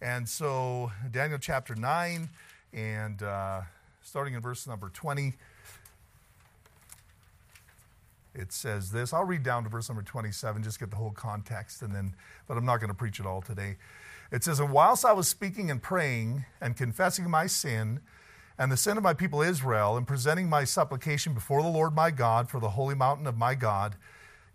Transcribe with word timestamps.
And 0.00 0.28
so, 0.28 0.92
Daniel 1.10 1.40
chapter 1.40 1.74
9, 1.74 2.28
and 2.72 3.22
uh, 3.22 3.62
starting 4.00 4.34
in 4.34 4.40
verse 4.40 4.64
number 4.64 4.90
20, 4.90 5.32
it 8.32 8.52
says 8.52 8.92
this. 8.92 9.12
I'll 9.12 9.24
read 9.24 9.42
down 9.42 9.64
to 9.64 9.68
verse 9.68 9.88
number 9.88 10.02
27, 10.02 10.62
just 10.62 10.78
get 10.78 10.90
the 10.90 10.96
whole 10.96 11.10
context, 11.10 11.82
and 11.82 11.92
then, 11.92 12.14
but 12.46 12.56
I'm 12.56 12.64
not 12.64 12.76
going 12.76 12.90
to 12.90 12.94
preach 12.94 13.18
it 13.18 13.26
all 13.26 13.42
today. 13.42 13.76
It 14.30 14.44
says, 14.44 14.60
And 14.60 14.70
whilst 14.70 15.04
I 15.04 15.12
was 15.12 15.26
speaking 15.26 15.68
and 15.68 15.82
praying 15.82 16.44
and 16.60 16.76
confessing 16.76 17.28
my 17.28 17.48
sin 17.48 18.00
and 18.56 18.70
the 18.70 18.76
sin 18.76 18.96
of 18.96 19.02
my 19.02 19.14
people 19.14 19.42
Israel, 19.42 19.96
and 19.96 20.06
presenting 20.06 20.48
my 20.48 20.62
supplication 20.62 21.34
before 21.34 21.62
the 21.62 21.68
Lord 21.68 21.94
my 21.94 22.12
God 22.12 22.48
for 22.48 22.60
the 22.60 22.70
holy 22.70 22.94
mountain 22.94 23.26
of 23.26 23.36
my 23.36 23.56
God, 23.56 23.96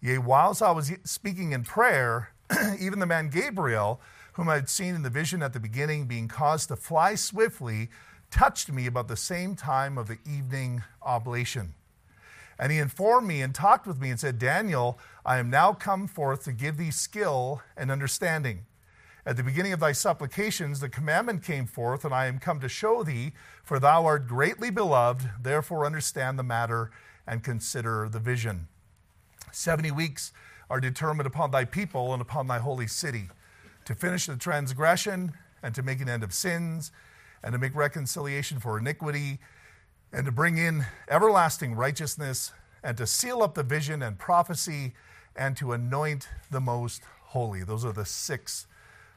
yea, 0.01 0.19
whilst 0.19 0.61
I 0.61 0.71
was 0.71 0.91
speaking 1.03 1.51
in 1.51 1.63
prayer, 1.63 2.31
even 2.79 2.99
the 2.99 3.05
man 3.05 3.29
Gabriel, 3.29 3.99
whom 4.33 4.49
I 4.49 4.55
had 4.55 4.69
seen 4.69 4.95
in 4.95 5.03
the 5.03 5.09
vision 5.09 5.41
at 5.41 5.53
the 5.53 5.59
beginning, 5.59 6.05
being 6.05 6.27
caused 6.27 6.67
to 6.69 6.75
fly 6.75 7.15
swiftly, 7.15 7.89
touched 8.31 8.71
me 8.71 8.87
about 8.87 9.07
the 9.07 9.15
same 9.15 9.55
time 9.55 9.97
of 9.97 10.07
the 10.07 10.17
evening 10.25 10.83
oblation. 11.01 11.75
And 12.59 12.71
he 12.71 12.77
informed 12.77 13.27
me 13.27 13.41
and 13.41 13.53
talked 13.53 13.87
with 13.87 13.99
me 13.99 14.09
and 14.09 14.19
said, 14.19 14.39
Daniel, 14.39 14.99
I 15.25 15.37
am 15.37 15.49
now 15.49 15.73
come 15.73 16.07
forth 16.07 16.43
to 16.45 16.51
give 16.51 16.77
thee 16.77 16.91
skill 16.91 17.61
and 17.75 17.91
understanding. 17.91 18.65
At 19.25 19.37
the 19.37 19.43
beginning 19.43 19.73
of 19.73 19.79
thy 19.79 19.93
supplications, 19.93 20.79
the 20.79 20.89
commandment 20.89 21.43
came 21.43 21.65
forth, 21.65 22.03
and 22.03 22.13
I 22.13 22.25
am 22.25 22.39
come 22.39 22.59
to 22.59 22.67
show 22.67 23.03
thee, 23.03 23.33
for 23.63 23.79
thou 23.79 24.05
art 24.05 24.27
greatly 24.27 24.69
beloved, 24.69 25.29
therefore 25.41 25.85
understand 25.85 26.37
the 26.37 26.43
matter 26.43 26.91
and 27.25 27.43
consider 27.43 28.09
the 28.09 28.19
vision. 28.19 28.67
Seventy 29.51 29.91
weeks 29.91 30.33
are 30.69 30.81
determined 30.81 31.27
upon 31.27 31.51
thy 31.51 31.63
people 31.63 32.11
and 32.13 32.21
upon 32.21 32.47
thy 32.47 32.59
holy 32.59 32.87
city, 32.87 33.29
to 33.85 33.95
finish 33.95 34.25
the 34.25 34.35
transgression 34.35 35.33
and 35.61 35.73
to 35.75 35.83
make 35.83 36.01
an 36.01 36.09
end 36.09 36.23
of 36.23 36.33
sins, 36.33 36.91
and 37.43 37.53
to 37.53 37.59
make 37.59 37.75
reconciliation 37.75 38.59
for 38.59 38.77
iniquity, 38.77 39.39
and 40.11 40.25
to 40.25 40.31
bring 40.31 40.57
in 40.57 40.85
everlasting 41.09 41.75
righteousness, 41.75 42.51
and 42.83 42.97
to 42.97 43.07
seal 43.07 43.41
up 43.41 43.55
the 43.55 43.63
vision 43.63 44.01
and 44.01 44.19
prophecy, 44.19 44.93
and 45.35 45.57
to 45.57 45.71
anoint 45.71 46.27
the 46.51 46.61
most 46.61 47.03
holy. 47.21 47.63
Those 47.63 47.83
are 47.85 47.93
the 47.93 48.05
six 48.05 48.67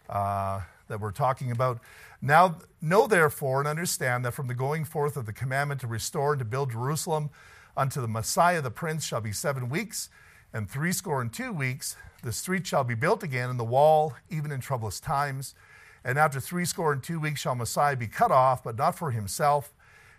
uh, 0.09 0.61
that 0.89 1.01
we're 1.01 1.11
talking 1.13 1.51
about. 1.51 1.81
Now, 2.23 2.57
know 2.81 3.07
therefore 3.07 3.61
and 3.61 3.69
understand 3.69 4.25
that 4.25 4.33
from 4.33 4.47
the 4.47 4.55
going 4.55 4.85
forth 4.85 5.17
of 5.17 5.27
the 5.27 5.33
commandment 5.33 5.81
to 5.83 5.87
restore 5.87 6.33
and 6.33 6.39
to 6.39 6.45
build 6.45 6.71
Jerusalem 6.71 7.31
unto 7.77 8.01
the 8.01 8.09
Messiah 8.09 8.63
the 8.63 8.71
Prince 8.71 9.05
shall 9.05 9.21
be 9.21 9.33
seven 9.33 9.69
weeks, 9.69 10.09
and 10.57 10.71
threescore 10.71 11.21
and 11.21 11.31
two 11.31 11.53
weeks 11.53 11.97
the 12.23 12.33
street 12.33 12.67
shall 12.67 12.83
be 12.83 12.95
built 12.95 13.23
again, 13.23 13.51
and 13.51 13.61
the 13.61 13.65
wall 13.65 14.15
even 14.31 14.51
in 14.51 14.61
troublous 14.61 14.99
times. 14.99 15.55
And 16.03 16.19
after 16.19 16.41
threescore 16.41 16.93
and 16.93 17.03
two 17.03 17.21
weeks 17.21 17.43
shall 17.43 17.55
Messiah 17.55 17.95
be 17.95 18.09
cut 18.09 18.31
off, 18.31 18.65
but 18.65 18.77
not 18.77 18.99
for 18.99 19.11
himself. 19.11 19.75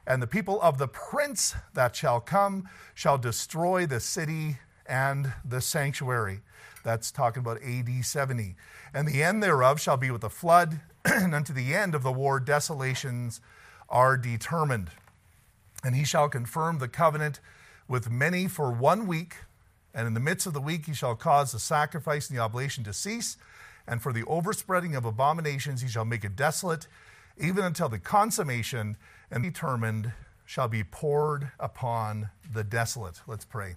And 0.05 0.21
the 0.21 0.27
people 0.27 0.61
of 0.61 0.77
the 0.77 0.88
prince 0.88 1.55
that 1.73 1.95
shall 1.95 2.21
come 2.21 2.69
shall 2.93 3.17
destroy 3.17 3.88
the 3.88 3.99
city 3.99 4.59
and 4.85 5.33
the 5.43 5.59
sanctuary. 5.59 6.41
That's 6.83 7.11
talking 7.11 7.41
about 7.41 7.61
AD 7.61 8.05
70. 8.05 8.55
And 8.93 9.08
the 9.08 9.23
end 9.23 9.43
thereof 9.43 9.81
shall 9.81 9.97
be 9.97 10.11
with 10.11 10.23
a 10.23 10.30
flood, 10.30 10.80
and 11.05 11.33
unto 11.33 11.52
the 11.52 11.73
end 11.73 11.95
of 11.95 12.03
the 12.03 12.13
war 12.13 12.39
desolations 12.39 13.41
are 13.89 14.15
determined. 14.17 14.91
And 15.83 15.95
he 15.95 16.05
shall 16.05 16.30
confirm 16.30 16.77
the 16.77 16.88
covenant 16.88 17.39
with 17.88 18.09
many 18.09 18.47
for 18.47 18.71
one 18.71 19.08
week, 19.08 19.35
and 19.98 20.06
in 20.06 20.14
the 20.14 20.20
midst 20.20 20.45
of 20.45 20.53
the 20.53 20.62
week 20.62 20.86
he 20.86 20.94
shall 20.94 21.16
cause 21.16 21.52
the 21.52 21.59
sacrifice 21.59 22.30
and 22.30 22.38
the 22.38 22.42
oblation 22.42 22.84
to 22.84 22.94
cease, 22.94 23.36
and 23.88 24.00
for 24.00 24.14
the 24.14 24.23
overspreading 24.26 24.95
of 24.95 25.06
abominations 25.06 25.81
he 25.81 25.88
shall 25.88 26.06
make 26.06 26.23
it 26.23 26.36
desolate, 26.36 26.88
even 27.36 27.66
until 27.66 27.89
the 27.89 27.98
consummation 27.98 28.95
and 29.31 29.44
determined 29.44 30.12
shall 30.45 30.67
be 30.67 30.84
poured 30.84 31.50
upon 31.59 32.30
the 32.54 32.64
desolate. 32.64 33.22
Let's 33.26 33.44
pray. 33.44 33.76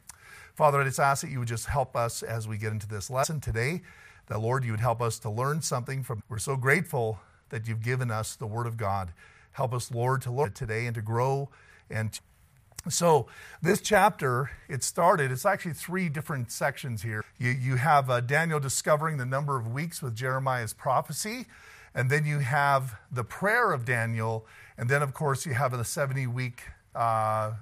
Father, 0.55 0.83
I 0.83 0.85
just 0.85 1.01
ask 1.01 1.23
that 1.23 1.31
you 1.31 1.39
would 1.39 1.49
just 1.49 1.67
help 1.67 1.97
us 1.97 2.23
as 2.23 2.47
we 2.47 2.59
get 2.59 2.71
into 2.71 2.87
this 2.87 3.09
lesson 3.09 3.41
today 3.41 3.81
that, 4.27 4.41
Lord, 4.41 4.63
you 4.63 4.73
would 4.73 4.81
help 4.81 5.01
us 5.01 5.19
to 5.21 5.31
learn 5.31 5.63
something 5.63 6.03
from. 6.03 6.23
We're 6.29 6.39
so 6.39 6.55
grateful 6.55 7.19
that 7.49 7.67
you've 7.67 7.83
given 7.83 8.11
us 8.11 8.37
the 8.37 8.47
Word 8.47 8.67
of 8.67 8.77
God. 8.77 9.13
Help 9.53 9.73
us, 9.73 9.91
Lord, 9.91 10.21
to 10.23 10.31
learn 10.31 10.49
it 10.49 10.55
today 10.55 10.85
and 10.85 10.95
to 10.95 11.03
grow. 11.03 11.49
And 11.89 12.21
so, 12.89 13.27
this 13.61 13.81
chapter, 13.81 14.51
it 14.69 14.83
started, 14.83 15.31
it's 15.31 15.45
actually 15.45 15.75
three 15.75 16.09
different 16.09 16.51
sections 16.51 17.03
here. 17.03 17.23
You, 17.39 17.51
you 17.51 17.77
have 17.77 18.09
uh, 18.09 18.21
Daniel 18.21 18.59
discovering 18.59 19.19
the 19.19 19.27
number 19.27 19.59
of 19.59 19.71
weeks 19.71 20.01
with 20.01 20.17
Jeremiah's 20.17 20.73
prophecy, 20.73 21.47
and 21.95 22.09
then 22.09 22.25
you 22.25 22.39
have 22.39 22.97
the 23.13 23.25
prayer 23.25 23.73
of 23.73 23.85
Daniel, 23.85 24.47
and 24.79 24.89
then, 24.89 25.03
of 25.03 25.13
course, 25.13 25.45
you 25.45 25.53
have 25.53 25.73
the 25.73 25.85
70 25.85 26.27
week 26.29 26.63
uh, 26.95 27.53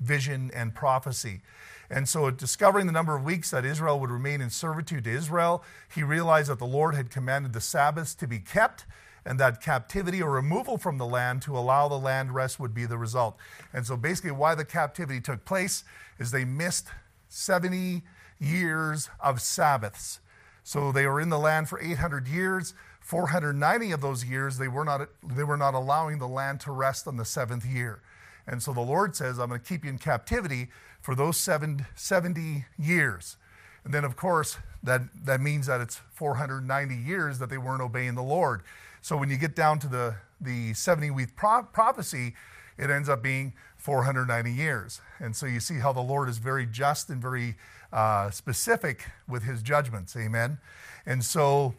vision 0.00 0.50
and 0.54 0.74
prophecy. 0.74 1.40
And 1.88 2.06
so, 2.08 2.30
discovering 2.30 2.86
the 2.86 2.92
number 2.92 3.16
of 3.16 3.24
weeks 3.24 3.52
that 3.52 3.64
Israel 3.64 3.98
would 4.00 4.10
remain 4.10 4.40
in 4.40 4.50
servitude 4.50 5.04
to 5.04 5.10
Israel, 5.10 5.64
he 5.94 6.02
realized 6.02 6.50
that 6.50 6.58
the 6.58 6.66
Lord 6.66 6.94
had 6.94 7.10
commanded 7.10 7.52
the 7.52 7.60
Sabbaths 7.60 8.14
to 8.16 8.26
be 8.26 8.40
kept 8.40 8.84
and 9.26 9.40
that 9.40 9.60
captivity 9.60 10.22
or 10.22 10.30
removal 10.30 10.78
from 10.78 10.98
the 10.98 11.04
land 11.04 11.42
to 11.42 11.58
allow 11.58 11.88
the 11.88 11.98
land 11.98 12.34
rest 12.34 12.60
would 12.60 12.72
be 12.72 12.86
the 12.86 12.96
result. 12.96 13.36
And 13.72 13.84
so, 13.84 13.96
basically, 13.96 14.30
why 14.30 14.54
the 14.54 14.64
captivity 14.64 15.20
took 15.20 15.44
place 15.44 15.84
is 16.18 16.30
they 16.30 16.44
missed 16.44 16.86
70 17.28 18.02
years 18.38 19.10
of 19.20 19.42
Sabbaths. 19.42 20.20
So, 20.62 20.92
they 20.92 21.06
were 21.06 21.20
in 21.20 21.28
the 21.28 21.38
land 21.38 21.68
for 21.68 21.80
800 21.80 22.28
years. 22.28 22.72
490 23.00 23.92
of 23.92 24.00
those 24.00 24.24
years, 24.24 24.58
they 24.58 24.68
were 24.68 24.84
not, 24.84 25.08
they 25.22 25.44
were 25.44 25.56
not 25.56 25.74
allowing 25.74 26.18
the 26.18 26.26
land 26.26 26.60
to 26.60 26.72
rest 26.72 27.06
on 27.06 27.16
the 27.16 27.24
seventh 27.24 27.64
year. 27.64 28.00
And 28.48 28.62
so 28.62 28.72
the 28.72 28.80
Lord 28.80 29.14
says, 29.14 29.38
I'm 29.38 29.48
going 29.48 29.60
to 29.60 29.66
keep 29.66 29.84
you 29.84 29.90
in 29.90 29.98
captivity 29.98 30.68
for 31.00 31.14
those 31.14 31.36
seven, 31.36 31.86
70 31.94 32.64
years. 32.78 33.36
And 33.84 33.94
then, 33.94 34.04
of 34.04 34.16
course, 34.16 34.58
that, 34.82 35.02
that 35.24 35.40
means 35.40 35.66
that 35.66 35.80
it's 35.80 36.00
490 36.14 36.96
years 36.96 37.38
that 37.38 37.50
they 37.50 37.58
weren't 37.58 37.82
obeying 37.82 38.16
the 38.16 38.22
Lord. 38.22 38.62
So 39.06 39.16
when 39.16 39.30
you 39.30 39.36
get 39.36 39.54
down 39.54 39.78
to 39.78 39.86
the, 39.86 40.16
the 40.40 40.74
70 40.74 41.12
week 41.12 41.36
pro- 41.36 41.62
prophecy, 41.62 42.34
it 42.76 42.90
ends 42.90 43.08
up 43.08 43.22
being 43.22 43.52
490 43.76 44.50
years. 44.50 45.00
And 45.20 45.36
so 45.36 45.46
you 45.46 45.60
see 45.60 45.78
how 45.78 45.92
the 45.92 46.00
Lord 46.00 46.28
is 46.28 46.38
very 46.38 46.66
just 46.66 47.08
and 47.08 47.22
very 47.22 47.54
uh, 47.92 48.32
specific 48.32 49.04
with 49.28 49.44
his 49.44 49.62
judgments. 49.62 50.16
Amen. 50.16 50.58
And 51.06 51.24
so 51.24 51.74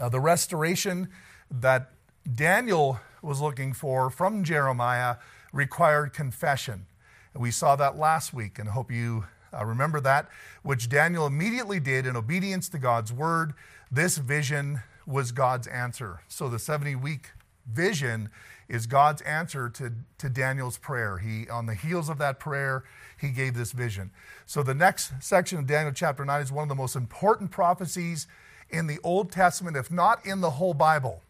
uh, 0.00 0.08
the 0.08 0.18
restoration 0.18 1.10
that 1.50 1.90
Daniel 2.34 2.98
was 3.20 3.42
looking 3.42 3.74
for 3.74 4.08
from 4.08 4.42
Jeremiah 4.42 5.16
required 5.52 6.14
confession. 6.14 6.86
And 7.34 7.42
we 7.42 7.50
saw 7.50 7.76
that 7.76 7.98
last 7.98 8.32
week, 8.32 8.58
and 8.58 8.66
I 8.66 8.72
hope 8.72 8.90
you 8.90 9.26
uh, 9.52 9.66
remember 9.66 10.00
that, 10.00 10.30
which 10.62 10.88
Daniel 10.88 11.26
immediately 11.26 11.80
did 11.80 12.06
in 12.06 12.16
obedience 12.16 12.70
to 12.70 12.78
God's 12.78 13.12
word. 13.12 13.52
This 13.92 14.16
vision 14.16 14.80
was 15.10 15.32
God's 15.32 15.66
answer. 15.66 16.20
So 16.28 16.48
the 16.48 16.58
70 16.58 16.96
week 16.96 17.30
vision 17.70 18.30
is 18.68 18.86
God's 18.86 19.20
answer 19.22 19.68
to, 19.68 19.92
to 20.18 20.28
Daniel's 20.28 20.78
prayer. 20.78 21.18
He, 21.18 21.48
on 21.48 21.66
the 21.66 21.74
heels 21.74 22.08
of 22.08 22.18
that 22.18 22.38
prayer, 22.38 22.84
he 23.20 23.30
gave 23.30 23.54
this 23.54 23.72
vision. 23.72 24.10
So 24.46 24.62
the 24.62 24.74
next 24.74 25.12
section 25.20 25.58
of 25.58 25.66
Daniel 25.66 25.92
chapter 25.92 26.24
9 26.24 26.40
is 26.40 26.52
one 26.52 26.62
of 26.62 26.68
the 26.68 26.74
most 26.74 26.96
important 26.96 27.50
prophecies 27.50 28.26
in 28.70 28.86
the 28.86 28.98
Old 29.02 29.32
Testament, 29.32 29.76
if 29.76 29.90
not 29.90 30.24
in 30.24 30.40
the 30.40 30.50
whole 30.50 30.74
Bible, 30.74 31.22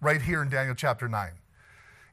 right 0.00 0.20
here 0.20 0.42
in 0.42 0.50
Daniel 0.50 0.74
chapter 0.74 1.08
9. 1.08 1.30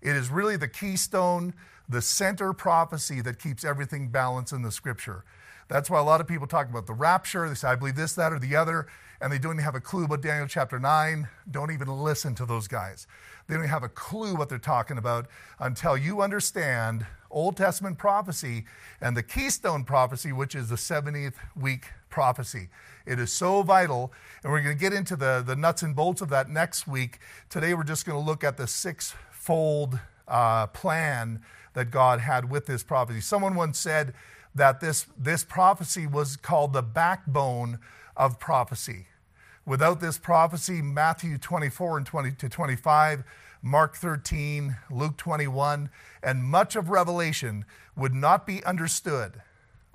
It 0.01 0.15
is 0.15 0.29
really 0.29 0.55
the 0.55 0.69
keystone 0.69 1.53
the 1.91 2.01
center 2.01 2.53
prophecy 2.53 3.21
that 3.21 3.37
keeps 3.37 3.65
everything 3.65 4.07
balanced 4.07 4.53
in 4.53 4.61
the 4.61 4.71
scripture. 4.71 5.23
That's 5.67 5.89
why 5.89 5.99
a 5.99 6.03
lot 6.03 6.21
of 6.21 6.27
people 6.27 6.47
talk 6.47 6.69
about 6.69 6.87
the 6.87 6.93
rapture. 6.93 7.47
They 7.47 7.55
say, 7.55 7.67
I 7.67 7.75
believe 7.75 7.95
this, 7.95 8.13
that, 8.13 8.31
or 8.31 8.39
the 8.39 8.55
other, 8.55 8.87
and 9.21 9.31
they 9.31 9.37
don't 9.37 9.53
even 9.53 9.63
have 9.63 9.75
a 9.75 9.79
clue 9.79 10.05
about 10.05 10.21
Daniel 10.21 10.47
chapter 10.47 10.79
9. 10.79 11.27
Don't 11.51 11.71
even 11.71 11.87
listen 11.87 12.33
to 12.35 12.45
those 12.45 12.67
guys. 12.67 13.05
They 13.47 13.53
don't 13.53 13.63
even 13.63 13.69
have 13.69 13.83
a 13.83 13.89
clue 13.89 14.35
what 14.35 14.49
they're 14.49 14.57
talking 14.57 14.97
about 14.97 15.27
until 15.59 15.95
you 15.95 16.21
understand 16.21 17.05
Old 17.29 17.55
Testament 17.55 17.97
prophecy 17.97 18.65
and 18.99 19.15
the 19.15 19.23
keystone 19.23 19.83
prophecy, 19.83 20.31
which 20.31 20.55
is 20.55 20.69
the 20.69 20.75
70th 20.75 21.35
week 21.55 21.85
prophecy. 22.09 22.69
It 23.05 23.19
is 23.19 23.31
so 23.31 23.61
vital, 23.61 24.11
and 24.43 24.51
we're 24.51 24.61
going 24.61 24.75
to 24.75 24.79
get 24.79 24.93
into 24.93 25.15
the, 25.15 25.43
the 25.45 25.55
nuts 25.55 25.83
and 25.83 25.95
bolts 25.95 26.21
of 26.21 26.29
that 26.29 26.49
next 26.49 26.87
week. 26.87 27.19
Today, 27.49 27.73
we're 27.73 27.83
just 27.83 28.05
going 28.05 28.19
to 28.19 28.25
look 28.25 28.43
at 28.43 28.57
the 28.57 28.67
six-fold 28.67 29.99
uh, 30.27 30.67
plan 30.67 31.41
that 31.73 31.91
God 31.91 32.19
had 32.19 32.49
with 32.49 32.65
this 32.65 32.83
prophecy. 32.83 33.21
Someone 33.21 33.55
once 33.55 33.79
said 33.79 34.13
that 34.53 34.81
this, 34.81 35.05
this 35.17 35.43
prophecy 35.43 36.05
was 36.07 36.35
called 36.35 36.73
the 36.73 36.81
backbone 36.81 37.79
of 38.17 38.39
prophecy. 38.39 39.07
Without 39.71 40.01
this 40.01 40.17
prophecy, 40.17 40.81
Matthew 40.81 41.37
24 41.37 41.95
and 41.95 42.05
20 42.05 42.31
to 42.33 42.49
25, 42.49 43.23
Mark 43.61 43.95
13, 43.95 44.75
Luke 44.91 45.15
21, 45.15 45.89
and 46.21 46.43
much 46.43 46.75
of 46.75 46.89
Revelation 46.89 47.63
would 47.95 48.13
not 48.13 48.45
be 48.45 48.61
understood 48.65 49.41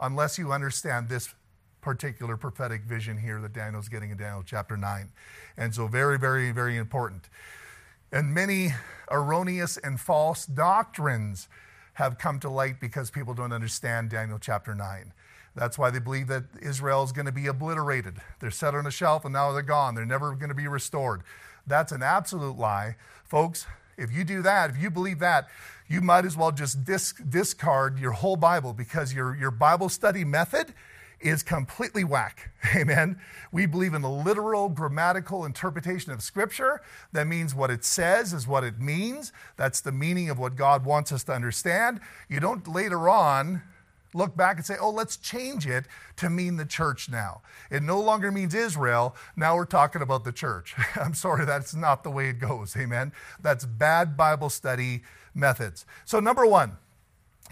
unless 0.00 0.38
you 0.38 0.50
understand 0.50 1.10
this 1.10 1.34
particular 1.82 2.38
prophetic 2.38 2.84
vision 2.84 3.18
here 3.18 3.38
that 3.42 3.52
Daniel's 3.52 3.90
getting 3.90 4.08
in 4.08 4.16
Daniel 4.16 4.42
chapter 4.42 4.78
9. 4.78 5.12
And 5.58 5.74
so, 5.74 5.86
very, 5.88 6.18
very, 6.18 6.52
very 6.52 6.78
important. 6.78 7.28
And 8.10 8.32
many 8.32 8.70
erroneous 9.10 9.76
and 9.76 10.00
false 10.00 10.46
doctrines 10.46 11.48
have 11.92 12.16
come 12.16 12.40
to 12.40 12.48
light 12.48 12.80
because 12.80 13.10
people 13.10 13.34
don't 13.34 13.52
understand 13.52 14.08
Daniel 14.08 14.38
chapter 14.38 14.74
9. 14.74 15.12
That's 15.56 15.78
why 15.78 15.90
they 15.90 15.98
believe 15.98 16.28
that 16.28 16.44
Israel 16.60 17.02
is 17.02 17.12
going 17.12 17.26
to 17.26 17.32
be 17.32 17.46
obliterated. 17.46 18.16
They're 18.40 18.50
set 18.50 18.74
on 18.74 18.86
a 18.86 18.90
shelf 18.90 19.24
and 19.24 19.32
now 19.32 19.52
they're 19.52 19.62
gone. 19.62 19.94
They're 19.94 20.04
never 20.04 20.34
going 20.34 20.50
to 20.50 20.54
be 20.54 20.68
restored. 20.68 21.22
That's 21.66 21.92
an 21.92 22.02
absolute 22.02 22.58
lie. 22.58 22.96
Folks, 23.24 23.66
if 23.96 24.12
you 24.12 24.22
do 24.22 24.42
that, 24.42 24.70
if 24.70 24.80
you 24.80 24.90
believe 24.90 25.18
that, 25.20 25.48
you 25.88 26.02
might 26.02 26.26
as 26.26 26.36
well 26.36 26.52
just 26.52 26.84
disc, 26.84 27.22
discard 27.28 27.98
your 27.98 28.12
whole 28.12 28.36
Bible 28.36 28.74
because 28.74 29.14
your, 29.14 29.34
your 29.34 29.50
Bible 29.50 29.88
study 29.88 30.24
method 30.24 30.74
is 31.20 31.42
completely 31.42 32.04
whack. 32.04 32.50
Amen. 32.76 33.18
We 33.50 33.64
believe 33.64 33.94
in 33.94 34.02
the 34.02 34.10
literal 34.10 34.68
grammatical 34.68 35.46
interpretation 35.46 36.12
of 36.12 36.22
Scripture. 36.22 36.82
That 37.12 37.26
means 37.26 37.54
what 37.54 37.70
it 37.70 37.84
says 37.84 38.34
is 38.34 38.46
what 38.46 38.64
it 38.64 38.78
means. 38.78 39.32
That's 39.56 39.80
the 39.80 39.92
meaning 39.92 40.28
of 40.28 40.38
what 40.38 40.56
God 40.56 40.84
wants 40.84 41.12
us 41.12 41.24
to 41.24 41.32
understand. 41.32 42.00
You 42.28 42.40
don't 42.40 42.68
later 42.68 43.08
on 43.08 43.62
look 44.14 44.36
back 44.36 44.56
and 44.56 44.66
say, 44.66 44.76
oh, 44.80 44.90
let's 44.90 45.16
change 45.16 45.66
it 45.66 45.86
to 46.16 46.30
mean 46.30 46.56
the 46.56 46.64
church 46.64 47.08
now. 47.08 47.42
It 47.70 47.82
no 47.82 48.00
longer 48.00 48.32
means 48.32 48.54
Israel. 48.54 49.14
Now 49.36 49.56
we're 49.56 49.64
talking 49.64 50.02
about 50.02 50.24
the 50.24 50.32
church. 50.32 50.74
I'm 50.96 51.14
sorry, 51.14 51.44
that's 51.44 51.74
not 51.74 52.02
the 52.02 52.10
way 52.10 52.28
it 52.28 52.38
goes. 52.38 52.76
Amen. 52.76 53.12
That's 53.40 53.64
bad 53.64 54.16
Bible 54.16 54.50
study 54.50 55.02
methods. 55.34 55.84
So, 56.04 56.20
number 56.20 56.46
one, 56.46 56.76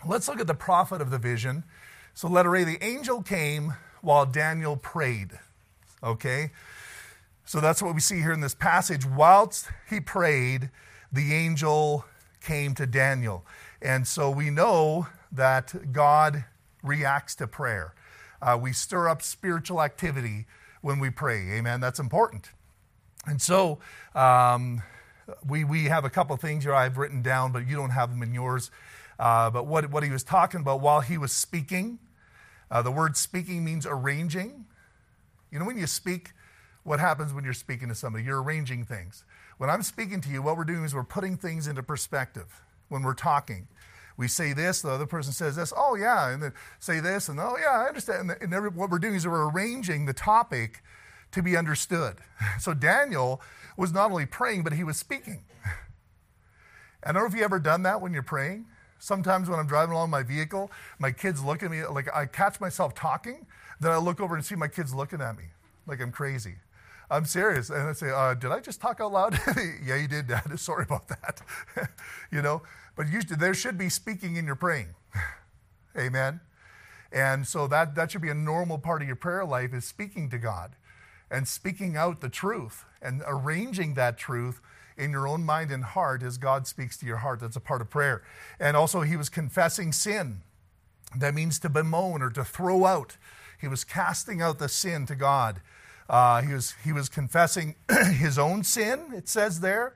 let's 0.07 0.29
look 0.29 0.41
at 0.41 0.47
the 0.47 0.55
prophet 0.55 1.01
of 1.01 1.11
the 1.11 1.19
vision. 1.19 1.65
So, 2.15 2.29
letter 2.29 2.55
A, 2.57 2.65
the 2.65 2.83
angel 2.83 3.23
came 3.23 3.75
while 4.01 4.27
Daniel 4.27 4.77
prayed. 4.77 5.39
Okay? 6.03 6.53
So, 7.45 7.61
that's 7.61 7.83
what 7.83 7.95
we 7.95 8.01
see 8.01 8.21
here 8.21 8.33
in 8.33 8.41
this 8.41 8.55
passage. 8.55 9.05
Whilst 9.05 9.69
he 9.91 10.01
prayed, 10.01 10.71
the 11.13 11.35
angel 11.35 12.05
came 12.45 12.75
to 12.75 12.87
Daniel. 12.87 13.45
And 13.81 14.07
so 14.07 14.31
we 14.31 14.51
know 14.51 15.09
that 15.35 15.93
God 15.93 16.45
reacts 16.83 17.35
to 17.37 17.47
prayer. 17.47 17.95
Uh, 18.41 18.59
we 18.61 18.73
stir 18.73 19.09
up 19.09 19.23
spiritual 19.23 19.83
activity 19.83 20.47
when 20.81 20.99
we 20.99 21.11
pray. 21.11 21.51
Amen. 21.53 21.81
That's 21.81 21.99
important. 21.99 22.51
And 23.27 23.41
so 23.41 23.79
um, 24.15 24.83
we, 25.47 25.65
we 25.65 25.85
have 25.85 26.05
a 26.05 26.11
couple 26.11 26.37
things 26.37 26.65
here 26.65 26.75
I've 26.75 26.99
written 26.99 27.23
down, 27.23 27.53
but 27.53 27.67
you 27.67 27.77
don't 27.77 27.91
have 27.91 28.11
them 28.11 28.23
in 28.23 28.35
yours. 28.35 28.71
Uh, 29.19 29.49
but 29.51 29.67
what, 29.67 29.91
what 29.91 30.03
he 30.03 30.11
was 30.11 30.23
talking 30.23 30.61
about 30.61 30.81
while 30.81 31.01
he 31.01 31.17
was 31.17 31.33
speaking, 31.33 31.99
uh, 32.71 32.83
the 32.83 32.91
word 32.91 33.17
speaking 33.17 33.65
means 33.65 33.87
arranging. 33.87 34.67
You 35.51 35.59
know, 35.59 35.65
when 35.65 35.79
you 35.79 35.87
speak, 35.87 36.33
what 36.83 37.01
happens 37.01 37.33
when 37.33 37.45
you're 37.45 37.55
speaking 37.55 37.89
to 37.89 37.95
somebody? 37.95 38.25
You're 38.25 38.43
arranging 38.43 38.85
things. 38.85 39.25
When 39.57 39.71
I'm 39.71 39.83
speaking 39.83 40.21
to 40.23 40.29
you, 40.29 40.43
what 40.43 40.57
we're 40.57 40.65
doing 40.65 40.85
is 40.85 40.95
we're 40.95 41.05
putting 41.05 41.37
things 41.37 41.67
into 41.67 41.83
perspective 41.83 42.61
when 42.89 43.03
we're 43.03 43.15
talking 43.15 43.69
we 44.17 44.29
say 44.29 44.53
this, 44.53 44.83
the 44.83 44.91
other 44.91 45.07
person 45.07 45.33
says 45.33 45.57
this, 45.57 45.73
oh 45.77 45.97
yeah, 45.97 46.31
and 46.31 46.43
then 46.43 46.53
say 46.79 47.01
this, 47.01 47.29
and 47.29 47.41
oh 47.41 47.57
yeah, 47.61 47.83
I 47.83 47.89
understand. 47.89 48.31
And, 48.31 48.43
and 48.43 48.55
every, 48.55 48.71
what 48.71 48.91
we're 48.91 48.99
doing 48.99 49.15
is 49.15 49.27
we're 49.27 49.51
arranging 49.51 50.07
the 50.07 50.13
topic 50.13 50.83
to 51.33 51.43
be 51.43 51.57
understood. 51.57 52.17
So 52.61 52.75
Daniel 52.75 53.41
was 53.77 53.93
not 53.93 54.11
only 54.11 54.27
praying, 54.27 54.63
but 54.65 54.75
he 54.75 54.85
was 54.85 54.97
speaking. 54.97 55.45
I 57.03 57.13
don't 57.13 57.23
know 57.23 57.27
if 57.27 57.35
you've 57.35 57.43
ever 57.43 57.59
done 57.59 57.83
that 57.83 58.01
when 58.01 58.13
you're 58.13 58.23
praying. 58.23 58.67
Sometimes 58.99 59.49
when 59.51 59.59
I'm 59.59 59.67
driving 59.67 59.95
along 59.95 60.11
my 60.11 60.23
vehicle, 60.23 60.71
my 60.99 61.11
kids 61.11 61.43
look 61.43 61.63
at 61.63 61.71
me 61.71 61.85
like 61.87 62.09
I 62.15 62.27
catch 62.27 62.61
myself 62.61 62.95
talking, 62.95 63.47
then 63.81 63.93
I 63.93 63.97
look 63.99 64.21
over 64.21 64.35
and 64.35 64.45
see 64.45 64.55
my 64.55 64.69
kids 64.69 64.95
looking 64.95 65.21
at 65.21 65.37
me 65.37 65.45
like 65.87 66.01
I'm 66.01 66.13
crazy. 66.13 66.57
I'm 67.11 67.25
serious. 67.25 67.71
And 67.71 67.89
I 67.89 67.93
say, 67.93 68.11
uh, 68.11 68.35
Did 68.35 68.51
I 68.51 68.61
just 68.61 68.81
talk 68.81 69.01
out 69.01 69.13
loud? 69.13 69.39
yeah, 69.85 69.97
you 69.97 70.09
did, 70.09 70.27
Dad. 70.27 70.43
Sorry 70.59 70.85
about 70.85 71.09
that. 71.09 71.43
you 72.31 72.43
know, 72.43 72.63
but 72.97 73.09
you, 73.09 73.21
there 73.23 73.55
should 73.55 73.79
be 73.79 73.89
speaking 73.89 74.37
in 74.37 74.47
your 74.47 74.57
praying. 74.57 74.95
Amen. 75.97 76.41
And 77.13 77.47
so 77.47 77.67
that, 77.69 77.95
that 77.95 78.11
should 78.11 78.23
be 78.23 78.29
a 78.29 78.35
normal 78.35 78.79
part 78.79 79.01
of 79.01 79.07
your 79.07 79.17
prayer 79.17 79.45
life 79.45 79.73
is 79.73 79.85
speaking 79.85 80.29
to 80.31 80.39
God 80.39 80.75
and 81.31 81.47
speaking 81.47 81.97
out 81.97 82.21
the 82.21 82.29
truth 82.29 82.85
and 83.01 83.23
arranging 83.27 83.95
that 83.95 84.19
truth 84.19 84.61
in 84.97 85.11
your 85.11 85.29
own 85.29 85.45
mind 85.45 85.71
and 85.71 85.85
heart 85.85 86.23
as 86.23 86.39
God 86.39 86.67
speaks 86.67 86.97
to 86.99 87.07
your 87.07 87.19
heart. 87.19 87.41
That's 87.41 87.57
a 87.57 87.61
part 87.61 87.81
of 87.81 87.91
prayer. 87.91 88.23
And 88.59 88.77
also, 88.77 89.03
he 89.03 89.17
was 89.17 89.29
confessing 89.29 89.93
sin. 89.93 90.43
That 91.17 91.35
means 91.35 91.59
to 91.61 91.69
bemoan 91.69 92.23
or 92.23 92.31
to 92.31 92.45
throw 92.45 92.85
out. 92.85 93.17
He 93.61 93.69
was 93.69 93.85
casting 93.85 94.43
out 94.43 94.59
the 94.59 94.69
sin 94.69 95.07
to 95.07 95.15
God. 95.15 95.61
Uh, 96.09 96.43
he, 96.43 96.53
was, 96.53 96.75
he 96.85 96.93
was 96.93 97.09
confessing 97.09 97.77
his 98.13 98.39
own 98.39 98.63
sin, 98.65 99.13
it 99.15 99.29
says 99.29 99.61
there, 99.61 99.95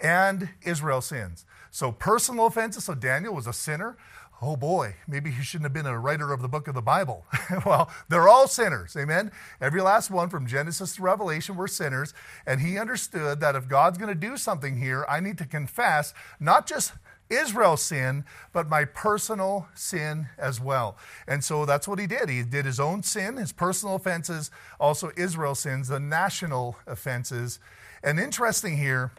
and 0.00 0.50
Israel's 0.62 1.06
sins. 1.06 1.44
So, 1.70 1.92
personal 1.92 2.46
offenses. 2.46 2.84
So, 2.84 2.94
Daniel 2.94 3.34
was 3.34 3.46
a 3.46 3.52
sinner. 3.52 3.96
Oh 4.42 4.56
boy, 4.56 4.94
maybe 5.06 5.30
he 5.30 5.42
shouldn't 5.42 5.66
have 5.66 5.74
been 5.74 5.84
a 5.84 5.98
writer 5.98 6.32
of 6.32 6.40
the 6.40 6.48
book 6.48 6.66
of 6.66 6.74
the 6.74 6.80
Bible. 6.80 7.26
well, 7.66 7.90
they're 8.08 8.26
all 8.26 8.48
sinners. 8.48 8.96
Amen. 8.96 9.30
Every 9.60 9.82
last 9.82 10.10
one 10.10 10.30
from 10.30 10.46
Genesis 10.46 10.96
to 10.96 11.02
Revelation 11.02 11.56
were 11.56 11.68
sinners. 11.68 12.14
And 12.46 12.62
he 12.62 12.78
understood 12.78 13.40
that 13.40 13.54
if 13.54 13.68
God's 13.68 13.98
going 13.98 14.08
to 14.08 14.18
do 14.18 14.38
something 14.38 14.78
here, 14.78 15.04
I 15.10 15.20
need 15.20 15.36
to 15.38 15.46
confess 15.46 16.14
not 16.38 16.66
just 16.66 16.92
Israel's 17.30 17.82
sin, 17.82 18.24
but 18.52 18.68
my 18.68 18.84
personal 18.84 19.68
sin 19.74 20.28
as 20.36 20.60
well. 20.60 20.96
And 21.26 21.42
so 21.42 21.64
that's 21.64 21.86
what 21.88 21.98
he 21.98 22.06
did. 22.06 22.28
He 22.28 22.42
did 22.42 22.66
his 22.66 22.80
own 22.80 23.02
sin, 23.02 23.36
his 23.36 23.52
personal 23.52 23.94
offenses, 23.94 24.50
also 24.78 25.12
Israel's 25.16 25.60
sins, 25.60 25.88
the 25.88 26.00
national 26.00 26.76
offenses. 26.86 27.60
And 28.02 28.18
interesting 28.18 28.76
here, 28.76 29.12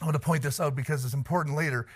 I 0.00 0.06
want 0.06 0.14
to 0.14 0.20
point 0.20 0.42
this 0.42 0.58
out 0.58 0.74
because 0.74 1.04
it's 1.04 1.14
important 1.14 1.56
later. 1.56 1.86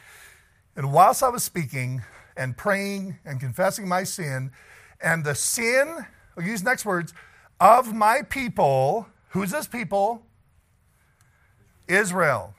And 0.76 0.92
whilst 0.92 1.22
I 1.22 1.28
was 1.28 1.42
speaking 1.42 2.02
and 2.36 2.56
praying 2.56 3.18
and 3.24 3.40
confessing 3.40 3.88
my 3.88 4.04
sin, 4.04 4.52
and 5.00 5.24
the 5.24 5.34
sin, 5.34 6.06
I'll 6.36 6.44
use 6.44 6.62
next 6.62 6.84
words, 6.84 7.14
of 7.60 7.92
my 7.94 8.22
people, 8.22 9.08
who's 9.30 9.50
this 9.50 9.66
people? 9.66 10.22
Israel. 11.88 12.54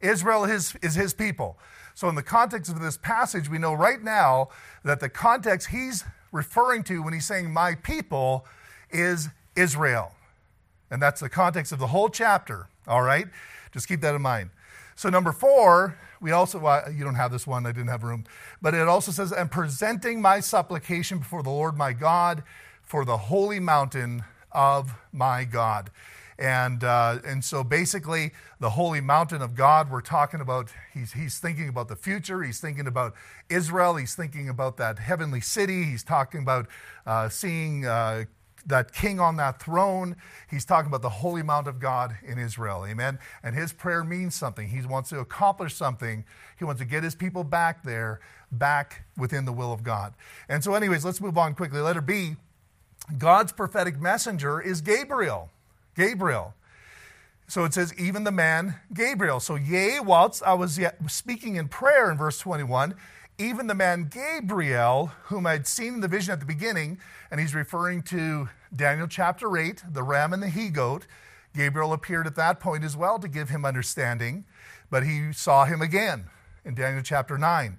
Israel 0.00 0.44
is, 0.44 0.74
is 0.82 0.94
his 0.94 1.14
people. 1.14 1.58
So, 1.94 2.08
in 2.08 2.16
the 2.16 2.22
context 2.22 2.70
of 2.70 2.80
this 2.80 2.96
passage, 2.96 3.48
we 3.48 3.58
know 3.58 3.72
right 3.72 4.02
now 4.02 4.48
that 4.84 5.00
the 5.00 5.08
context 5.08 5.68
he's 5.68 6.04
referring 6.32 6.82
to 6.84 7.02
when 7.02 7.14
he's 7.14 7.24
saying 7.24 7.52
my 7.52 7.76
people 7.76 8.44
is 8.90 9.28
Israel. 9.54 10.12
And 10.90 11.00
that's 11.00 11.20
the 11.20 11.28
context 11.28 11.72
of 11.72 11.78
the 11.78 11.86
whole 11.86 12.08
chapter, 12.08 12.66
all 12.88 13.02
right? 13.02 13.26
Just 13.72 13.88
keep 13.88 14.00
that 14.00 14.14
in 14.14 14.22
mind. 14.22 14.50
So, 14.96 15.08
number 15.08 15.32
four, 15.32 15.96
we 16.20 16.32
also, 16.32 16.58
well, 16.58 16.90
you 16.90 17.04
don't 17.04 17.14
have 17.14 17.30
this 17.30 17.46
one, 17.46 17.66
I 17.66 17.72
didn't 17.72 17.88
have 17.88 18.02
room, 18.02 18.24
but 18.60 18.74
it 18.74 18.88
also 18.88 19.12
says, 19.12 19.32
and 19.32 19.50
presenting 19.50 20.20
my 20.20 20.40
supplication 20.40 21.18
before 21.18 21.42
the 21.42 21.50
Lord 21.50 21.76
my 21.76 21.92
God 21.92 22.42
for 22.82 23.04
the 23.04 23.16
holy 23.16 23.60
mountain 23.60 24.24
of 24.52 24.94
my 25.12 25.44
God. 25.44 25.90
And, 26.38 26.82
uh, 26.82 27.18
and 27.24 27.44
so 27.44 27.62
basically, 27.62 28.32
the 28.60 28.70
holy 28.70 29.00
mountain 29.00 29.42
of 29.42 29.54
God, 29.54 29.90
we're 29.90 30.00
talking 30.00 30.40
about, 30.40 30.70
he's, 30.92 31.12
he's 31.12 31.38
thinking 31.38 31.68
about 31.68 31.88
the 31.88 31.96
future. 31.96 32.42
He's 32.42 32.60
thinking 32.60 32.86
about 32.86 33.14
Israel. 33.48 33.96
He's 33.96 34.14
thinking 34.14 34.48
about 34.48 34.76
that 34.78 34.98
heavenly 34.98 35.40
city. 35.40 35.84
He's 35.84 36.02
talking 36.02 36.42
about 36.42 36.66
uh, 37.06 37.28
seeing 37.28 37.86
uh, 37.86 38.24
that 38.66 38.92
king 38.92 39.20
on 39.20 39.36
that 39.36 39.62
throne. 39.62 40.16
He's 40.50 40.64
talking 40.64 40.88
about 40.88 41.02
the 41.02 41.10
holy 41.10 41.42
mount 41.42 41.68
of 41.68 41.78
God 41.78 42.16
in 42.26 42.38
Israel. 42.38 42.84
Amen. 42.86 43.18
And 43.42 43.54
his 43.54 43.72
prayer 43.72 44.02
means 44.02 44.34
something. 44.34 44.68
He 44.68 44.80
wants 44.86 45.10
to 45.10 45.20
accomplish 45.20 45.74
something. 45.74 46.24
He 46.58 46.64
wants 46.64 46.80
to 46.80 46.86
get 46.86 47.04
his 47.04 47.14
people 47.14 47.44
back 47.44 47.82
there, 47.84 48.20
back 48.50 49.04
within 49.16 49.44
the 49.44 49.52
will 49.52 49.72
of 49.72 49.82
God. 49.82 50.14
And 50.48 50.64
so, 50.64 50.74
anyways, 50.74 51.04
let's 51.04 51.20
move 51.20 51.38
on 51.38 51.54
quickly. 51.54 51.80
Letter 51.80 52.00
B 52.00 52.36
God's 53.18 53.52
prophetic 53.52 54.00
messenger 54.00 54.62
is 54.62 54.80
Gabriel. 54.80 55.50
Gabriel. 55.94 56.54
So 57.46 57.64
it 57.64 57.74
says, 57.74 57.92
even 57.98 58.24
the 58.24 58.32
man 58.32 58.76
Gabriel. 58.92 59.38
So, 59.40 59.54
yea, 59.54 60.00
whilst 60.00 60.42
I 60.42 60.54
was 60.54 60.78
yet 60.78 60.98
speaking 61.08 61.56
in 61.56 61.68
prayer 61.68 62.10
in 62.10 62.16
verse 62.16 62.38
21, 62.38 62.94
even 63.36 63.66
the 63.66 63.74
man 63.74 64.10
Gabriel, 64.10 65.12
whom 65.24 65.46
I'd 65.46 65.66
seen 65.66 65.94
in 65.94 66.00
the 66.00 66.08
vision 66.08 66.32
at 66.32 66.40
the 66.40 66.46
beginning, 66.46 66.98
and 67.30 67.40
he's 67.40 67.54
referring 67.54 68.02
to 68.04 68.48
Daniel 68.74 69.06
chapter 69.06 69.56
8, 69.56 69.84
the 69.92 70.02
ram 70.02 70.32
and 70.32 70.42
the 70.42 70.48
he 70.48 70.70
goat. 70.70 71.06
Gabriel 71.54 71.92
appeared 71.92 72.26
at 72.26 72.36
that 72.36 72.60
point 72.60 72.82
as 72.82 72.96
well 72.96 73.18
to 73.18 73.28
give 73.28 73.50
him 73.50 73.64
understanding, 73.64 74.44
but 74.90 75.04
he 75.04 75.32
saw 75.32 75.64
him 75.64 75.82
again 75.82 76.26
in 76.64 76.74
Daniel 76.74 77.02
chapter 77.02 77.36
9. 77.36 77.78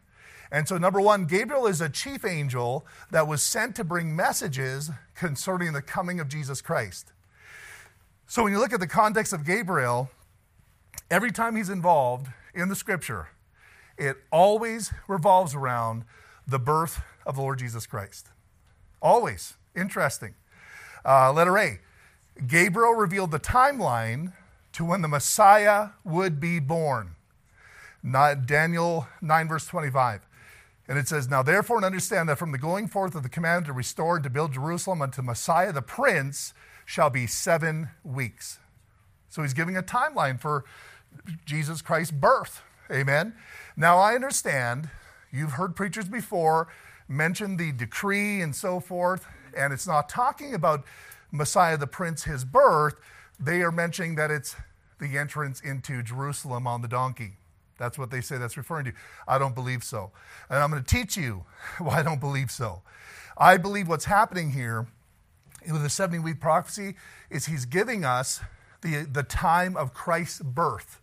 And 0.52 0.68
so, 0.68 0.78
number 0.78 1.02
one, 1.02 1.26
Gabriel 1.26 1.66
is 1.68 1.82
a 1.82 1.90
chief 1.90 2.24
angel 2.24 2.86
that 3.12 3.28
was 3.28 3.42
sent 3.42 3.76
to 3.78 3.84
bring 3.84 4.16
messages 4.16 4.92
concerning 5.16 5.74
the 5.74 5.82
coming 5.82 6.20
of 6.20 6.30
Jesus 6.30 6.62
Christ. 6.62 7.12
So, 8.28 8.44
when 8.44 8.52
you 8.52 8.60
look 8.60 8.74
at 8.74 8.80
the 8.80 8.88
context 8.88 9.34
of 9.34 9.46
Gabriel, 9.46 10.10
every 11.12 11.32
time 11.32 11.56
he's 11.56 11.70
involved 11.70 12.28
in 12.54 12.70
the 12.70 12.76
scripture, 12.76 13.30
it 13.98 14.18
always 14.32 14.92
revolves 15.08 15.54
around 15.54 16.04
the 16.48 16.60
birth 16.60 17.02
of 17.26 17.36
the 17.36 17.42
Lord 17.42 17.60
Jesus 17.60 17.86
Christ. 17.86 18.30
Always. 19.02 19.56
Interesting. 19.76 20.36
Uh, 21.04 21.32
letter 21.32 21.58
A 21.58 21.80
Gabriel 22.48 22.94
revealed 22.94 23.32
the 23.32 23.40
timeline 23.40 24.34
to 24.74 24.84
when 24.84 25.02
the 25.02 25.08
Messiah 25.08 25.90
would 26.04 26.40
be 26.40 26.60
born. 26.60 27.16
Not 28.04 28.46
Daniel 28.46 29.08
9, 29.22 29.48
verse 29.48 29.66
25. 29.68 30.22
And 30.88 30.98
it 30.98 31.08
says, 31.08 31.30
Now 31.30 31.42
therefore, 31.44 31.78
and 31.78 31.86
understand 31.86 32.30
that 32.30 32.38
from 32.38 32.52
the 32.52 32.58
going 32.58 32.88
forth 32.88 33.16
of 33.16 33.24
the 33.24 33.30
command 33.30 33.66
to 33.66 33.74
restore 33.74 34.16
and 34.16 34.24
to 34.24 34.30
build 34.30 34.54
Jerusalem 34.54 35.02
unto 35.02 35.22
Messiah 35.22 35.72
the 35.72 35.82
Prince 35.82 36.54
shall 36.86 37.10
be 37.10 37.28
seven 37.28 37.90
weeks. 38.04 38.60
So 39.30 39.42
he's 39.42 39.54
giving 39.54 39.76
a 39.76 39.84
timeline 39.84 40.40
for 40.40 40.64
Jesus 41.46 41.82
Christ's 41.82 42.12
birth. 42.12 42.62
Amen. 42.92 43.34
Now 43.76 43.98
I 43.98 44.16
understand 44.16 44.90
you've 45.32 45.54
heard 45.54 45.76
preachers 45.76 46.08
before 46.08 46.68
mention 47.08 47.58
the 47.58 47.72
decree 47.72 48.42
and 48.42 48.56
so 48.56 48.80
forth, 48.80 49.26
and 49.58 49.74
it's 49.74 49.88
not 49.88 50.08
talking 50.08 50.54
about 50.54 50.84
Messiah 51.32 51.78
the 51.78 51.88
Prince, 51.88 52.24
his 52.24 52.46
birth. 52.46 52.96
They 53.40 53.62
are 53.62 53.72
mentioning 53.72 54.16
that 54.16 54.32
it's 54.32 54.56
the 55.00 55.18
entrance 55.18 55.60
into 55.60 56.02
Jerusalem 56.02 56.68
on 56.68 56.82
the 56.82 56.88
donkey. 56.88 57.34
That's 57.78 57.98
what 57.98 58.10
they 58.10 58.22
say 58.22 58.38
that's 58.38 58.56
referring 58.56 58.86
to. 58.86 58.94
I 59.28 59.38
don't 59.38 59.54
believe 59.54 59.84
so. 59.84 60.12
And 60.50 60.60
I'm 60.60 60.72
going 60.72 60.84
to 60.84 60.88
teach 60.90 61.18
you 61.18 61.44
why 61.80 62.00
I 62.00 62.04
don't 62.04 62.22
believe 62.22 62.52
so. 62.52 62.82
I 63.38 63.58
believe 63.58 63.90
what's 63.90 64.06
happening 64.06 64.52
here 64.52 64.88
with 65.72 65.84
the 65.84 65.90
70 65.90 66.20
week 66.20 66.40
prophecy 66.40 66.96
is 67.30 67.46
he's 67.46 67.66
giving 67.66 68.06
us 68.06 68.40
the, 68.82 69.06
the 69.12 69.24
time 69.24 69.76
of 69.76 69.94
Christ's 69.94 70.42
birth. 70.42 71.02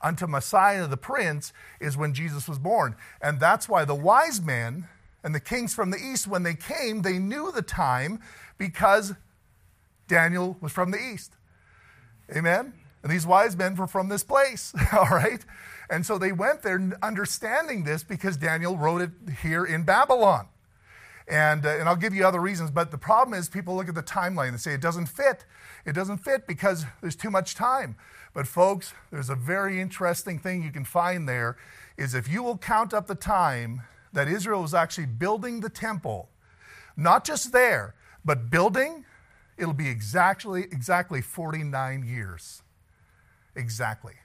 Unto 0.00 0.26
Messiah 0.26 0.86
the 0.88 0.96
Prince 0.96 1.52
is 1.80 1.96
when 1.96 2.12
Jesus 2.12 2.48
was 2.48 2.58
born. 2.58 2.96
And 3.20 3.38
that's 3.38 3.68
why 3.68 3.84
the 3.84 3.94
wise 3.94 4.40
men 4.40 4.88
and 5.22 5.34
the 5.34 5.40
kings 5.40 5.74
from 5.74 5.90
the 5.90 5.98
east, 5.98 6.26
when 6.26 6.42
they 6.42 6.54
came, 6.54 7.02
they 7.02 7.18
knew 7.18 7.52
the 7.52 7.62
time 7.62 8.20
because 8.58 9.14
Daniel 10.08 10.56
was 10.60 10.72
from 10.72 10.90
the 10.90 10.98
east. 10.98 11.34
Amen? 12.34 12.72
And 13.02 13.12
these 13.12 13.26
wise 13.26 13.56
men 13.56 13.74
were 13.74 13.86
from 13.86 14.08
this 14.08 14.24
place, 14.24 14.72
all 14.92 15.06
right? 15.06 15.44
And 15.90 16.06
so 16.06 16.18
they 16.18 16.32
went 16.32 16.62
there 16.62 16.98
understanding 17.02 17.84
this 17.84 18.02
because 18.02 18.36
Daniel 18.36 18.76
wrote 18.76 19.02
it 19.02 19.10
here 19.42 19.64
in 19.64 19.84
Babylon. 19.84 20.48
And, 21.32 21.64
uh, 21.64 21.70
and 21.70 21.88
I'll 21.88 21.96
give 21.96 22.12
you 22.12 22.26
other 22.26 22.40
reasons, 22.40 22.70
but 22.70 22.90
the 22.90 22.98
problem 22.98 23.32
is 23.32 23.48
people 23.48 23.74
look 23.74 23.88
at 23.88 23.94
the 23.94 24.02
timeline 24.02 24.48
and 24.48 24.60
say 24.60 24.74
it 24.74 24.82
doesn't 24.82 25.06
fit. 25.06 25.46
It 25.86 25.94
doesn't 25.94 26.18
fit 26.18 26.46
because 26.46 26.84
there's 27.00 27.16
too 27.16 27.30
much 27.30 27.54
time. 27.54 27.96
But 28.34 28.46
folks, 28.46 28.92
there's 29.10 29.30
a 29.30 29.34
very 29.34 29.80
interesting 29.80 30.38
thing 30.38 30.62
you 30.62 30.70
can 30.70 30.84
find 30.84 31.26
there 31.26 31.56
is 31.96 32.14
if 32.14 32.28
you 32.28 32.42
will 32.42 32.58
count 32.58 32.92
up 32.92 33.06
the 33.06 33.14
time 33.14 33.80
that 34.12 34.28
Israel 34.28 34.60
was 34.60 34.74
actually 34.74 35.06
building 35.06 35.60
the 35.60 35.70
temple, 35.70 36.28
not 36.98 37.24
just 37.24 37.50
there, 37.50 37.94
but 38.22 38.50
building, 38.50 39.06
it'll 39.56 39.72
be 39.72 39.88
exactly 39.88 40.64
exactly 40.64 41.22
49 41.22 42.02
years. 42.02 42.62
Exactly. 43.56 44.16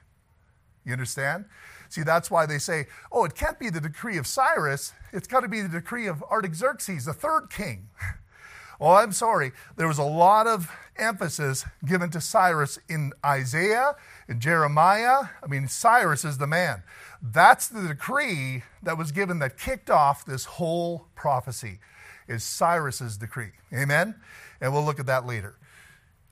You 0.84 0.92
understand? 0.92 1.46
See, 1.88 2.02
that's 2.02 2.30
why 2.30 2.46
they 2.46 2.58
say, 2.58 2.86
oh, 3.10 3.24
it 3.24 3.34
can't 3.34 3.58
be 3.58 3.70
the 3.70 3.80
decree 3.80 4.18
of 4.18 4.26
Cyrus. 4.26 4.92
It's 5.12 5.26
got 5.26 5.40
to 5.40 5.48
be 5.48 5.60
the 5.60 5.68
decree 5.68 6.06
of 6.06 6.22
Artaxerxes, 6.24 7.06
the 7.06 7.12
third 7.12 7.48
king. 7.50 7.88
well, 8.78 8.92
I'm 8.92 9.12
sorry. 9.12 9.52
There 9.76 9.88
was 9.88 9.98
a 9.98 10.04
lot 10.04 10.46
of 10.46 10.70
emphasis 10.96 11.64
given 11.84 12.10
to 12.10 12.20
Cyrus 12.20 12.78
in 12.88 13.12
Isaiah, 13.24 13.96
in 14.28 14.40
Jeremiah. 14.40 15.28
I 15.42 15.46
mean, 15.46 15.68
Cyrus 15.68 16.24
is 16.24 16.38
the 16.38 16.46
man. 16.46 16.82
That's 17.22 17.68
the 17.68 17.88
decree 17.88 18.64
that 18.82 18.98
was 18.98 19.12
given 19.12 19.38
that 19.38 19.58
kicked 19.58 19.90
off 19.90 20.24
this 20.24 20.44
whole 20.44 21.06
prophecy, 21.14 21.80
is 22.28 22.44
Cyrus's 22.44 23.16
decree. 23.16 23.52
Amen? 23.72 24.14
And 24.60 24.72
we'll 24.72 24.84
look 24.84 25.00
at 25.00 25.06
that 25.06 25.26
later. 25.26 25.56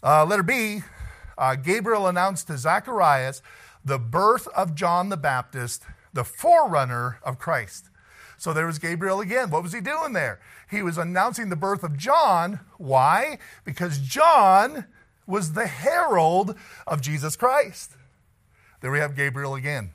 Uh, 0.03 0.25
letter 0.25 0.43
B, 0.43 0.83
uh, 1.39 1.55
Gabriel 1.57 2.07
announced 2.07 2.47
to 2.47 2.59
Zacharias 2.59 3.43
the 3.87 3.99
birth 3.99 4.49
of 4.49 4.75
John 4.75 5.09
the 5.09 5.17
Baptist, 5.17 5.85
the 6.13 6.25
forerunner 6.25 7.19
of 7.23 7.39
Christ. 7.39 7.89
So 8.37 8.53
there 8.53 8.67
was 8.67 8.79
Gabriel 8.79 9.21
again. 9.21 9.49
What 9.49 9.63
was 9.63 9.73
he 9.73 9.81
doing 9.81 10.13
there? 10.13 10.41
He 10.71 10.83
was 10.83 10.99
announcing 10.99 11.49
the 11.49 11.57
birth 11.57 11.83
of 11.83 11.97
John. 11.97 12.61
Why? 12.77 13.39
Because 13.65 13.99
John 13.99 14.87
was 15.27 15.53
the 15.53 15.69
herald 15.69 16.57
of 16.87 17.01
Jesus 17.01 17.37
Christ. 17.37 17.93
There 18.81 18.91
we 18.91 18.99
have 18.99 19.17
Gabriel 19.17 19.55
again. 19.55 19.93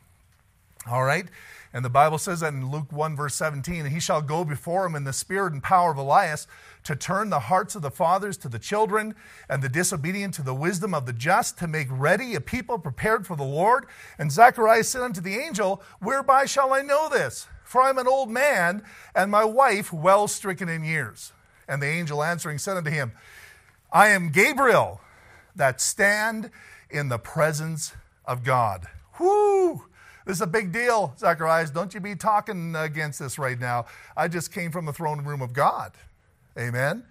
All 0.87 1.03
right? 1.03 1.27
And 1.73 1.85
the 1.85 1.89
Bible 1.89 2.17
says 2.17 2.41
that 2.41 2.53
in 2.53 2.69
Luke 2.69 2.91
1, 2.91 3.15
verse 3.15 3.35
17, 3.35 3.85
he 3.85 3.99
shall 3.99 4.21
go 4.21 4.43
before 4.43 4.85
him 4.85 4.95
in 4.95 5.05
the 5.05 5.13
spirit 5.13 5.53
and 5.53 5.63
power 5.63 5.91
of 5.91 5.97
Elias 5.97 6.45
to 6.83 6.95
turn 6.95 7.29
the 7.29 7.39
hearts 7.39 7.75
of 7.75 7.81
the 7.81 7.91
fathers 7.91 8.37
to 8.37 8.49
the 8.49 8.59
children, 8.59 9.15
and 9.47 9.61
the 9.61 9.69
disobedient 9.69 10.33
to 10.33 10.41
the 10.41 10.53
wisdom 10.53 10.93
of 10.93 11.05
the 11.05 11.13
just, 11.13 11.57
to 11.59 11.67
make 11.67 11.87
ready 11.89 12.35
a 12.35 12.41
people 12.41 12.77
prepared 12.77 13.25
for 13.25 13.37
the 13.37 13.43
Lord. 13.43 13.85
And 14.17 14.31
Zacharias 14.31 14.89
said 14.89 15.01
unto 15.01 15.21
the 15.21 15.37
angel, 15.37 15.81
Whereby 15.99 16.45
shall 16.45 16.73
I 16.73 16.81
know 16.81 17.07
this? 17.07 17.47
For 17.63 17.81
I 17.81 17.89
am 17.89 17.99
an 17.99 18.07
old 18.07 18.29
man, 18.29 18.83
and 19.15 19.31
my 19.31 19.45
wife 19.45 19.93
well 19.93 20.27
stricken 20.27 20.67
in 20.67 20.83
years. 20.83 21.31
And 21.69 21.81
the 21.81 21.87
angel 21.87 22.21
answering 22.21 22.57
said 22.57 22.75
unto 22.75 22.91
him, 22.91 23.13
I 23.93 24.09
am 24.09 24.29
Gabriel, 24.29 24.99
that 25.55 25.79
stand 25.79 26.49
in 26.89 27.07
the 27.07 27.19
presence 27.19 27.93
of 28.25 28.43
God. 28.43 28.87
Whoo! 29.19 29.85
This 30.25 30.37
is 30.37 30.41
a 30.41 30.47
big 30.47 30.71
deal, 30.71 31.15
Zacharias. 31.17 31.71
Don't 31.71 31.93
you 31.93 31.99
be 31.99 32.15
talking 32.15 32.75
against 32.75 33.19
this 33.19 33.39
right 33.39 33.59
now. 33.59 33.85
I 34.15 34.27
just 34.27 34.53
came 34.53 34.71
from 34.71 34.85
the 34.85 34.93
throne 34.93 35.23
room 35.23 35.41
of 35.41 35.53
God. 35.53 35.93
Amen. 36.57 37.03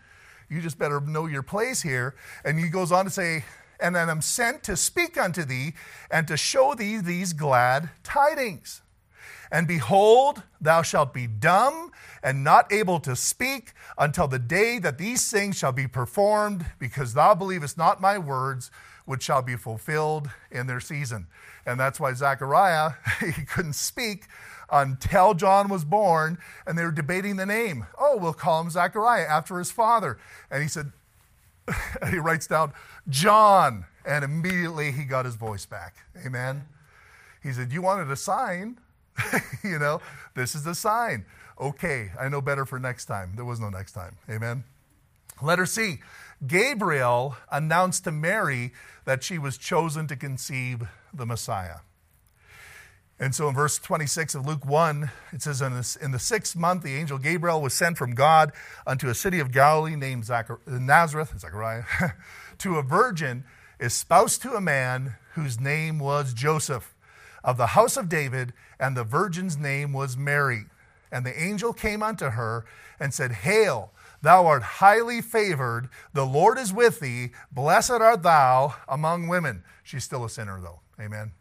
You 0.49 0.61
just 0.61 0.79
better 0.79 1.01
know 1.01 1.27
your 1.27 1.43
place 1.43 1.83
here. 1.83 2.15
And 2.45 2.59
he 2.59 2.69
goes 2.69 2.93
on 2.93 3.05
to 3.05 3.11
say, 3.11 3.45
And 3.81 3.95
then 3.95 4.09
I'm 4.09 4.23
sent 4.23 4.63
to 4.65 4.77
speak 4.77 5.19
unto 5.19 5.45
thee 5.45 5.75
and 6.11 6.29
to 6.29 6.37
show 6.37 6.75
thee 6.75 6.99
these 6.99 7.33
glad 7.33 7.91
tidings. 8.03 8.83
And 9.53 9.67
behold, 9.67 10.45
thou 10.61 10.83
shalt 10.83 11.13
be 11.13 11.27
dumb 11.27 11.91
and 12.23 12.45
not 12.45 12.73
able 12.73 13.01
to 13.01 13.17
speak 13.17 13.73
until 13.99 14.29
the 14.29 14.39
day 14.39 14.79
that 14.79 14.99
these 14.99 15.31
things 15.31 15.59
shall 15.59 15.73
be 15.73 15.89
performed, 15.89 16.67
because 16.79 17.15
thou 17.15 17.35
believest 17.35 17.77
not 17.77 18.01
my 18.01 18.19
words, 18.19 18.71
which 19.11 19.25
shall 19.25 19.43
be 19.43 19.57
fulfilled 19.57 20.31
in 20.53 20.69
their 20.69 20.79
season. 20.79 21.27
And 21.67 21.81
that's 21.81 21.99
why 21.99 22.13
Zechariah, 22.13 22.93
he 23.21 23.43
couldn't 23.45 23.73
speak 23.73 24.27
until 24.71 25.35
John 25.35 25.69
was 25.69 25.85
born, 25.85 26.39
and 26.65 26.79
they 26.79 26.85
were 26.85 26.93
debating 26.93 27.35
the 27.35 27.45
name. 27.45 27.89
Oh, 27.99 28.17
we'll 28.17 28.33
call 28.33 28.61
him 28.61 28.71
Zechariah 28.71 29.27
after 29.27 29.59
his 29.59 29.73
father. 29.73 30.17
And 30.49 30.63
he 30.63 30.69
said, 30.69 30.93
he 32.09 32.19
writes 32.19 32.47
down, 32.47 32.73
John. 33.09 33.85
And 34.05 34.25
immediately 34.25 34.93
he 34.93 35.03
got 35.03 35.25
his 35.25 35.35
voice 35.35 35.67
back. 35.67 35.97
Amen. 36.25 36.69
He 37.43 37.53
said, 37.53 37.73
You 37.73 37.83
wanted 37.83 38.13
a 38.13 38.17
sign? 38.17 38.79
you 39.65 39.81
know, 39.81 40.01
this 40.37 40.55
is 40.55 40.63
the 40.63 40.75
sign. 40.77 41.27
Okay, 41.61 42.13
I 42.19 42.29
know 42.29 42.41
better 42.41 42.65
for 42.65 42.79
next 42.79 43.07
time. 43.07 43.33
There 43.35 43.45
was 43.45 43.59
no 43.59 43.71
next 43.71 43.91
time. 43.91 44.19
Amen. 44.31 44.63
Letter 45.43 45.67
C 45.67 45.99
Gabriel 46.47 47.37
announced 47.51 48.05
to 48.05 48.13
Mary 48.13 48.73
that 49.05 49.23
she 49.23 49.39
was 49.39 49.59
chosen 49.59 50.07
to 50.07 50.17
conceive 50.17 50.89
the 51.13 51.27
Messiah. 51.27 51.81
And 53.19 53.35
so 53.35 53.49
in 53.49 53.55
verse 53.55 53.79
26 53.79 54.35
of 54.35 54.47
Luke 54.47 54.65
1, 54.65 55.11
it 55.33 55.43
says, 55.43 55.61
In, 55.61 56.11
the 56.11 56.19
sixth 56.19 56.57
month, 56.57 56.83
the 56.83 56.97
angel 56.97 57.19
Gabriel 57.19 57.61
was 57.61 57.75
sent 57.75 57.99
from 57.99 58.15
God 58.15 58.51
unto 58.87 59.09
a 59.11 59.15
city 59.15 59.41
of 59.41 59.53
Galilee 59.53 59.95
named 59.95 60.27
Nazareth, 60.67 61.45
to 62.59 62.79
a 62.79 62.83
virgin 62.83 63.45
espoused 63.79 64.41
to 64.43 64.55
a 64.55 64.61
man 64.61 65.17
whose 65.35 65.61
name 65.61 65.99
was 65.99 66.33
Joseph, 66.33 66.95
of 67.45 67.59
the 67.59 67.69
house 67.69 67.99
of 67.99 68.09
David, 68.09 68.55
and 68.79 68.97
the 68.97 69.05
virgin's 69.05 69.59
name 69.59 69.93
was 69.93 70.17
Mary. 70.17 70.65
And 71.13 71.27
the 71.27 71.43
angel 71.43 71.75
came 71.75 72.03
unto 72.03 72.31
her 72.31 72.65
and 72.99 73.13
said, 73.13 73.33
Hail, 73.33 73.93
thou 74.23 74.47
art 74.47 74.63
highly 74.63 75.21
favored, 75.21 75.89
the 76.13 76.27
Lord 76.27 76.59
is 76.59 76.73
with 76.73 77.01
thee, 77.01 77.31
blessed 77.51 77.91
art 77.93 78.23
thou 78.23 78.75
among 78.89 79.29
women. 79.29 79.65
She's 79.83 80.05
still 80.05 80.25
a 80.25 80.31
sinner, 80.31 80.61
though. 80.61 80.81
Amen. 81.01 81.33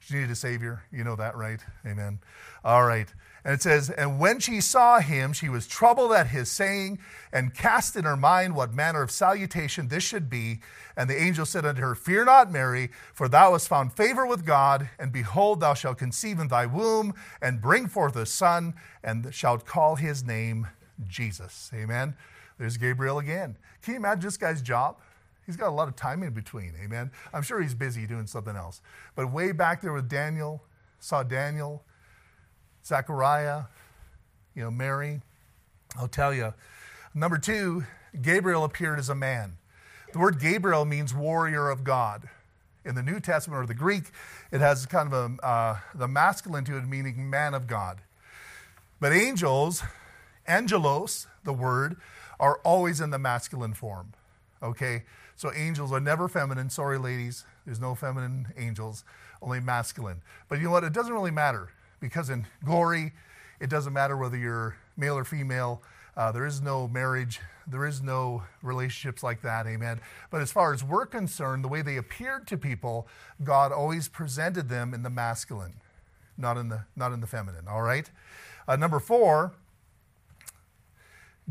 She 0.00 0.14
needed 0.14 0.30
a 0.30 0.34
Savior. 0.34 0.82
You 0.90 1.04
know 1.04 1.16
that, 1.16 1.36
right? 1.36 1.60
Amen. 1.86 2.20
All 2.64 2.84
right. 2.84 3.06
And 3.44 3.54
it 3.54 3.62
says, 3.62 3.90
And 3.90 4.18
when 4.18 4.38
she 4.38 4.60
saw 4.60 5.00
him, 5.00 5.32
she 5.32 5.48
was 5.48 5.66
troubled 5.66 6.12
at 6.12 6.28
his 6.28 6.50
saying, 6.50 6.98
and 7.32 7.54
cast 7.54 7.96
in 7.96 8.04
her 8.04 8.16
mind 8.16 8.54
what 8.54 8.74
manner 8.74 9.02
of 9.02 9.10
salutation 9.10 9.88
this 9.88 10.02
should 10.02 10.28
be. 10.28 10.60
And 10.96 11.08
the 11.08 11.20
angel 11.20 11.46
said 11.46 11.64
unto 11.64 11.80
her, 11.80 11.94
Fear 11.94 12.26
not, 12.26 12.50
Mary, 12.50 12.90
for 13.14 13.28
thou 13.28 13.52
hast 13.52 13.68
found 13.68 13.92
favor 13.92 14.26
with 14.26 14.44
God, 14.44 14.90
and 14.98 15.12
behold, 15.12 15.60
thou 15.60 15.74
shalt 15.74 15.98
conceive 15.98 16.38
in 16.38 16.48
thy 16.48 16.66
womb, 16.66 17.14
and 17.40 17.62
bring 17.62 17.86
forth 17.86 18.16
a 18.16 18.26
son, 18.26 18.74
and 19.02 19.32
shalt 19.34 19.64
call 19.64 19.96
his 19.96 20.24
name 20.24 20.66
Jesus. 21.08 21.70
Amen. 21.74 22.14
There's 22.58 22.76
Gabriel 22.76 23.18
again. 23.18 23.56
Can 23.82 23.94
you 23.94 23.98
imagine 23.98 24.24
this 24.24 24.36
guy's 24.36 24.62
job? 24.62 24.96
He's 25.46 25.56
got 25.56 25.68
a 25.68 25.72
lot 25.72 25.88
of 25.88 25.96
time 25.96 26.22
in 26.22 26.32
between, 26.32 26.74
amen. 26.80 27.10
I'm 27.32 27.42
sure 27.42 27.60
he's 27.60 27.74
busy 27.74 28.06
doing 28.06 28.26
something 28.26 28.54
else. 28.54 28.82
But 29.16 29.32
way 29.32 29.52
back 29.52 29.80
there 29.80 29.92
with 29.92 30.08
Daniel, 30.08 30.62
saw 31.00 31.22
Daniel, 31.22 31.82
Zechariah, 32.84 33.62
you 34.54 34.62
know, 34.62 34.70
Mary. 34.70 35.22
I'll 35.98 36.06
tell 36.06 36.32
you, 36.32 36.54
Number 37.14 37.38
two, 37.38 37.84
Gabriel 38.22 38.62
appeared 38.62 39.00
as 39.00 39.08
a 39.08 39.16
man. 39.16 39.56
The 40.12 40.20
word 40.20 40.40
Gabriel 40.40 40.84
means 40.84 41.12
warrior 41.12 41.68
of 41.68 41.82
God. 41.82 42.28
In 42.84 42.94
the 42.94 43.02
New 43.02 43.18
Testament 43.18 43.62
or 43.62 43.66
the 43.66 43.74
Greek, 43.74 44.04
it 44.52 44.60
has 44.60 44.86
kind 44.86 45.12
of 45.12 45.38
a, 45.40 45.44
uh, 45.44 45.78
the 45.94 46.06
masculine 46.06 46.64
to 46.66 46.76
it, 46.76 46.86
meaning 46.86 47.28
man 47.28 47.52
of 47.52 47.66
God. 47.66 48.00
But 49.00 49.12
angels, 49.12 49.82
angelos, 50.50 51.26
the 51.44 51.52
word, 51.52 51.96
are 52.38 52.60
always 52.64 53.00
in 53.00 53.10
the 53.10 53.18
masculine 53.18 53.74
form. 53.74 54.12
Okay? 54.62 55.04
So 55.36 55.52
angels 55.54 55.92
are 55.92 56.00
never 56.00 56.28
feminine. 56.28 56.68
Sorry, 56.68 56.98
ladies. 56.98 57.44
There's 57.64 57.80
no 57.80 57.94
feminine 57.94 58.48
angels, 58.56 59.04
only 59.40 59.60
masculine. 59.60 60.22
But 60.48 60.58
you 60.58 60.64
know 60.64 60.70
what? 60.72 60.84
It 60.84 60.92
doesn't 60.92 61.12
really 61.12 61.30
matter 61.30 61.70
because 62.00 62.28
in 62.28 62.46
glory, 62.64 63.12
it 63.60 63.70
doesn't 63.70 63.92
matter 63.92 64.16
whether 64.16 64.36
you're 64.36 64.76
male 64.96 65.16
or 65.16 65.24
female. 65.24 65.82
Uh, 66.16 66.32
there 66.32 66.46
is 66.46 66.60
no 66.60 66.88
marriage. 66.88 67.40
There 67.66 67.86
is 67.86 68.02
no 68.02 68.42
relationships 68.62 69.22
like 69.22 69.42
that. 69.42 69.66
Amen. 69.66 70.00
But 70.30 70.40
as 70.40 70.50
far 70.50 70.74
as 70.74 70.82
we're 70.82 71.06
concerned, 71.06 71.62
the 71.62 71.68
way 71.68 71.82
they 71.82 71.96
appeared 71.96 72.46
to 72.48 72.58
people, 72.58 73.06
God 73.44 73.70
always 73.70 74.08
presented 74.08 74.68
them 74.68 74.92
in 74.92 75.02
the 75.02 75.10
masculine, 75.10 75.74
not 76.36 76.56
in 76.56 76.68
the, 76.68 76.84
not 76.96 77.12
in 77.12 77.20
the 77.20 77.26
feminine. 77.26 77.68
All 77.68 77.82
right? 77.82 78.10
Uh, 78.66 78.76
number 78.76 78.98
four, 78.98 79.52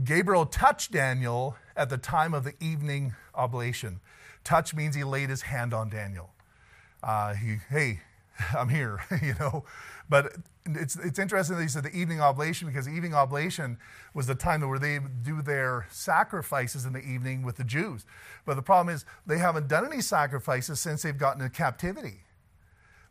Gabriel 0.03 0.45
touched 0.45 0.91
Daniel 0.91 1.55
at 1.75 1.89
the 1.89 1.97
time 1.97 2.33
of 2.33 2.43
the 2.43 2.53
evening 2.59 3.15
oblation. 3.35 3.99
Touch 4.43 4.73
means 4.73 4.95
he 4.95 5.03
laid 5.03 5.29
his 5.29 5.43
hand 5.43 5.73
on 5.73 5.89
Daniel. 5.89 6.31
Uh, 7.03 7.33
he, 7.33 7.57
hey, 7.69 8.01
I'm 8.57 8.69
here, 8.69 9.01
you 9.21 9.35
know. 9.39 9.65
But 10.09 10.37
it's, 10.65 10.95
it's 10.95 11.19
interesting 11.19 11.57
that 11.57 11.61
he 11.61 11.67
said 11.67 11.83
the 11.83 11.95
evening 11.95 12.21
oblation 12.21 12.67
because 12.67 12.85
the 12.85 12.91
evening 12.91 13.13
oblation 13.13 13.77
was 14.13 14.27
the 14.27 14.35
time 14.35 14.67
where 14.67 14.79
they 14.79 14.99
do 15.23 15.41
their 15.41 15.87
sacrifices 15.91 16.85
in 16.85 16.93
the 16.93 16.99
evening 16.99 17.43
with 17.43 17.57
the 17.57 17.63
Jews. 17.63 18.05
But 18.45 18.55
the 18.55 18.61
problem 18.61 18.93
is 18.93 19.05
they 19.25 19.37
haven't 19.37 19.67
done 19.67 19.85
any 19.85 20.01
sacrifices 20.01 20.79
since 20.79 21.03
they've 21.03 21.17
gotten 21.17 21.41
into 21.41 21.55
captivity. 21.55 22.21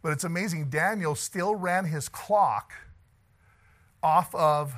But 0.02 0.12
it's 0.12 0.25
amazing, 0.25 0.71
Daniel 0.71 1.14
still 1.14 1.54
ran 1.54 1.85
his 1.85 2.09
clock 2.09 2.73
off 4.02 4.35
of 4.35 4.75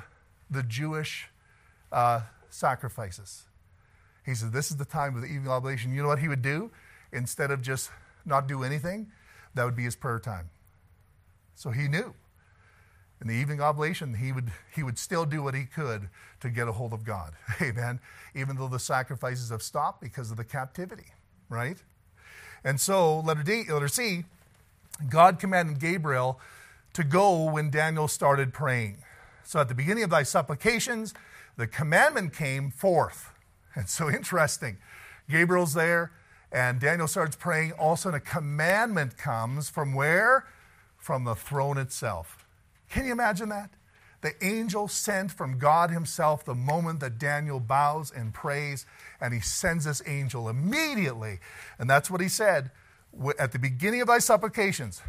the 0.49 0.63
Jewish 0.63 1.30
uh, 1.91 2.21
sacrifices. 2.49 3.43
He 4.25 4.35
said, 4.35 4.53
This 4.53 4.71
is 4.71 4.77
the 4.77 4.85
time 4.85 5.15
of 5.15 5.21
the 5.21 5.27
evening 5.27 5.49
oblation. 5.49 5.93
You 5.93 6.03
know 6.03 6.07
what 6.07 6.19
he 6.19 6.27
would 6.27 6.41
do? 6.41 6.71
Instead 7.11 7.51
of 7.51 7.61
just 7.61 7.89
not 8.25 8.47
do 8.47 8.63
anything, 8.63 9.11
that 9.55 9.65
would 9.65 9.75
be 9.75 9.83
his 9.83 9.95
prayer 9.95 10.19
time. 10.19 10.49
So 11.55 11.71
he 11.71 11.87
knew. 11.87 12.13
In 13.19 13.27
the 13.27 13.35
evening 13.35 13.61
oblation, 13.61 14.15
he 14.15 14.31
would, 14.31 14.51
he 14.73 14.81
would 14.81 14.97
still 14.97 15.25
do 15.25 15.43
what 15.43 15.53
he 15.53 15.65
could 15.65 16.09
to 16.39 16.49
get 16.49 16.67
a 16.67 16.71
hold 16.71 16.91
of 16.91 17.03
God. 17.03 17.33
Amen. 17.61 17.99
Even 18.33 18.55
though 18.55 18.67
the 18.67 18.79
sacrifices 18.79 19.51
have 19.51 19.61
stopped 19.61 20.01
because 20.01 20.31
of 20.31 20.37
the 20.37 20.43
captivity, 20.43 21.13
right? 21.47 21.77
And 22.63 22.79
so, 22.79 23.19
letter 23.19 23.43
D, 23.43 23.65
letter 23.69 23.87
C, 23.87 24.23
God 25.07 25.39
commanded 25.39 25.79
Gabriel 25.79 26.39
to 26.93 27.03
go 27.03 27.43
when 27.49 27.69
Daniel 27.69 28.07
started 28.07 28.53
praying. 28.53 28.97
So 29.43 29.59
at 29.59 29.67
the 29.67 29.75
beginning 29.75 30.03
of 30.03 30.09
thy 30.09 30.23
supplications, 30.23 31.13
the 31.61 31.67
commandment 31.67 32.33
came 32.33 32.71
forth. 32.71 33.29
And 33.75 33.87
so 33.87 34.09
interesting. 34.09 34.79
Gabriel's 35.29 35.75
there, 35.75 36.11
and 36.51 36.79
Daniel 36.79 37.07
starts 37.07 37.35
praying. 37.35 37.73
All 37.73 37.93
of 37.93 37.99
a 37.99 38.01
sudden, 38.01 38.17
a 38.17 38.19
commandment 38.19 39.15
comes 39.15 39.69
from 39.69 39.93
where? 39.93 40.47
From 40.97 41.23
the 41.23 41.35
throne 41.35 41.77
itself. 41.77 42.47
Can 42.89 43.05
you 43.05 43.11
imagine 43.11 43.49
that? 43.49 43.69
The 44.21 44.33
angel 44.43 44.87
sent 44.87 45.31
from 45.31 45.59
God 45.59 45.91
Himself 45.91 46.43
the 46.43 46.55
moment 46.55 46.99
that 47.01 47.19
Daniel 47.19 47.59
bows 47.59 48.11
and 48.11 48.33
prays, 48.33 48.87
and 49.21 49.31
He 49.31 49.39
sends 49.39 49.85
this 49.85 50.01
angel 50.07 50.49
immediately. 50.49 51.37
And 51.77 51.87
that's 51.87 52.09
what 52.09 52.21
He 52.21 52.27
said. 52.27 52.71
At 53.37 53.51
the 53.51 53.59
beginning 53.59 54.01
of 54.01 54.07
thy 54.07 54.17
supplications, 54.17 55.03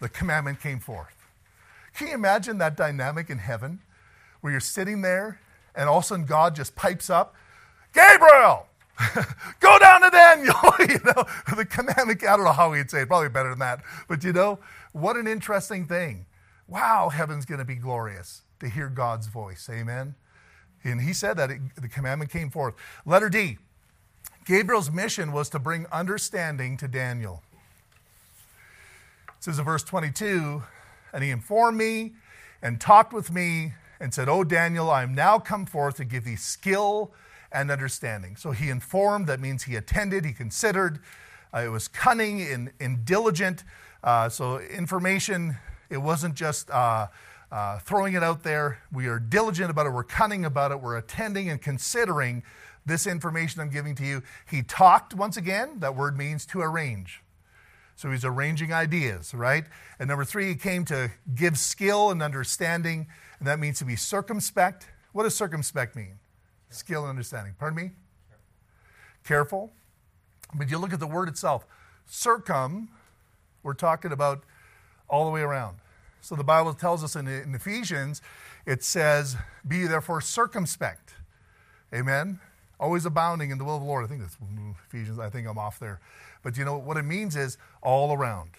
the 0.00 0.08
commandment 0.08 0.60
came 0.60 0.80
forth. 0.80 1.14
Can 1.94 2.08
you 2.08 2.14
imagine 2.14 2.58
that 2.58 2.76
dynamic 2.76 3.30
in 3.30 3.38
heaven 3.38 3.78
where 4.40 4.50
you're 4.50 4.58
sitting 4.58 5.02
there 5.02 5.38
and 5.74 5.88
all 5.88 5.98
of 5.98 6.04
a 6.04 6.06
sudden 6.06 6.24
God 6.24 6.54
just 6.54 6.74
pipes 6.74 7.10
up, 7.10 7.34
Gabriel, 7.92 8.66
go 9.60 9.78
down 9.78 10.02
to 10.02 10.10
Daniel. 10.10 10.54
you 10.80 11.00
know, 11.04 11.24
the 11.56 11.66
commandment, 11.68 12.22
I 12.22 12.36
don't 12.36 12.44
know 12.44 12.52
how 12.52 12.72
he'd 12.72 12.90
say 12.90 13.02
it, 13.02 13.08
probably 13.08 13.28
better 13.28 13.50
than 13.50 13.58
that. 13.60 13.82
But 14.08 14.24
you 14.24 14.32
know, 14.32 14.58
what 14.92 15.16
an 15.16 15.26
interesting 15.26 15.86
thing. 15.86 16.26
Wow, 16.68 17.08
heaven's 17.10 17.44
going 17.44 17.58
to 17.58 17.64
be 17.64 17.74
glorious 17.74 18.42
to 18.60 18.68
hear 18.68 18.88
God's 18.88 19.26
voice. 19.26 19.68
Amen. 19.70 20.14
And 20.84 21.00
he 21.00 21.12
said 21.12 21.36
that 21.36 21.50
it, 21.50 21.60
the 21.80 21.88
commandment 21.88 22.30
came 22.30 22.50
forth. 22.50 22.74
Letter 23.04 23.28
D 23.28 23.58
Gabriel's 24.44 24.90
mission 24.90 25.32
was 25.32 25.48
to 25.50 25.58
bring 25.58 25.86
understanding 25.92 26.76
to 26.78 26.88
Daniel. 26.88 27.42
It 29.28 29.44
says 29.44 29.58
in 29.58 29.64
verse 29.64 29.84
22 29.84 30.62
And 31.12 31.22
he 31.22 31.30
informed 31.30 31.78
me 31.78 32.12
and 32.60 32.80
talked 32.80 33.12
with 33.12 33.30
me 33.30 33.74
and 34.02 34.12
said, 34.12 34.28
Oh, 34.28 34.42
Daniel, 34.42 34.90
I 34.90 35.04
am 35.04 35.14
now 35.14 35.38
come 35.38 35.64
forth 35.64 35.96
to 35.98 36.04
give 36.04 36.24
thee 36.24 36.34
skill 36.34 37.12
and 37.52 37.70
understanding. 37.70 38.34
So 38.34 38.50
he 38.50 38.68
informed, 38.68 39.28
that 39.28 39.38
means 39.38 39.62
he 39.62 39.76
attended, 39.76 40.24
he 40.24 40.32
considered. 40.32 40.98
Uh, 41.54 41.60
it 41.60 41.68
was 41.68 41.86
cunning 41.86 42.42
and, 42.42 42.72
and 42.80 43.04
diligent. 43.04 43.62
Uh, 44.02 44.28
so 44.28 44.58
information, 44.58 45.56
it 45.88 45.98
wasn't 45.98 46.34
just 46.34 46.68
uh, 46.70 47.06
uh, 47.52 47.78
throwing 47.78 48.14
it 48.14 48.24
out 48.24 48.42
there. 48.42 48.82
We 48.90 49.06
are 49.06 49.20
diligent 49.20 49.70
about 49.70 49.86
it, 49.86 49.90
we're 49.90 50.02
cunning 50.02 50.44
about 50.44 50.72
it, 50.72 50.80
we're 50.80 50.96
attending 50.96 51.48
and 51.48 51.62
considering 51.62 52.42
this 52.84 53.06
information 53.06 53.60
I'm 53.60 53.70
giving 53.70 53.94
to 53.94 54.04
you. 54.04 54.24
He 54.50 54.64
talked, 54.64 55.14
once 55.14 55.36
again, 55.36 55.78
that 55.78 55.94
word 55.94 56.18
means 56.18 56.44
to 56.46 56.60
arrange. 56.60 57.22
So 57.94 58.10
he's 58.10 58.24
arranging 58.24 58.72
ideas, 58.72 59.32
right? 59.32 59.64
And 60.00 60.08
number 60.08 60.24
three, 60.24 60.48
he 60.48 60.56
came 60.56 60.84
to 60.86 61.12
give 61.36 61.56
skill 61.56 62.10
and 62.10 62.20
understanding, 62.20 63.06
and 63.42 63.48
that 63.48 63.58
means 63.58 63.80
to 63.80 63.84
be 63.84 63.96
circumspect. 63.96 64.86
What 65.10 65.24
does 65.24 65.34
circumspect 65.34 65.96
mean? 65.96 66.20
Skill 66.70 67.00
and 67.00 67.10
understanding. 67.10 67.56
Pardon 67.58 67.76
me? 67.76 67.90
Careful. 69.24 69.72
But 70.54 70.70
you 70.70 70.78
look 70.78 70.92
at 70.92 71.00
the 71.00 71.08
word 71.08 71.28
itself. 71.28 71.66
Circum, 72.06 72.88
we're 73.64 73.74
talking 73.74 74.12
about 74.12 74.44
all 75.08 75.24
the 75.24 75.32
way 75.32 75.40
around. 75.40 75.78
So 76.20 76.36
the 76.36 76.44
Bible 76.44 76.72
tells 76.72 77.02
us 77.02 77.16
in, 77.16 77.26
in 77.26 77.52
Ephesians, 77.52 78.22
it 78.64 78.84
says, 78.84 79.36
Be 79.66 79.88
therefore 79.88 80.20
circumspect. 80.20 81.14
Amen? 81.92 82.38
Always 82.78 83.04
abounding 83.06 83.50
in 83.50 83.58
the 83.58 83.64
will 83.64 83.74
of 83.74 83.82
the 83.82 83.88
Lord. 83.88 84.04
I 84.04 84.06
think 84.06 84.20
that's 84.20 84.36
Ephesians. 84.86 85.18
I 85.18 85.30
think 85.30 85.48
I'm 85.48 85.58
off 85.58 85.80
there. 85.80 85.98
But 86.44 86.56
you 86.56 86.64
know 86.64 86.78
what 86.78 86.96
it 86.96 87.02
means 87.02 87.34
is 87.34 87.58
all 87.82 88.12
around. 88.12 88.50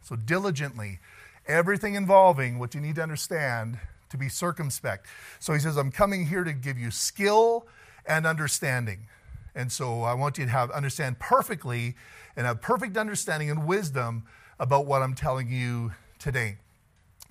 So 0.00 0.16
diligently, 0.16 0.98
everything 1.46 1.94
involving 1.94 2.58
what 2.58 2.74
you 2.74 2.80
need 2.80 2.94
to 2.94 3.02
understand 3.02 3.78
to 4.10 4.16
be 4.16 4.28
circumspect. 4.28 5.06
So 5.38 5.52
he 5.52 5.58
says, 5.58 5.76
I'm 5.76 5.90
coming 5.90 6.26
here 6.26 6.44
to 6.44 6.52
give 6.52 6.78
you 6.78 6.90
skill 6.90 7.66
and 8.06 8.26
understanding. 8.26 9.06
And 9.54 9.70
so 9.70 10.02
I 10.02 10.14
want 10.14 10.38
you 10.38 10.44
to 10.44 10.50
have 10.50 10.70
understand 10.70 11.18
perfectly 11.18 11.96
and 12.36 12.46
have 12.46 12.60
perfect 12.60 12.96
understanding 12.96 13.50
and 13.50 13.66
wisdom 13.66 14.24
about 14.58 14.86
what 14.86 15.02
I'm 15.02 15.14
telling 15.14 15.50
you 15.50 15.92
today. 16.18 16.58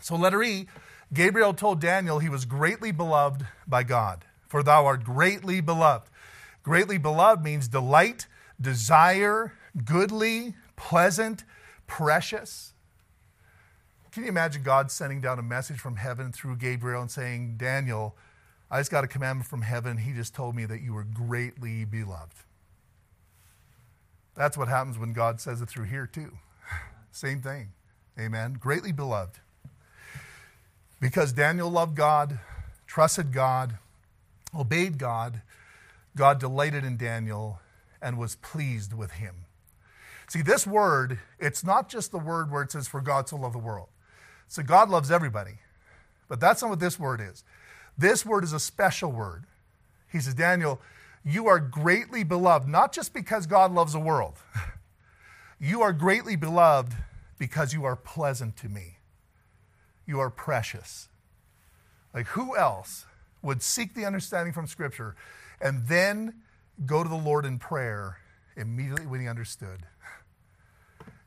So 0.01 0.15
letter 0.15 0.43
E, 0.43 0.67
Gabriel 1.13 1.53
told 1.53 1.79
Daniel 1.79 2.19
he 2.19 2.29
was 2.29 2.45
greatly 2.45 2.91
beloved 2.91 3.45
by 3.65 3.83
God. 3.83 4.25
For 4.47 4.63
thou 4.63 4.85
art 4.85 5.03
greatly 5.03 5.61
beloved. 5.61 6.09
Greatly 6.63 6.97
beloved 6.97 7.43
means 7.43 7.67
delight, 7.67 8.27
desire, 8.59 9.53
goodly, 9.85 10.55
pleasant, 10.75 11.43
precious. 11.85 12.73
Can 14.17 14.23
you 14.23 14.31
imagine 14.31 14.63
God 14.63 14.89
sending 14.89 15.21
down 15.21 15.37
a 15.37 15.43
message 15.43 15.77
from 15.77 15.97
heaven 15.97 16.31
through 16.31 16.55
Gabriel 16.55 17.01
and 17.03 17.11
saying, 17.11 17.57
Daniel, 17.57 18.17
I 18.71 18.79
just 18.79 18.89
got 18.89 19.03
a 19.03 19.07
commandment 19.07 19.47
from 19.47 19.61
heaven. 19.61 19.97
He 19.97 20.11
just 20.11 20.33
told 20.33 20.55
me 20.55 20.65
that 20.65 20.81
you 20.81 20.95
were 20.95 21.03
greatly 21.03 21.85
beloved. 21.85 22.33
That's 24.35 24.57
what 24.57 24.69
happens 24.69 24.97
when 24.97 25.13
God 25.13 25.39
says 25.39 25.61
it 25.61 25.69
through 25.69 25.85
here, 25.85 26.07
too. 26.07 26.31
Same 27.11 27.41
thing. 27.41 27.73
Amen. 28.19 28.57
Greatly 28.59 28.91
beloved. 28.91 29.37
Because 30.99 31.31
Daniel 31.31 31.69
loved 31.69 31.95
God, 31.95 32.39
trusted 32.87 33.31
God, 33.31 33.77
obeyed 34.57 34.97
God, 34.97 35.43
God 36.15 36.39
delighted 36.39 36.83
in 36.83 36.97
Daniel 36.97 37.59
and 38.01 38.17
was 38.17 38.35
pleased 38.37 38.95
with 38.95 39.11
him. 39.11 39.45
See, 40.27 40.41
this 40.41 40.65
word, 40.65 41.19
it's 41.37 41.63
not 41.63 41.87
just 41.87 42.11
the 42.11 42.17
word 42.17 42.51
where 42.51 42.63
it 42.63 42.71
says, 42.71 42.87
for 42.87 42.99
God 42.99 43.29
so 43.29 43.35
loved 43.35 43.53
the 43.53 43.59
world. 43.59 43.89
So 44.47 44.63
God 44.63 44.89
loves 44.89 45.11
everybody. 45.11 45.59
But 46.27 46.39
that's 46.39 46.61
not 46.61 46.69
what 46.69 46.79
this 46.79 46.99
word 46.99 47.21
is. 47.21 47.43
This 47.97 48.25
word 48.25 48.43
is 48.43 48.53
a 48.53 48.59
special 48.59 49.11
word. 49.11 49.45
He 50.11 50.19
says, 50.19 50.33
Daniel, 50.33 50.79
you 51.23 51.47
are 51.47 51.59
greatly 51.59 52.23
beloved, 52.23 52.67
not 52.67 52.93
just 52.93 53.13
because 53.13 53.45
God 53.45 53.73
loves 53.73 53.93
the 53.93 53.99
world. 53.99 54.35
you 55.59 55.81
are 55.81 55.93
greatly 55.93 56.35
beloved 56.35 56.93
because 57.37 57.73
you 57.73 57.85
are 57.85 57.95
pleasant 57.95 58.55
to 58.57 58.69
me. 58.69 58.97
You 60.05 60.19
are 60.19 60.29
precious. 60.29 61.09
Like, 62.13 62.27
who 62.27 62.55
else 62.55 63.05
would 63.41 63.61
seek 63.61 63.93
the 63.93 64.05
understanding 64.05 64.53
from 64.53 64.67
Scripture, 64.67 65.15
and 65.61 65.87
then 65.87 66.33
go 66.85 67.03
to 67.03 67.09
the 67.09 67.15
Lord 67.15 67.45
in 67.45 67.59
prayer 67.59 68.17
immediately 68.55 69.05
when 69.05 69.21
he 69.21 69.27
understood. 69.27 69.79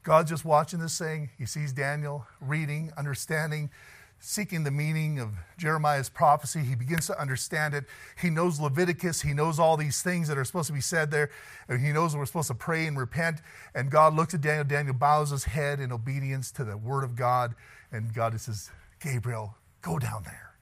God's 0.02 0.30
just 0.30 0.44
watching 0.44 0.80
this 0.80 0.98
thing. 0.98 1.30
He 1.36 1.46
sees 1.46 1.72
Daniel 1.72 2.26
reading, 2.40 2.92
understanding, 2.96 3.70
seeking 4.18 4.64
the 4.64 4.70
meaning 4.70 5.18
of 5.18 5.30
Jeremiah's 5.58 6.08
prophecy. 6.08 6.60
He 6.60 6.74
begins 6.74 7.06
to 7.06 7.20
understand 7.20 7.74
it. 7.74 7.84
He 8.20 8.30
knows 8.30 8.60
Leviticus. 8.60 9.22
He 9.22 9.34
knows 9.34 9.58
all 9.58 9.76
these 9.76 10.02
things 10.02 10.28
that 10.28 10.38
are 10.38 10.44
supposed 10.44 10.68
to 10.68 10.72
be 10.72 10.80
said 10.80 11.10
there. 11.10 11.30
And 11.68 11.84
he 11.84 11.92
knows 11.92 12.14
we're 12.14 12.26
supposed 12.26 12.48
to 12.48 12.54
pray 12.54 12.86
and 12.86 12.98
repent. 12.98 13.40
And 13.74 13.90
God 13.90 14.14
looks 14.14 14.34
at 14.34 14.40
Daniel. 14.40 14.64
Daniel 14.64 14.94
bows 14.94 15.30
his 15.30 15.44
head 15.44 15.80
in 15.80 15.92
obedience 15.92 16.50
to 16.52 16.64
the 16.64 16.76
word 16.76 17.04
of 17.04 17.16
God. 17.16 17.54
And 17.92 18.14
God 18.14 18.38
says, 18.40 18.70
Gabriel, 19.00 19.56
go 19.82 19.98
down 19.98 20.22
there. 20.24 20.54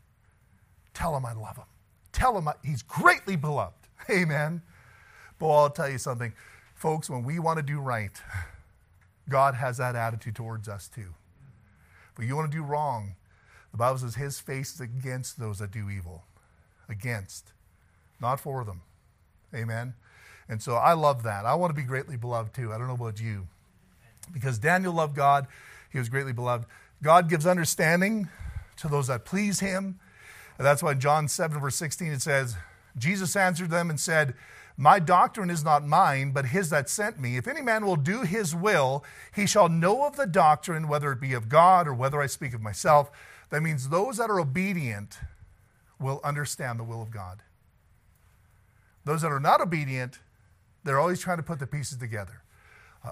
Tell 0.95 1.17
him 1.17 1.27
I 1.27 1.33
love 1.33 1.57
him. 1.57 1.65
Tell 2.13 2.37
him 2.37 2.49
I, 2.49 2.55
he's 2.65 2.83
greatly 2.83 3.37
beloved. 3.37 3.75
Amen. 4.11 4.63
But 5.39 5.49
I'll 5.49 5.71
tell 5.71 5.89
you 5.89 5.99
something. 5.99 6.33
Folks, 6.75 7.11
when 7.11 7.25
we 7.25 7.39
want 7.39 7.59
to 7.59 7.63
do 7.63 7.79
right, 7.81 8.11
God 9.29 9.55
has 9.55 9.77
that 9.79 9.97
attitude 9.97 10.35
towards 10.35 10.69
us 10.69 10.89
too. 10.89 11.15
But 12.15 12.27
you 12.27 12.35
want 12.37 12.51
to 12.51 12.57
do 12.57 12.63
wrong, 12.63 13.15
the 13.71 13.79
Bible 13.79 13.99
says 13.99 14.15
his 14.15 14.41
face 14.41 14.75
is 14.75 14.81
against 14.81 15.39
those 15.39 15.59
that 15.59 15.71
do 15.71 15.91
evil. 15.91 16.25
Against, 16.89 17.53
not 18.21 18.41
for 18.41 18.65
them. 18.65 18.83
Amen. 19.55 19.95
And 20.49 20.63
so 20.63 20.75
I 20.75 20.95
love 20.95 21.23
that. 21.25 21.45
I 21.45 21.55
want 21.55 21.71
to 21.71 21.81
be 21.81 21.87
greatly 21.87 22.17
beloved 22.17 22.55
too. 22.55 22.73
I 22.73 22.79
don't 22.79 22.89
know 22.89 22.95
about 22.95 23.21
you. 23.21 23.47
Because 24.33 24.59
Daniel 24.59 24.93
loved 24.93 25.15
God, 25.15 25.47
he 25.91 25.99
was 25.99 26.09
greatly 26.09 26.33
beloved. 26.33 26.67
God 27.03 27.29
gives 27.29 27.47
understanding 27.47 28.29
to 28.79 28.89
those 28.89 29.07
that 29.09 29.25
please 29.25 29.61
him. 29.61 30.01
And 30.57 30.67
that's 30.67 30.83
why 30.83 30.93
in 30.93 31.01
John 31.01 31.29
7, 31.29 31.61
verse 31.61 31.77
16, 31.77 32.13
it 32.13 32.23
says, 32.23 32.57
Jesus 32.97 33.37
answered 33.37 33.71
them 33.71 33.91
and 33.91 34.01
said, 34.01 34.35
My 34.81 35.01
doctrine 35.01 35.51
is 35.51 35.65
not 35.65 35.85
mine, 35.85 36.31
but 36.31 36.47
his 36.47 36.71
that 36.71 36.89
sent 36.89 37.19
me. 37.19 37.37
If 37.37 37.49
any 37.49 37.61
man 37.61 37.85
will 37.85 37.97
do 37.97 38.23
his 38.23 38.55
will, 38.55 39.05
he 39.35 39.45
shall 39.45 39.69
know 39.69 40.07
of 40.07 40.15
the 40.15 40.25
doctrine, 40.25 40.87
whether 40.87 41.11
it 41.11 41.21
be 41.21 41.33
of 41.33 41.49
God 41.49 41.89
or 41.89 41.93
whether 41.93 42.21
I 42.21 42.29
speak 42.29 42.55
of 42.55 42.63
myself. 42.63 43.11
That 43.51 43.61
means 43.61 43.89
those 43.89 44.19
that 44.19 44.31
are 44.31 44.39
obedient 44.39 45.19
will 45.99 46.21
understand 46.23 46.79
the 46.79 46.85
will 46.85 47.03
of 47.03 47.11
God. 47.11 47.43
Those 49.05 49.23
that 49.23 49.33
are 49.33 49.41
not 49.41 49.61
obedient, 49.61 50.21
they're 50.85 51.01
always 51.01 51.19
trying 51.19 51.39
to 51.39 51.43
put 51.43 51.59
the 51.59 51.67
pieces 51.67 51.99
together. 51.99 52.43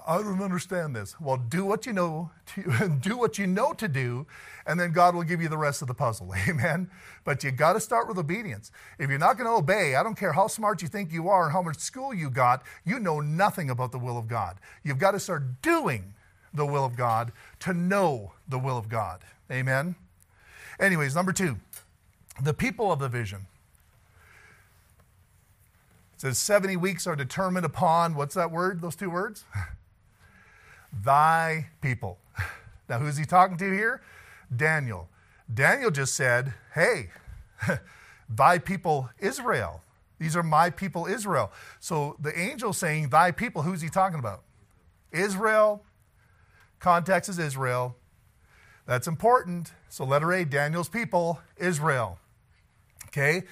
I 0.05 0.17
don't 0.17 0.41
understand 0.41 0.95
this. 0.95 1.19
Well, 1.19 1.37
do 1.37 1.63
what 1.63 1.85
you 1.85 1.93
know, 1.93 2.31
to, 2.55 2.97
do 3.01 3.17
what 3.17 3.37
you 3.37 3.47
know 3.47 3.73
to 3.73 3.87
do, 3.87 4.27
and 4.65 4.79
then 4.79 4.91
God 4.91 5.15
will 5.15 5.23
give 5.23 5.41
you 5.41 5.47
the 5.47 5.57
rest 5.57 5.81
of 5.81 5.87
the 5.87 5.93
puzzle. 5.93 6.33
Amen. 6.47 6.89
But 7.23 7.43
you 7.43 7.51
got 7.51 7.73
to 7.73 7.79
start 7.79 8.07
with 8.07 8.17
obedience. 8.17 8.71
If 8.99 9.09
you're 9.09 9.19
not 9.19 9.37
going 9.37 9.47
to 9.47 9.55
obey, 9.55 9.95
I 9.95 10.03
don't 10.03 10.17
care 10.17 10.33
how 10.33 10.47
smart 10.47 10.81
you 10.81 10.87
think 10.87 11.11
you 11.11 11.29
are 11.29 11.47
or 11.47 11.49
how 11.49 11.61
much 11.61 11.79
school 11.79 12.13
you 12.13 12.29
got, 12.29 12.63
you 12.85 12.99
know 12.99 13.21
nothing 13.21 13.69
about 13.69 13.91
the 13.91 13.99
will 13.99 14.17
of 14.17 14.27
God. 14.27 14.57
You've 14.83 14.99
got 14.99 15.11
to 15.11 15.19
start 15.19 15.61
doing 15.61 16.13
the 16.53 16.65
will 16.65 16.85
of 16.85 16.97
God 16.97 17.31
to 17.61 17.73
know 17.73 18.33
the 18.47 18.59
will 18.59 18.77
of 18.77 18.89
God. 18.89 19.21
Amen. 19.51 19.95
Anyways, 20.79 21.15
number 21.15 21.31
two, 21.31 21.57
the 22.41 22.53
people 22.53 22.91
of 22.91 22.99
the 22.99 23.09
vision. 23.09 23.47
It 26.17 26.21
says 26.21 26.39
70 26.39 26.77
weeks 26.77 27.05
are 27.05 27.15
determined 27.15 27.63
upon, 27.63 28.15
what's 28.15 28.33
that 28.33 28.49
word, 28.49 28.81
those 28.81 28.95
two 28.95 29.11
words? 29.11 29.45
Thy 31.03 31.67
people. 31.81 32.17
Now, 32.89 32.99
who's 32.99 33.17
he 33.17 33.25
talking 33.25 33.57
to 33.57 33.69
here? 33.69 34.01
Daniel. 34.55 35.09
Daniel 35.53 35.91
just 35.91 36.15
said, 36.15 36.53
Hey, 36.73 37.09
thy 38.29 38.59
people 38.59 39.09
Israel. 39.19 39.81
These 40.19 40.37
are 40.37 40.43
my 40.43 40.69
people 40.69 41.05
Israel. 41.05 41.51
So 41.81 42.15
the 42.21 42.39
angel 42.39 42.71
saying, 42.71 43.09
Thy 43.09 43.31
people, 43.31 43.63
who's 43.63 43.81
he 43.81 43.89
talking 43.89 44.19
about? 44.19 44.43
Israel. 45.11 45.83
Context 46.79 47.29
is 47.29 47.39
Israel. 47.39 47.97
That's 48.85 49.07
important. 49.07 49.73
So, 49.89 50.05
letter 50.05 50.31
A, 50.31 50.45
Daniel's 50.45 50.87
people, 50.87 51.41
Israel. 51.57 52.19
Okay? 53.07 53.43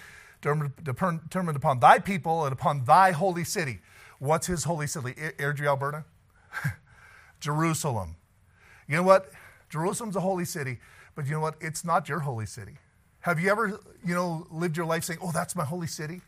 Determined 0.46 1.56
upon 1.58 1.80
thy 1.80 2.00
people 2.00 2.46
and 2.46 2.54
upon 2.54 2.86
thy 2.86 3.12
holy 3.12 3.44
city. 3.44 3.80
What's 4.20 4.48
his 4.48 4.66
holy 4.66 4.88
city? 4.88 5.14
Airdrie, 5.14 5.68
Alberta? 5.68 6.06
Jerusalem. 7.40 8.16
You 8.88 8.98
know 8.98 9.04
what? 9.04 9.32
Jerusalem's 9.70 10.16
a 10.16 10.20
holy 10.20 10.46
city, 10.46 10.78
but 11.16 11.26
you 11.26 11.32
know 11.32 11.40
what? 11.40 11.56
It's 11.60 11.84
not 11.84 12.08
your 12.08 12.20
holy 12.20 12.46
city. 12.46 12.78
Have 13.22 13.40
you 13.40 13.50
ever, 13.50 13.80
you 14.06 14.14
know, 14.14 14.46
lived 14.52 14.78
your 14.78 14.86
life 14.86 15.04
saying, 15.04 15.20
oh, 15.22 15.32
that's 15.32 15.56
my 15.56 15.66
holy 15.66 15.88
city? 15.88 16.22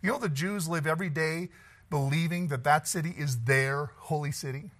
You 0.00 0.12
know, 0.12 0.18
the 0.18 0.28
Jews 0.28 0.68
live 0.68 0.86
every 0.86 1.10
day 1.10 1.48
believing 1.90 2.48
that 2.48 2.62
that 2.64 2.86
city 2.86 3.12
is 3.18 3.40
their 3.42 3.90
holy 3.96 4.30
city. 4.30 4.70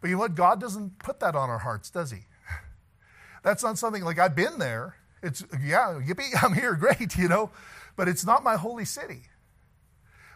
But 0.00 0.10
you 0.10 0.16
know 0.16 0.20
what? 0.20 0.34
God 0.34 0.60
doesn't 0.60 0.98
put 0.98 1.20
that 1.20 1.36
on 1.36 1.48
our 1.48 1.60
hearts, 1.60 1.90
does 1.90 2.10
He? 2.10 2.22
That's 3.44 3.62
not 3.62 3.78
something 3.78 4.02
like 4.02 4.18
I've 4.18 4.34
been 4.34 4.58
there. 4.58 4.96
It's, 5.24 5.42
yeah, 5.64 5.98
yippee, 6.04 6.30
I'm 6.42 6.52
here, 6.52 6.74
great, 6.74 7.16
you 7.16 7.28
know, 7.28 7.50
but 7.96 8.08
it's 8.08 8.24
not 8.24 8.44
my 8.44 8.56
holy 8.56 8.84
city. 8.84 9.22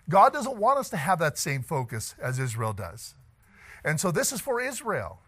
God 0.09 0.33
doesn't 0.33 0.57
want 0.57 0.79
us 0.79 0.89
to 0.91 0.97
have 0.97 1.19
that 1.19 1.37
same 1.37 1.63
focus 1.63 2.15
as 2.21 2.39
Israel 2.39 2.73
does. 2.73 3.15
And 3.85 4.01
so 4.01 4.11
this 4.11 4.33
is 4.33 4.41
for 4.41 4.61
Israel, 4.61 5.21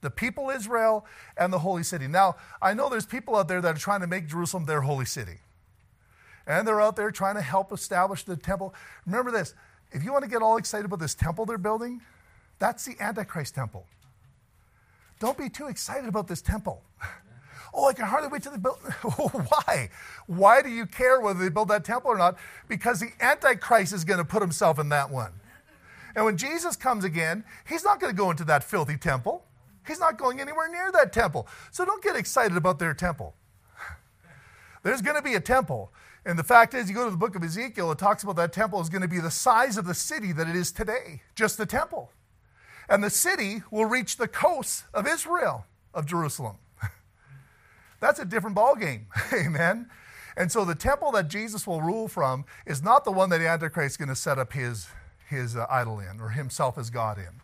the 0.00 0.10
people 0.10 0.50
Israel 0.50 1.06
and 1.36 1.52
the 1.52 1.60
holy 1.60 1.84
city. 1.84 2.08
Now, 2.08 2.36
I 2.60 2.74
know 2.74 2.88
there's 2.88 3.06
people 3.06 3.36
out 3.36 3.46
there 3.46 3.60
that 3.60 3.76
are 3.76 3.78
trying 3.78 4.00
to 4.00 4.08
make 4.08 4.26
Jerusalem 4.26 4.64
their 4.64 4.80
holy 4.80 5.04
city. 5.04 5.38
And 6.46 6.66
they're 6.66 6.80
out 6.80 6.96
there 6.96 7.10
trying 7.10 7.36
to 7.36 7.42
help 7.42 7.72
establish 7.72 8.24
the 8.24 8.36
temple. 8.36 8.74
Remember 9.06 9.30
this 9.30 9.54
if 9.92 10.02
you 10.02 10.12
want 10.12 10.24
to 10.24 10.30
get 10.30 10.42
all 10.42 10.56
excited 10.56 10.84
about 10.84 10.98
this 10.98 11.14
temple 11.14 11.46
they're 11.46 11.56
building, 11.56 12.02
that's 12.58 12.84
the 12.84 12.96
Antichrist 13.00 13.54
temple. 13.54 13.86
Don't 15.20 15.38
be 15.38 15.48
too 15.48 15.68
excited 15.68 16.08
about 16.08 16.26
this 16.26 16.42
temple. 16.42 16.82
Oh, 17.74 17.86
I 17.88 17.92
can 17.92 18.06
hardly 18.06 18.28
wait 18.28 18.42
till 18.42 18.52
they 18.52 18.58
build. 18.58 18.78
Why? 19.32 19.90
Why 20.26 20.62
do 20.62 20.68
you 20.68 20.86
care 20.86 21.20
whether 21.20 21.38
they 21.38 21.48
build 21.48 21.68
that 21.68 21.84
temple 21.84 22.10
or 22.10 22.18
not? 22.18 22.36
Because 22.68 23.00
the 23.00 23.10
Antichrist 23.20 23.92
is 23.92 24.04
going 24.04 24.18
to 24.18 24.24
put 24.24 24.42
himself 24.42 24.78
in 24.78 24.88
that 24.90 25.10
one. 25.10 25.32
And 26.14 26.24
when 26.24 26.36
Jesus 26.36 26.76
comes 26.76 27.04
again, 27.04 27.44
he's 27.68 27.84
not 27.84 28.00
going 28.00 28.12
to 28.12 28.16
go 28.16 28.30
into 28.30 28.44
that 28.44 28.64
filthy 28.64 28.96
temple. 28.96 29.44
He's 29.86 30.00
not 30.00 30.18
going 30.18 30.40
anywhere 30.40 30.68
near 30.70 30.90
that 30.92 31.12
temple. 31.12 31.46
So 31.70 31.84
don't 31.84 32.02
get 32.02 32.16
excited 32.16 32.56
about 32.56 32.78
their 32.78 32.94
temple. 32.94 33.34
There's 34.82 35.02
going 35.02 35.16
to 35.16 35.22
be 35.22 35.34
a 35.34 35.40
temple. 35.40 35.92
And 36.24 36.38
the 36.38 36.44
fact 36.44 36.74
is, 36.74 36.88
you 36.88 36.94
go 36.94 37.04
to 37.04 37.10
the 37.10 37.16
book 37.16 37.36
of 37.36 37.42
Ezekiel, 37.42 37.92
it 37.92 37.98
talks 37.98 38.22
about 38.22 38.36
that 38.36 38.52
temple 38.52 38.80
is 38.80 38.88
going 38.88 39.02
to 39.02 39.08
be 39.08 39.20
the 39.20 39.30
size 39.30 39.76
of 39.76 39.86
the 39.86 39.94
city 39.94 40.32
that 40.32 40.48
it 40.48 40.56
is 40.56 40.72
today, 40.72 41.22
just 41.34 41.56
the 41.56 41.66
temple 41.66 42.10
and 42.88 43.04
the 43.04 43.10
city 43.10 43.62
will 43.70 43.84
reach 43.84 44.16
the 44.16 44.28
coasts 44.28 44.84
of 44.94 45.06
Israel, 45.06 45.66
of 45.92 46.06
Jerusalem. 46.06 46.56
That's 48.00 48.20
a 48.20 48.24
different 48.24 48.56
ballgame. 48.56 49.04
Amen. 49.32 49.88
And 50.36 50.52
so 50.52 50.64
the 50.64 50.74
temple 50.74 51.10
that 51.12 51.28
Jesus 51.28 51.66
will 51.66 51.82
rule 51.82 52.06
from 52.06 52.44
is 52.64 52.82
not 52.82 53.04
the 53.04 53.10
one 53.10 53.28
that 53.30 53.40
Antichrist 53.40 53.94
is 53.94 53.96
going 53.96 54.08
to 54.08 54.14
set 54.14 54.38
up 54.38 54.52
his, 54.52 54.86
his 55.28 55.56
uh, 55.56 55.66
idol 55.68 55.98
in 55.98 56.20
or 56.20 56.30
himself 56.30 56.78
as 56.78 56.90
God 56.90 57.18
in. 57.18 57.40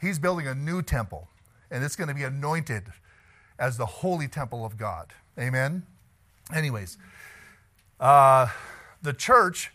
He's 0.00 0.18
building 0.18 0.46
a 0.46 0.54
new 0.54 0.82
temple, 0.82 1.28
and 1.70 1.84
it's 1.84 1.96
going 1.96 2.08
to 2.08 2.14
be 2.14 2.22
anointed 2.22 2.84
as 3.58 3.76
the 3.76 3.86
holy 3.86 4.28
temple 4.28 4.64
of 4.64 4.76
God. 4.76 5.12
Amen. 5.38 5.84
Anyways, 6.54 6.96
uh, 8.00 8.48
the 9.02 9.12
church 9.12 9.72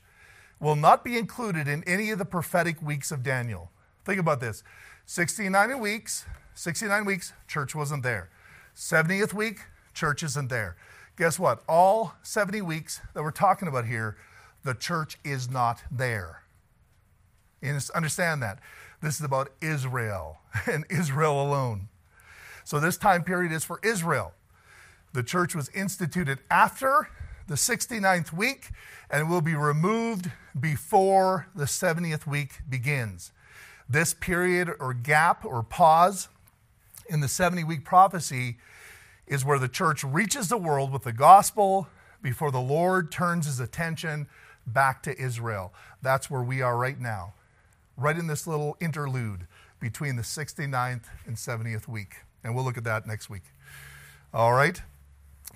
will 0.59 0.75
not 0.75 1.03
be 1.03 1.17
included 1.17 1.67
in 1.67 1.83
any 1.85 2.11
of 2.11 2.19
the 2.19 2.25
prophetic 2.25 2.81
weeks 2.81 3.11
of 3.11 3.23
Daniel. 3.23 3.71
Think 4.05 4.19
about 4.19 4.39
this 4.39 4.63
69 5.05 5.79
weeks, 5.79 6.25
69 6.55 7.05
weeks, 7.05 7.33
church 7.47 7.75
wasn't 7.75 8.03
there. 8.03 8.29
70th 8.75 9.33
week, 9.33 9.59
church 9.93 10.23
isn't 10.23 10.49
there. 10.49 10.75
Guess 11.17 11.39
what? 11.39 11.63
All 11.67 12.13
70 12.23 12.61
weeks 12.61 13.01
that 13.13 13.23
we're 13.23 13.31
talking 13.31 13.67
about 13.67 13.85
here, 13.85 14.17
the 14.63 14.73
church 14.73 15.17
is 15.23 15.49
not 15.49 15.83
there. 15.91 16.43
You 17.61 17.77
understand 17.93 18.41
that. 18.41 18.59
This 19.01 19.15
is 19.15 19.25
about 19.25 19.49
Israel 19.61 20.39
and 20.71 20.85
Israel 20.89 21.41
alone. 21.41 21.89
So 22.63 22.79
this 22.79 22.97
time 22.97 23.23
period 23.23 23.51
is 23.51 23.63
for 23.63 23.79
Israel. 23.83 24.33
The 25.13 25.23
church 25.23 25.55
was 25.55 25.69
instituted 25.69 26.39
after 26.49 27.09
the 27.47 27.55
69th 27.55 28.31
week 28.31 28.69
and 29.09 29.29
will 29.29 29.41
be 29.41 29.55
removed 29.55 30.31
before 30.57 31.47
the 31.53 31.65
70th 31.65 32.25
week 32.25 32.59
begins. 32.69 33.31
This 33.89 34.13
period 34.13 34.69
or 34.79 34.93
gap 34.93 35.43
or 35.43 35.63
pause 35.63 36.29
in 37.09 37.19
the 37.19 37.27
70 37.27 37.63
week 37.65 37.83
prophecy 37.83 38.57
is 39.31 39.45
where 39.45 39.57
the 39.57 39.69
church 39.69 40.03
reaches 40.03 40.49
the 40.49 40.57
world 40.57 40.91
with 40.91 41.03
the 41.03 41.13
gospel 41.13 41.87
before 42.21 42.51
the 42.51 42.59
Lord 42.59 43.11
turns 43.13 43.45
his 43.45 43.61
attention 43.61 44.27
back 44.67 45.01
to 45.03 45.17
Israel. 45.17 45.73
That's 46.01 46.29
where 46.29 46.43
we 46.43 46.61
are 46.61 46.77
right 46.77 46.99
now, 46.99 47.33
right 47.95 48.17
in 48.17 48.27
this 48.27 48.45
little 48.45 48.75
interlude 48.81 49.47
between 49.79 50.17
the 50.17 50.21
69th 50.21 51.05
and 51.25 51.37
70th 51.37 51.87
week. 51.87 52.17
And 52.43 52.53
we'll 52.53 52.65
look 52.65 52.77
at 52.77 52.83
that 52.83 53.07
next 53.07 53.29
week. 53.29 53.43
All 54.33 54.51
right? 54.51 54.81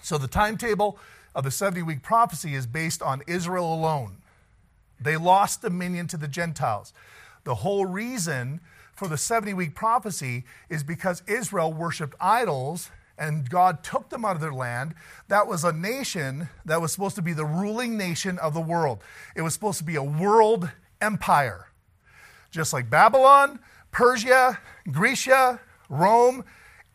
So 0.02 0.18
the 0.18 0.30
timetable 0.30 0.98
of 1.36 1.44
the 1.44 1.52
70 1.52 1.84
week 1.84 2.02
prophecy 2.02 2.56
is 2.56 2.66
based 2.66 3.02
on 3.02 3.24
Israel 3.28 3.74
alone. 3.74 4.20
They 5.02 5.18
lost 5.18 5.62
dominion 5.62 6.08
to 6.08 6.18
the 6.18 6.30
Gentiles. 6.30 6.94
The 7.44 7.56
whole 7.56 7.86
reason 7.86 8.62
for 8.94 9.10
the 9.10 9.18
70 9.18 9.54
week 9.54 9.76
prophecy 9.76 10.46
is 10.70 10.82
because 10.82 11.24
Israel 11.28 11.74
worshiped 11.74 12.16
idols 12.22 12.90
and 13.18 13.50
God 13.50 13.84
took 13.84 14.10
them 14.10 14.26
out 14.26 14.36
of 14.36 14.42
their 14.42 14.54
land. 14.54 14.94
That 15.28 15.48
was 15.48 15.64
a 15.64 15.72
nation 15.72 16.50
that 16.66 16.82
was 16.82 16.92
supposed 16.92 17.16
to 17.16 17.22
be 17.22 17.34
the 17.34 17.46
ruling 17.46 17.98
nation 17.98 18.38
of 18.40 18.54
the 18.54 18.62
world. 18.62 19.00
It 19.36 19.42
was 19.42 19.54
supposed 19.54 19.78
to 19.80 19.86
be 19.86 19.96
a 19.96 20.04
world 20.04 20.70
empire. 21.02 21.68
Just 22.52 22.74
like 22.74 22.90
Babylon, 22.90 23.60
Persia, 23.92 24.60
Grecia, 24.92 25.60
Rome, 25.90 26.44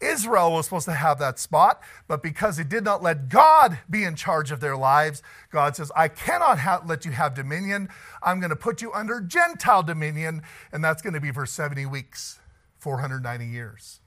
Israel 0.01 0.53
was 0.53 0.65
supposed 0.67 0.87
to 0.87 0.95
have 0.95 1.19
that 1.19 1.39
spot, 1.39 1.83
but 2.09 2.23
because 2.23 2.57
they 2.57 2.65
did 2.65 2.85
not 2.85 3.03
let 3.03 3.29
God 3.29 3.79
be 3.89 4.05
in 4.05 4.17
charge 4.17 4.51
of 4.51 4.61
their 4.61 4.77
lives, 4.77 5.23
God 5.53 5.77
says, 5.77 5.93
I 5.95 6.09
cannot 6.09 6.59
ha- 6.61 6.83
let 6.87 7.05
you 7.05 7.13
have 7.13 7.35
dominion. 7.35 7.91
I'm 8.23 8.41
going 8.41 8.51
to 8.51 8.57
put 8.57 8.81
you 8.81 8.93
under 8.93 9.21
Gentile 9.21 9.83
dominion, 9.83 10.43
and 10.73 10.83
that's 10.83 11.03
going 11.03 11.13
to 11.13 11.21
be 11.21 11.33
for 11.33 11.45
70 11.45 11.85
weeks, 11.85 12.41
490 12.79 13.47
years. 13.47 14.01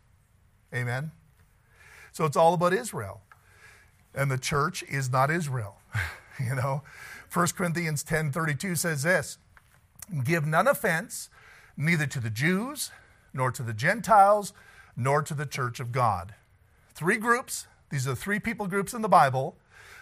Amen? 0.74 1.12
So 2.14 2.26
it's 2.26 2.38
all 2.38 2.54
about 2.54 2.74
Israel. 2.74 3.22
And 4.16 4.32
the 4.32 4.38
church 4.38 4.84
is 4.84 5.12
not 5.12 5.30
Israel. 5.30 5.82
you 6.40 6.56
know, 6.56 6.84
1 7.34 7.48
Corinthians 7.58 8.04
10 8.04 8.32
32 8.32 8.76
says 8.76 9.04
this 9.04 9.38
Give 10.24 10.46
none 10.46 10.68
offense, 10.68 11.30
neither 11.76 12.06
to 12.06 12.20
the 12.20 12.30
Jews, 12.30 12.92
nor 13.34 13.52
to 13.52 13.64
the 13.64 13.74
Gentiles 13.74 14.54
nor 14.96 15.24
to 15.24 15.34
the 15.34 15.48
church 15.48 15.80
of 15.80 15.92
God. 15.92 16.36
Three 16.94 17.18
groups, 17.18 17.66
these 17.90 18.08
are 18.08 18.14
three 18.14 18.40
people 18.40 18.68
groups 18.68 18.94
in 18.94 19.02
the 19.02 19.10
Bible 19.10 19.58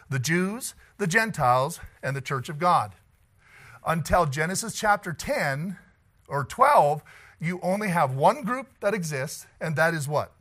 the 0.10 0.20
Jews, 0.20 0.76
the 0.98 1.08
Gentiles, 1.08 1.80
and 2.04 2.18
the 2.18 2.22
church 2.22 2.50
of 2.50 2.60
God. 2.60 2.92
Until 3.88 4.26
Genesis 4.26 4.74
chapter 4.74 5.14
10 5.14 5.78
or 6.28 6.44
12, 6.44 7.02
you 7.40 7.62
only 7.64 7.88
have 7.88 8.14
one 8.14 8.44
group 8.44 8.68
that 8.82 8.94
exists, 8.94 9.48
and 9.62 9.78
that 9.78 9.94
is 9.94 10.10
what? 10.10 10.34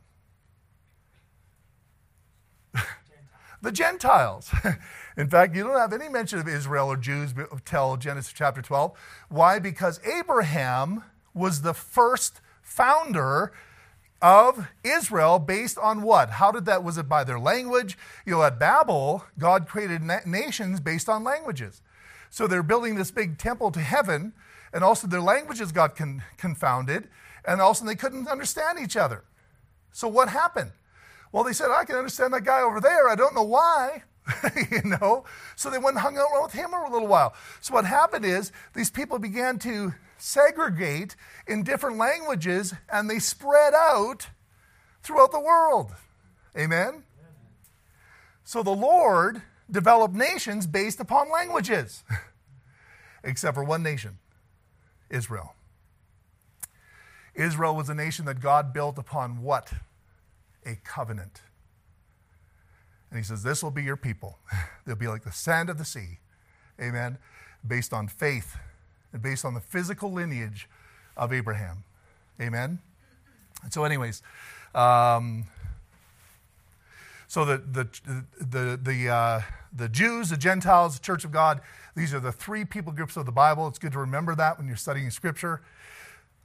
The 3.61 3.71
Gentiles. 3.71 4.51
In 5.17 5.29
fact, 5.29 5.55
you 5.55 5.63
don't 5.63 5.77
have 5.77 5.93
any 5.93 6.09
mention 6.09 6.39
of 6.39 6.47
Israel 6.47 6.87
or 6.87 6.97
Jews 6.97 7.33
until 7.51 7.97
Genesis 7.97 8.33
chapter 8.33 8.61
12. 8.61 8.97
Why? 9.29 9.59
Because 9.59 9.99
Abraham 10.05 11.03
was 11.33 11.61
the 11.61 11.73
first 11.73 12.41
founder 12.61 13.51
of 14.21 14.67
Israel 14.83 15.39
based 15.39 15.77
on 15.77 16.01
what? 16.01 16.31
How 16.31 16.51
did 16.51 16.65
that, 16.65 16.83
was 16.83 16.97
it 16.97 17.09
by 17.09 17.23
their 17.23 17.39
language? 17.39 17.97
You 18.25 18.33
know, 18.33 18.43
at 18.43 18.59
Babel, 18.59 19.25
God 19.37 19.67
created 19.67 20.03
na- 20.03 20.19
nations 20.25 20.79
based 20.79 21.09
on 21.09 21.23
languages. 21.23 21.81
So 22.29 22.47
they're 22.47 22.63
building 22.63 22.95
this 22.95 23.11
big 23.11 23.37
temple 23.37 23.71
to 23.71 23.79
heaven, 23.79 24.33
and 24.71 24.83
also 24.83 25.07
their 25.07 25.21
languages 25.21 25.71
got 25.71 25.95
con- 25.95 26.23
confounded, 26.37 27.09
and 27.43 27.59
also 27.59 27.83
they 27.83 27.95
couldn't 27.95 28.27
understand 28.27 28.79
each 28.79 28.95
other. 28.95 29.23
So 29.91 30.07
what 30.07 30.29
happened? 30.29 30.71
Well, 31.31 31.43
they 31.43 31.53
said, 31.53 31.69
I 31.71 31.85
can 31.85 31.95
understand 31.95 32.33
that 32.33 32.43
guy 32.43 32.61
over 32.61 32.79
there. 32.79 33.09
I 33.09 33.15
don't 33.15 33.35
know 33.35 33.43
why. 33.43 34.03
you 34.71 34.81
know? 34.83 35.23
So 35.55 35.69
they 35.69 35.77
went 35.77 35.95
and 35.95 35.99
hung 35.99 36.17
out 36.17 36.43
with 36.43 36.53
him 36.53 36.71
for 36.71 36.83
a 36.83 36.91
little 36.91 37.07
while. 37.07 37.33
So 37.61 37.73
what 37.73 37.85
happened 37.85 38.25
is 38.25 38.51
these 38.73 38.91
people 38.91 39.19
began 39.19 39.59
to 39.59 39.93
segregate 40.17 41.15
in 41.47 41.63
different 41.63 41.97
languages 41.97 42.73
and 42.91 43.09
they 43.09 43.19
spread 43.19 43.73
out 43.73 44.27
throughout 45.03 45.31
the 45.31 45.39
world. 45.39 45.93
Amen? 46.57 47.03
So 48.43 48.63
the 48.63 48.71
Lord 48.71 49.41
developed 49.69 50.13
nations 50.13 50.67
based 50.67 50.99
upon 50.99 51.31
languages, 51.31 52.03
except 53.23 53.55
for 53.55 53.63
one 53.63 53.81
nation 53.81 54.17
Israel. 55.09 55.55
Israel 57.33 57.75
was 57.75 57.89
a 57.89 57.95
nation 57.95 58.25
that 58.25 58.41
God 58.41 58.73
built 58.73 58.97
upon 58.97 59.41
what? 59.41 59.71
A 60.65 60.75
covenant. 60.83 61.41
And 63.09 63.19
he 63.19 63.23
says, 63.23 63.43
This 63.43 63.61
will 63.63 63.71
be 63.71 63.83
your 63.83 63.97
people. 63.97 64.39
They'll 64.85 64.95
be 64.95 65.07
like 65.07 65.23
the 65.23 65.31
sand 65.31 65.69
of 65.69 65.77
the 65.77 65.85
sea. 65.85 66.19
Amen. 66.79 67.17
Based 67.65 67.93
on 67.93 68.07
faith 68.07 68.57
and 69.13 69.21
based 69.21 69.45
on 69.45 69.53
the 69.53 69.59
physical 69.59 70.11
lineage 70.11 70.69
of 71.17 71.33
Abraham. 71.33 71.83
Amen? 72.39 72.79
And 73.63 73.71
so, 73.71 73.83
anyways, 73.83 74.23
um, 74.73 75.45
so 77.27 77.45
the, 77.45 77.57
the, 77.57 77.87
the, 78.39 78.79
the, 78.81 79.09
uh, 79.09 79.41
the 79.71 79.87
Jews, 79.87 80.29
the 80.29 80.37
Gentiles, 80.37 80.97
the 80.97 81.03
Church 81.03 81.23
of 81.23 81.31
God, 81.31 81.61
these 81.95 82.13
are 82.13 82.19
the 82.19 82.31
three 82.31 82.65
people 82.65 82.91
groups 82.91 83.17
of 83.17 83.25
the 83.25 83.31
Bible. 83.31 83.67
It's 83.67 83.79
good 83.79 83.91
to 83.91 83.99
remember 83.99 84.35
that 84.35 84.57
when 84.57 84.67
you're 84.67 84.77
studying 84.77 85.09
Scripture. 85.11 85.61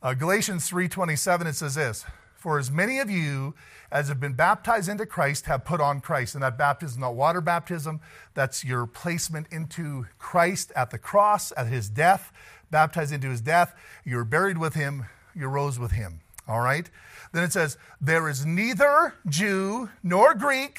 Uh, 0.02 0.14
Galatians 0.14 0.68
3.27, 0.70 1.46
it 1.46 1.54
says 1.54 1.74
this, 1.76 2.04
For 2.46 2.60
as 2.60 2.70
many 2.70 3.00
of 3.00 3.10
you 3.10 3.56
as 3.90 4.06
have 4.06 4.20
been 4.20 4.34
baptized 4.34 4.88
into 4.88 5.04
Christ 5.04 5.46
have 5.46 5.64
put 5.64 5.80
on 5.80 6.00
Christ. 6.00 6.36
And 6.36 6.44
that 6.44 6.56
baptism 6.56 6.98
is 6.98 7.00
not 7.00 7.16
water 7.16 7.40
baptism. 7.40 7.98
That's 8.34 8.64
your 8.64 8.86
placement 8.86 9.48
into 9.50 10.06
Christ 10.20 10.70
at 10.76 10.92
the 10.92 10.98
cross, 10.98 11.52
at 11.56 11.66
his 11.66 11.90
death 11.90 12.32
baptized 12.70 13.12
into 13.12 13.30
his 13.30 13.40
death, 13.40 13.74
You're 14.04 14.24
buried 14.24 14.58
with 14.58 14.74
him, 14.74 15.06
you 15.34 15.48
rose 15.48 15.80
with 15.80 15.90
him. 15.90 16.20
All 16.46 16.60
right? 16.60 16.88
Then 17.32 17.42
it 17.42 17.52
says, 17.52 17.78
There 18.00 18.28
is 18.28 18.46
neither 18.46 19.14
Jew 19.28 19.90
nor 20.04 20.32
Greek, 20.36 20.78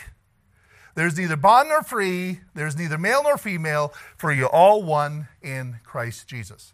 there's 0.95 1.17
neither 1.17 1.36
bond 1.36 1.67
nor 1.67 1.84
free, 1.84 2.39
there's 2.56 2.77
neither 2.77 2.97
male 2.97 3.23
nor 3.23 3.38
female, 3.38 3.93
for 4.15 4.32
you 4.32 4.45
all 4.45 4.84
one 4.84 5.27
in 5.41 5.82
Christ 5.84 6.30
Jesus. 6.30 6.73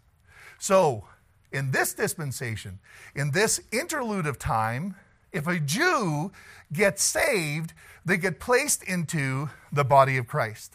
So, 0.56 1.08
in 1.54 1.70
this 1.70 1.94
dispensation, 1.94 2.80
in 3.14 3.30
this 3.30 3.60
interlude 3.70 4.26
of 4.26 4.38
time, 4.38 4.96
if 5.32 5.46
a 5.46 5.60
Jew 5.60 6.32
gets 6.72 7.02
saved, 7.02 7.72
they 8.04 8.16
get 8.16 8.40
placed 8.40 8.82
into 8.82 9.48
the 9.72 9.84
body 9.84 10.16
of 10.16 10.26
Christ. 10.26 10.74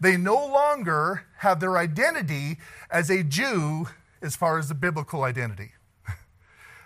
They 0.00 0.16
no 0.16 0.34
longer 0.34 1.26
have 1.38 1.60
their 1.60 1.78
identity 1.78 2.58
as 2.90 3.08
a 3.08 3.22
Jew 3.22 3.86
as 4.20 4.34
far 4.34 4.58
as 4.58 4.68
the 4.68 4.74
biblical 4.74 5.22
identity. 5.22 5.72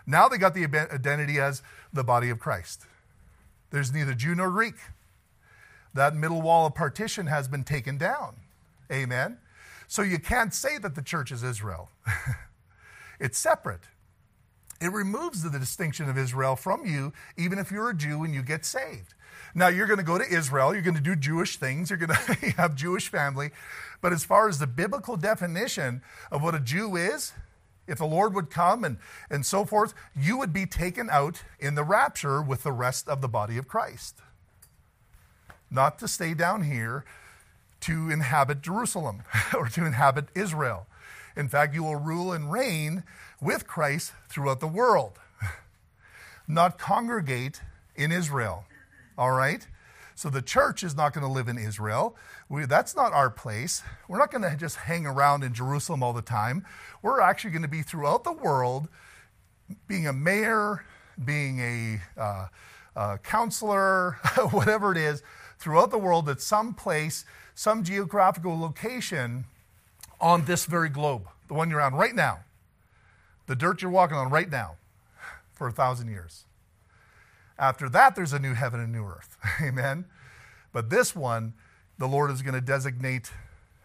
now 0.07 0.29
they 0.29 0.37
got 0.37 0.55
the 0.55 0.65
identity 0.65 1.41
as 1.41 1.63
the 1.93 2.05
body 2.05 2.29
of 2.29 2.39
Christ. 2.39 2.83
There's 3.71 3.93
neither 3.93 4.13
Jew 4.13 4.35
nor 4.35 4.51
Greek. 4.51 4.77
That 5.95 6.15
middle 6.15 6.43
wall 6.43 6.67
of 6.67 6.75
partition 6.75 7.27
has 7.27 7.49
been 7.49 7.65
taken 7.65 7.97
down. 7.97 8.37
Amen. 8.93 9.39
So 9.87 10.03
you 10.03 10.19
can't 10.19 10.53
say 10.53 10.77
that 10.77 10.95
the 10.95 11.03
church 11.03 11.33
is 11.33 11.43
Israel. 11.43 11.89
it's 13.21 13.39
separate. 13.39 13.83
It 14.81 14.93
removes 14.93 15.43
the 15.43 15.59
distinction 15.59 16.09
of 16.09 16.17
Israel 16.17 16.55
from 16.55 16.87
you, 16.87 17.13
even 17.37 17.59
if 17.59 17.71
you're 17.71 17.91
a 17.91 17.97
Jew 17.97 18.23
and 18.23 18.33
you 18.33 18.43
get 18.43 18.65
saved. 18.65 19.15
Now, 19.55 19.69
you're 19.69 19.87
going 19.87 19.99
to 19.99 20.05
go 20.05 20.19
to 20.19 20.25
Israel, 20.25 20.73
you're 20.73 20.83
going 20.83 20.95
to 20.95 21.01
do 21.01 21.17
Jewish 21.17 21.57
things, 21.57 21.91
you're 21.91 21.99
going 21.99 22.11
to 22.15 22.51
have 22.53 22.75
Jewish 22.75 23.09
family. 23.09 23.51
But 24.01 24.13
as 24.13 24.25
far 24.25 24.49
as 24.49 24.59
the 24.59 24.67
biblical 24.67 25.17
definition 25.17 26.03
of 26.31 26.43
what 26.43 26.55
a 26.55 26.61
Jew 26.61 26.97
is, 26.97 27.33
if 27.89 27.99
the 27.99 28.07
Lord 28.07 28.35
would 28.35 28.51
come 28.51 28.85
and, 28.85 28.99
and 29.31 29.45
so 29.45 29.65
forth, 29.65 29.95
you 30.15 30.37
would 30.39 30.53
be 30.53 30.67
taken 30.67 31.09
out 31.11 31.43
in 31.59 31.75
the 31.75 31.83
rapture 31.83 32.43
with 32.43 32.63
the 32.63 32.73
rest 32.73 33.09
of 33.09 33.21
the 33.21 33.29
body 33.29 33.57
of 33.57 33.67
Christ. 33.67 34.19
Not 35.71 35.99
to 35.99 36.09
stay 36.09 36.35
down 36.35 36.63
here 36.63 37.05
to 37.81 38.11
inhabit 38.11 38.63
Jerusalem 38.63 39.23
or 39.55 39.69
to 39.69 39.87
inhabit 39.87 40.27
Israel. 40.35 40.87
In 41.39 41.49
fact, 41.49 41.73
you 41.73 41.85
will 41.85 41.95
rule 41.95 42.33
and 42.33 42.51
reign 42.51 43.05
with 43.41 43.69
Christ 43.69 44.13
throughout 44.29 44.59
the 44.59 44.67
world, 44.67 45.21
not 46.49 46.79
congregate 46.79 47.63
in 47.95 48.11
Israel. 48.11 48.65
All 49.17 49.31
right? 49.31 49.65
So 50.17 50.31
the 50.31 50.43
church 50.43 50.83
is 50.83 50.97
not 50.97 51.13
going 51.13 51.25
to 51.25 51.33
live 51.33 51.47
in 51.47 51.57
Israel. 51.57 52.17
We, 52.49 52.67
that's 52.67 52.97
not 52.97 53.13
our 53.13 53.31
place. 53.31 53.85
We're 54.09 54.19
not 54.19 54.33
going 54.33 54.43
to 54.43 54.57
just 54.57 54.75
hang 54.79 55.07
around 55.07 55.45
in 55.45 55.55
Jerusalem 55.55 56.03
all 56.03 56.13
the 56.13 56.23
time. 56.23 56.67
We're 57.03 57.21
actually 57.21 57.53
going 57.53 57.63
to 57.63 57.69
be 57.69 57.83
throughout 57.83 58.25
the 58.25 58.33
world, 58.33 58.89
being 59.87 60.09
a 60.09 60.13
mayor, 60.13 60.85
being 61.25 61.61
a 61.61 62.21
uh, 62.21 62.47
uh, 62.97 63.17
counselor, 63.19 64.19
whatever 64.51 64.91
it 64.91 64.99
is, 64.99 65.23
throughout 65.61 65.93
the 65.93 65.99
world 65.99 66.29
at 66.29 66.41
some 66.41 66.75
place, 66.75 67.25
some 67.55 67.85
geographical 67.85 68.59
location 68.59 69.45
on 70.21 70.45
this 70.45 70.65
very 70.67 70.89
globe, 70.89 71.29
the 71.49 71.55
one 71.55 71.71
you're 71.71 71.81
on 71.81 71.95
right 71.95 72.15
now, 72.15 72.41
the 73.47 73.57
dirt 73.57 73.83
you're 73.83 73.91
walking 73.91 74.17
on 74.17 74.31
right 74.31 74.51
now 74.51 74.77
for 75.53 75.69
a 75.69 75.73
thousand 75.73 76.09
years. 76.09 76.45
After 77.59 77.89
that, 77.89 78.15
there's 78.15 78.33
a 78.33 78.39
new 78.39 78.55
heaven 78.55 78.81
and 78.81 78.93
new 78.93 79.05
earth. 79.05 79.37
Amen. 79.63 80.05
But 80.73 80.91
this 80.91 81.17
one, 81.17 81.55
the 81.99 82.07
Lord 82.07 82.31
is 82.31 82.43
going 82.43 82.55
to 82.55 82.61
designate 82.61 83.33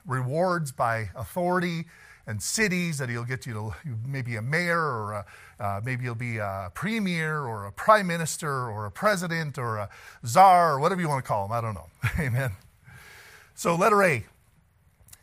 rewards 0.06 0.72
by 0.72 1.10
authority 1.16 1.86
and 2.28 2.42
cities 2.42 3.00
that 3.00 3.10
he'll 3.10 3.26
get 3.26 3.46
you 3.46 3.54
to 3.54 3.74
maybe 4.08 4.36
a 4.36 4.42
mayor 4.42 4.80
or 4.80 5.14
a, 5.14 5.26
uh, 5.60 5.82
maybe 5.84 6.04
you'll 6.04 6.16
be 6.16 6.38
a 6.38 6.72
premier 6.74 7.42
or 7.42 7.66
a 7.66 7.72
prime 7.72 8.08
minister 8.08 8.70
or 8.70 8.86
a 8.86 8.92
president 8.92 9.58
or 9.58 9.78
a 9.78 9.90
czar 10.26 10.74
or 10.74 10.80
whatever 10.80 11.02
you 11.02 11.10
want 11.10 11.24
to 11.24 11.28
call 11.28 11.46
him. 11.46 11.52
I 11.52 11.60
don't 11.60 11.74
know. 11.74 11.88
Amen. 12.20 12.52
So, 13.56 13.76
letter 13.76 14.04
A 14.04 14.26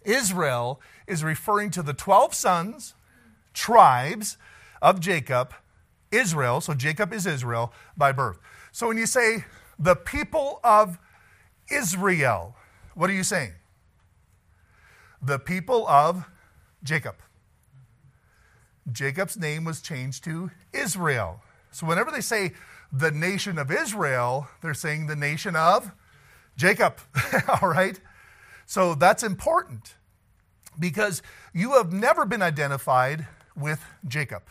Israel 0.04 0.80
is 1.06 1.22
referring 1.22 1.70
to 1.72 1.82
the 1.82 1.92
12 1.92 2.34
sons, 2.34 2.94
tribes 3.52 4.36
of 4.80 5.00
Jacob, 5.00 5.52
Israel. 6.10 6.60
So, 6.60 6.74
Jacob 6.74 7.12
is 7.12 7.26
Israel 7.26 7.72
by 7.96 8.12
birth. 8.12 8.38
So, 8.72 8.88
when 8.88 8.96
you 8.96 9.06
say 9.06 9.44
the 9.78 9.96
people 9.96 10.60
of 10.64 10.98
Israel, 11.70 12.56
what 12.94 13.10
are 13.10 13.14
you 13.14 13.24
saying? 13.24 13.52
The 15.22 15.38
people 15.38 15.86
of 15.88 16.24
Jacob. 16.82 17.16
Jacob's 18.90 19.36
name 19.36 19.64
was 19.64 19.80
changed 19.80 20.24
to 20.24 20.50
Israel. 20.72 21.42
So, 21.70 21.86
whenever 21.86 22.10
they 22.10 22.20
say 22.20 22.52
the 22.92 23.10
nation 23.10 23.58
of 23.58 23.70
Israel, 23.70 24.48
they're 24.62 24.74
saying 24.74 25.06
the 25.06 25.16
nation 25.16 25.54
of 25.54 25.92
Jacob. 26.56 26.98
All 27.62 27.68
right? 27.68 28.00
So 28.70 28.94
that's 28.94 29.24
important 29.24 29.96
because 30.78 31.22
you 31.52 31.72
have 31.72 31.92
never 31.92 32.24
been 32.24 32.40
identified 32.40 33.26
with 33.56 33.84
Jacob. 34.06 34.44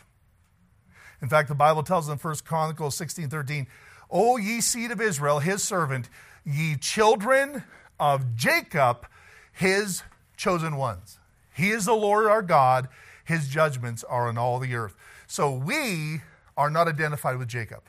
In 1.22 1.30
fact, 1.30 1.48
the 1.48 1.56
Bible 1.56 1.84
tells 1.84 2.10
in 2.10 2.18
1 2.18 2.36
Chronicles 2.44 2.98
16 2.98 3.30
13, 3.30 3.66
O 4.12 4.36
ye 4.36 4.60
seed 4.60 4.92
of 4.92 5.00
Israel, 5.00 5.40
his 5.40 5.64
servant, 5.64 6.10
ye 6.44 6.76
children 6.76 7.64
of 7.98 8.36
Jacob, 8.36 9.08
his 9.54 10.04
chosen 10.36 10.76
ones. 10.76 11.18
He 11.56 11.70
is 11.70 11.86
the 11.86 11.94
Lord 11.94 12.26
our 12.26 12.42
God, 12.42 12.90
his 13.24 13.48
judgments 13.48 14.04
are 14.04 14.28
on 14.28 14.38
all 14.38 14.60
the 14.60 14.76
earth. 14.76 14.96
So 15.28 15.50
we 15.50 16.24
are 16.58 16.70
not 16.70 16.90
identified 16.90 17.38
with 17.38 17.48
Jacob. 17.48 17.84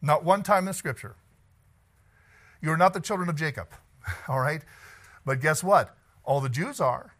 Not 0.00 0.24
one 0.24 0.42
time 0.42 0.68
in 0.68 0.72
scripture. 0.72 1.16
You 2.62 2.70
are 2.70 2.78
not 2.78 2.94
the 2.94 3.00
children 3.00 3.28
of 3.28 3.36
Jacob, 3.36 3.68
all 4.26 4.40
right? 4.40 4.62
But 5.26 5.40
guess 5.40 5.62
what? 5.62 5.94
All 6.24 6.40
the 6.40 6.48
Jews 6.48 6.80
are. 6.80 7.14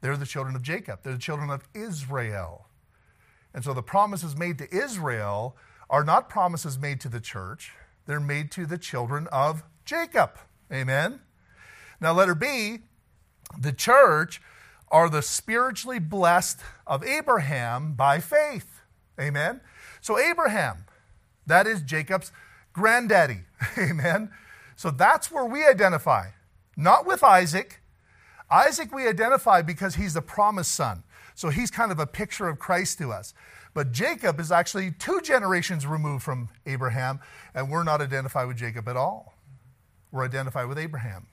They're 0.00 0.16
the 0.16 0.26
children 0.26 0.54
of 0.54 0.62
Jacob, 0.62 1.00
they're 1.02 1.14
the 1.14 1.18
children 1.18 1.50
of 1.50 1.68
Israel. 1.74 2.66
And 3.52 3.64
so 3.64 3.74
the 3.74 3.82
promises 3.82 4.36
made 4.36 4.58
to 4.58 4.72
Israel 4.72 5.56
are 5.90 6.04
not 6.04 6.28
promises 6.28 6.78
made 6.78 7.00
to 7.00 7.08
the 7.08 7.18
church, 7.18 7.72
they're 8.06 8.20
made 8.20 8.52
to 8.52 8.66
the 8.66 8.78
children 8.78 9.26
of 9.32 9.64
Jacob. 9.84 10.38
Amen? 10.72 11.20
Now, 12.00 12.12
letter 12.12 12.36
B, 12.36 12.80
the 13.58 13.72
church 13.72 14.40
are 14.90 15.10
the 15.10 15.22
spiritually 15.22 15.98
blessed 15.98 16.60
of 16.86 17.02
Abraham 17.02 17.94
by 17.94 18.20
faith. 18.20 18.82
Amen? 19.18 19.60
So, 20.00 20.18
Abraham, 20.18 20.84
that 21.46 21.66
is 21.66 21.82
Jacob's 21.82 22.30
granddaddy. 22.72 23.40
Amen. 23.78 24.30
So 24.76 24.90
that's 24.90 25.30
where 25.30 25.44
we 25.44 25.66
identify, 25.66 26.28
not 26.78 27.04
with 27.04 27.24
Isaac. 27.24 27.80
Isaac 28.50 28.94
we 28.94 29.06
identify 29.06 29.60
because 29.60 29.96
he's 29.96 30.14
the 30.14 30.22
promised 30.22 30.72
son. 30.72 31.02
So 31.34 31.50
he's 31.50 31.70
kind 31.70 31.92
of 31.92 31.98
a 31.98 32.06
picture 32.06 32.48
of 32.48 32.58
Christ 32.58 32.98
to 32.98 33.12
us. 33.12 33.34
But 33.74 33.92
Jacob 33.92 34.40
is 34.40 34.50
actually 34.50 34.92
two 34.92 35.20
generations 35.20 35.86
removed 35.86 36.22
from 36.22 36.48
Abraham, 36.64 37.20
and 37.54 37.70
we're 37.70 37.84
not 37.84 38.00
identified 38.00 38.48
with 38.48 38.56
Jacob 38.56 38.88
at 38.88 38.96
all. 38.96 39.34
We're 40.10 40.24
identified 40.24 40.68
with 40.68 40.78
Abraham. 40.78 41.26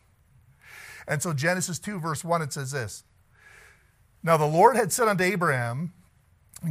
And 1.08 1.22
so 1.22 1.32
Genesis 1.32 1.80
2, 1.80 2.00
verse 2.00 2.24
1, 2.24 2.42
it 2.42 2.52
says 2.52 2.72
this 2.72 3.04
Now 4.24 4.38
the 4.38 4.46
Lord 4.46 4.76
had 4.76 4.92
said 4.92 5.08
unto 5.08 5.24
Abraham, 5.24 5.94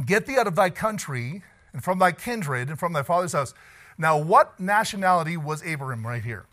Get 0.05 0.25
thee 0.25 0.37
out 0.37 0.47
of 0.47 0.55
thy 0.55 0.69
country 0.69 1.41
and 1.73 1.83
from 1.83 1.99
thy 1.99 2.11
kindred 2.11 2.69
and 2.69 2.77
from 2.77 2.93
thy 2.93 3.03
father's 3.03 3.33
house. 3.33 3.53
Now, 3.97 4.17
what 4.17 4.59
nationality 4.59 5.37
was 5.37 5.63
Abraham 5.63 6.05
right 6.05 6.23
here? 6.23 6.45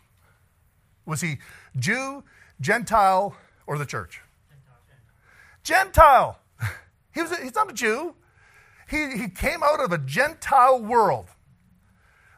Was 1.05 1.19
he 1.21 1.39
Jew, 1.77 2.23
Gentile, 2.59 3.35
or 3.67 3.77
the 3.77 3.85
church? 3.85 4.21
Gentile. 5.63 6.39
He 7.13 7.21
was, 7.21 7.37
he's 7.37 7.53
not 7.53 7.69
a 7.69 7.73
Jew. 7.73 8.15
He, 8.89 9.15
he 9.15 9.29
came 9.29 9.61
out 9.61 9.79
of 9.79 9.91
a 9.91 9.99
Gentile 9.99 10.81
world. 10.81 11.27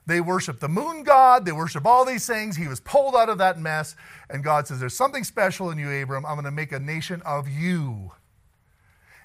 They 0.06 0.19
worship 0.19 0.60
the 0.60 0.67
moon 0.67 1.04
god, 1.04 1.45
they 1.45 1.52
worship 1.52 1.86
all 1.86 2.06
these 2.06 2.28
things. 2.28 2.58
He 2.58 2.67
was 2.67 2.80
pulled 2.80 3.15
out 3.15 3.30
of 3.30 3.38
that 3.39 3.58
mess, 3.58 3.95
and 4.30 4.43
God 4.43 4.67
says, 4.67 4.80
There's 4.80 4.95
something 4.95 5.24
special 5.24 5.71
in 5.71 5.78
you, 5.78 5.89
Abram. 5.89 6.26
I'm 6.26 6.36
going 6.36 6.45
to 6.45 6.52
make 6.52 6.71
a 6.71 6.80
nation 6.80 7.21
of 7.26 7.48
you. 7.48 8.12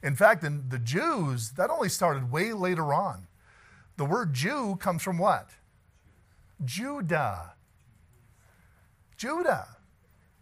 In 0.02 0.16
fact, 0.16 0.44
in 0.44 0.68
the 0.68 0.78
Jews, 0.78 1.50
that 1.52 1.68
only 1.68 1.90
started 1.90 2.30
way 2.30 2.52
later 2.52 2.94
on. 2.94 3.26
The 3.96 4.06
word 4.06 4.32
Jew 4.32 4.76
comes 4.76 5.02
from 5.02 5.18
what? 5.18 5.50
Judah. 6.64 7.54
Judah. 9.16 9.66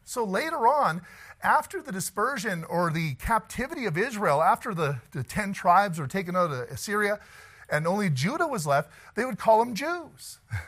So 0.08 0.24
later 0.24 0.66
on, 0.66 1.02
after 1.42 1.82
the 1.82 1.92
dispersion 1.92 2.64
or 2.64 2.90
the 2.90 3.12
captivity 3.16 3.84
of 3.84 3.98
Israel, 3.98 4.42
after 4.42 4.72
the, 4.72 5.02
the 5.12 5.22
10 5.22 5.52
tribes 5.52 5.98
were 5.98 6.06
taken 6.06 6.34
out 6.34 6.50
of 6.50 6.60
Assyria 6.70 7.20
and 7.68 7.86
only 7.86 8.08
Judah 8.08 8.46
was 8.46 8.66
left, 8.66 8.90
they 9.16 9.26
would 9.26 9.38
call 9.38 9.58
them 9.58 9.74
Jews. 9.74 10.38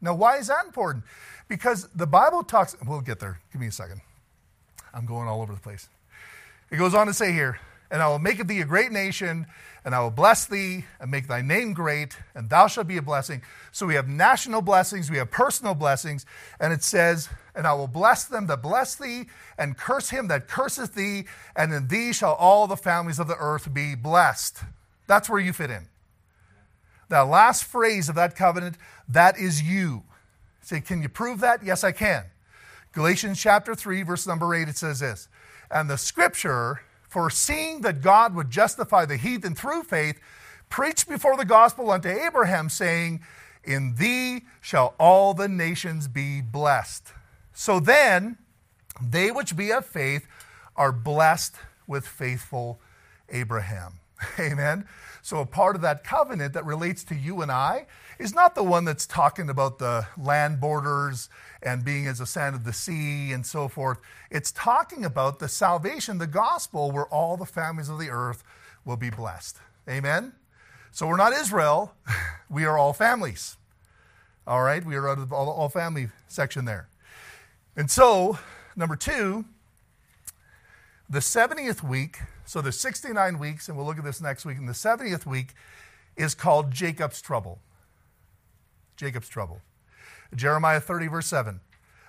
Now, 0.00 0.14
why 0.14 0.36
is 0.36 0.48
that 0.48 0.66
important? 0.66 1.02
Because 1.48 1.88
the 1.94 2.06
Bible 2.06 2.42
talks, 2.42 2.76
we'll 2.86 3.00
get 3.00 3.20
there. 3.20 3.40
Give 3.50 3.60
me 3.62 3.68
a 3.68 3.72
second. 3.72 4.02
I'm 4.92 5.06
going 5.06 5.28
all 5.28 5.40
over 5.40 5.54
the 5.54 5.60
place. 5.60 5.88
It 6.70 6.76
goes 6.76 6.94
on 6.94 7.06
to 7.06 7.14
say 7.14 7.32
here, 7.32 7.58
and 7.90 8.02
I 8.02 8.08
will 8.08 8.18
make 8.18 8.38
of 8.38 8.46
thee 8.46 8.60
a 8.60 8.66
great 8.66 8.92
nation, 8.92 9.46
and 9.82 9.94
I 9.94 10.00
will 10.00 10.10
bless 10.10 10.44
thee 10.44 10.84
and 11.00 11.10
make 11.10 11.26
thy 11.26 11.40
name 11.40 11.72
great, 11.72 12.18
and 12.34 12.50
thou 12.50 12.66
shalt 12.66 12.86
be 12.86 12.98
a 12.98 13.02
blessing. 13.02 13.40
So 13.72 13.86
we 13.86 13.94
have 13.94 14.06
national 14.06 14.60
blessings, 14.60 15.10
we 15.10 15.16
have 15.16 15.30
personal 15.30 15.74
blessings, 15.74 16.26
and 16.60 16.70
it 16.74 16.82
says, 16.82 17.30
And 17.54 17.66
I 17.66 17.72
will 17.74 17.86
bless 17.86 18.24
them 18.24 18.46
that 18.48 18.62
bless 18.62 18.96
thee, 18.96 19.26
and 19.56 19.76
curse 19.76 20.10
him 20.10 20.28
that 20.28 20.48
curseth 20.48 20.94
thee, 20.94 21.26
and 21.54 21.72
in 21.72 21.88
thee 21.88 22.12
shall 22.12 22.34
all 22.34 22.66
the 22.66 22.76
families 22.76 23.18
of 23.18 23.28
the 23.28 23.36
earth 23.38 23.72
be 23.72 23.94
blessed. 23.94 24.58
That's 25.06 25.28
where 25.28 25.40
you 25.40 25.52
fit 25.52 25.70
in. 25.70 25.86
That 27.08 27.28
last 27.28 27.64
phrase 27.64 28.08
of 28.08 28.14
that 28.16 28.34
covenant, 28.34 28.76
that 29.08 29.38
is 29.38 29.62
you. 29.62 30.02
Say, 30.62 30.80
can 30.80 31.02
you 31.02 31.08
prove 31.08 31.40
that? 31.40 31.62
Yes, 31.62 31.84
I 31.84 31.92
can. 31.92 32.24
Galatians 32.92 33.40
chapter 33.40 33.74
3, 33.74 34.02
verse 34.02 34.26
number 34.26 34.54
8, 34.54 34.68
it 34.68 34.76
says 34.76 35.00
this 35.00 35.28
And 35.70 35.90
the 35.90 35.98
scripture 35.98 36.80
foreseeing 37.14 37.82
that 37.82 38.00
God 38.00 38.34
would 38.34 38.50
justify 38.50 39.04
the 39.04 39.16
heathen 39.16 39.54
through 39.54 39.84
faith, 39.84 40.18
preached 40.68 41.08
before 41.08 41.36
the 41.36 41.44
gospel 41.44 41.92
unto 41.92 42.08
Abraham, 42.08 42.68
saying, 42.68 43.20
In 43.62 43.94
thee 43.94 44.42
shall 44.60 44.94
all 44.98 45.32
the 45.34 45.46
nations 45.46 46.08
be 46.08 46.40
blessed. 46.40 47.12
So 47.54 47.80
then, 47.80 48.36
they 49.00 49.30
which 49.30 49.56
be 49.56 49.72
of 49.72 49.86
faith 49.86 50.26
are 50.76 50.92
blessed 50.92 51.54
with 51.86 52.06
faithful 52.06 52.80
Abraham. 53.28 53.94
Amen. 54.38 54.86
So, 55.22 55.38
a 55.38 55.46
part 55.46 55.74
of 55.74 55.82
that 55.82 56.04
covenant 56.04 56.52
that 56.52 56.66
relates 56.66 57.02
to 57.04 57.14
you 57.14 57.40
and 57.40 57.50
I 57.50 57.86
is 58.18 58.34
not 58.34 58.54
the 58.54 58.62
one 58.62 58.84
that's 58.84 59.06
talking 59.06 59.48
about 59.48 59.78
the 59.78 60.06
land 60.18 60.60
borders 60.60 61.30
and 61.62 61.84
being 61.84 62.06
as 62.06 62.18
the 62.18 62.26
sand 62.26 62.54
of 62.54 62.64
the 62.64 62.72
sea 62.72 63.32
and 63.32 63.46
so 63.46 63.68
forth. 63.68 63.98
It's 64.30 64.52
talking 64.52 65.04
about 65.04 65.38
the 65.38 65.48
salvation, 65.48 66.18
the 66.18 66.26
gospel, 66.26 66.90
where 66.90 67.06
all 67.06 67.36
the 67.36 67.46
families 67.46 67.88
of 67.88 67.98
the 67.98 68.10
earth 68.10 68.44
will 68.84 68.98
be 68.98 69.10
blessed. 69.10 69.56
Amen? 69.88 70.34
So 70.92 71.06
we're 71.06 71.16
not 71.16 71.32
Israel, 71.32 71.94
we 72.50 72.64
are 72.64 72.76
all 72.76 72.92
families. 72.92 73.56
All 74.46 74.62
right? 74.62 74.84
We 74.84 74.94
are 74.94 75.08
out 75.08 75.18
of 75.18 75.30
the 75.30 75.34
all 75.34 75.68
family 75.68 76.08
section 76.28 76.66
there. 76.66 76.88
And 77.76 77.90
so, 77.90 78.38
number 78.76 78.94
two, 78.94 79.44
the 81.08 81.18
70th 81.18 81.82
week, 81.82 82.18
so 82.44 82.60
there's 82.60 82.78
69 82.78 83.38
weeks, 83.38 83.68
and 83.68 83.76
we'll 83.76 83.86
look 83.86 83.98
at 83.98 84.04
this 84.04 84.20
next 84.20 84.44
week, 84.44 84.58
and 84.58 84.68
the 84.68 84.72
70th 84.72 85.26
week 85.26 85.54
is 86.16 86.34
called 86.34 86.70
Jacob's 86.70 87.20
trouble. 87.20 87.58
Jacob's 88.96 89.28
trouble. 89.28 89.60
Jeremiah 90.34 90.80
30, 90.80 91.08
verse 91.08 91.26
7. 91.26 91.60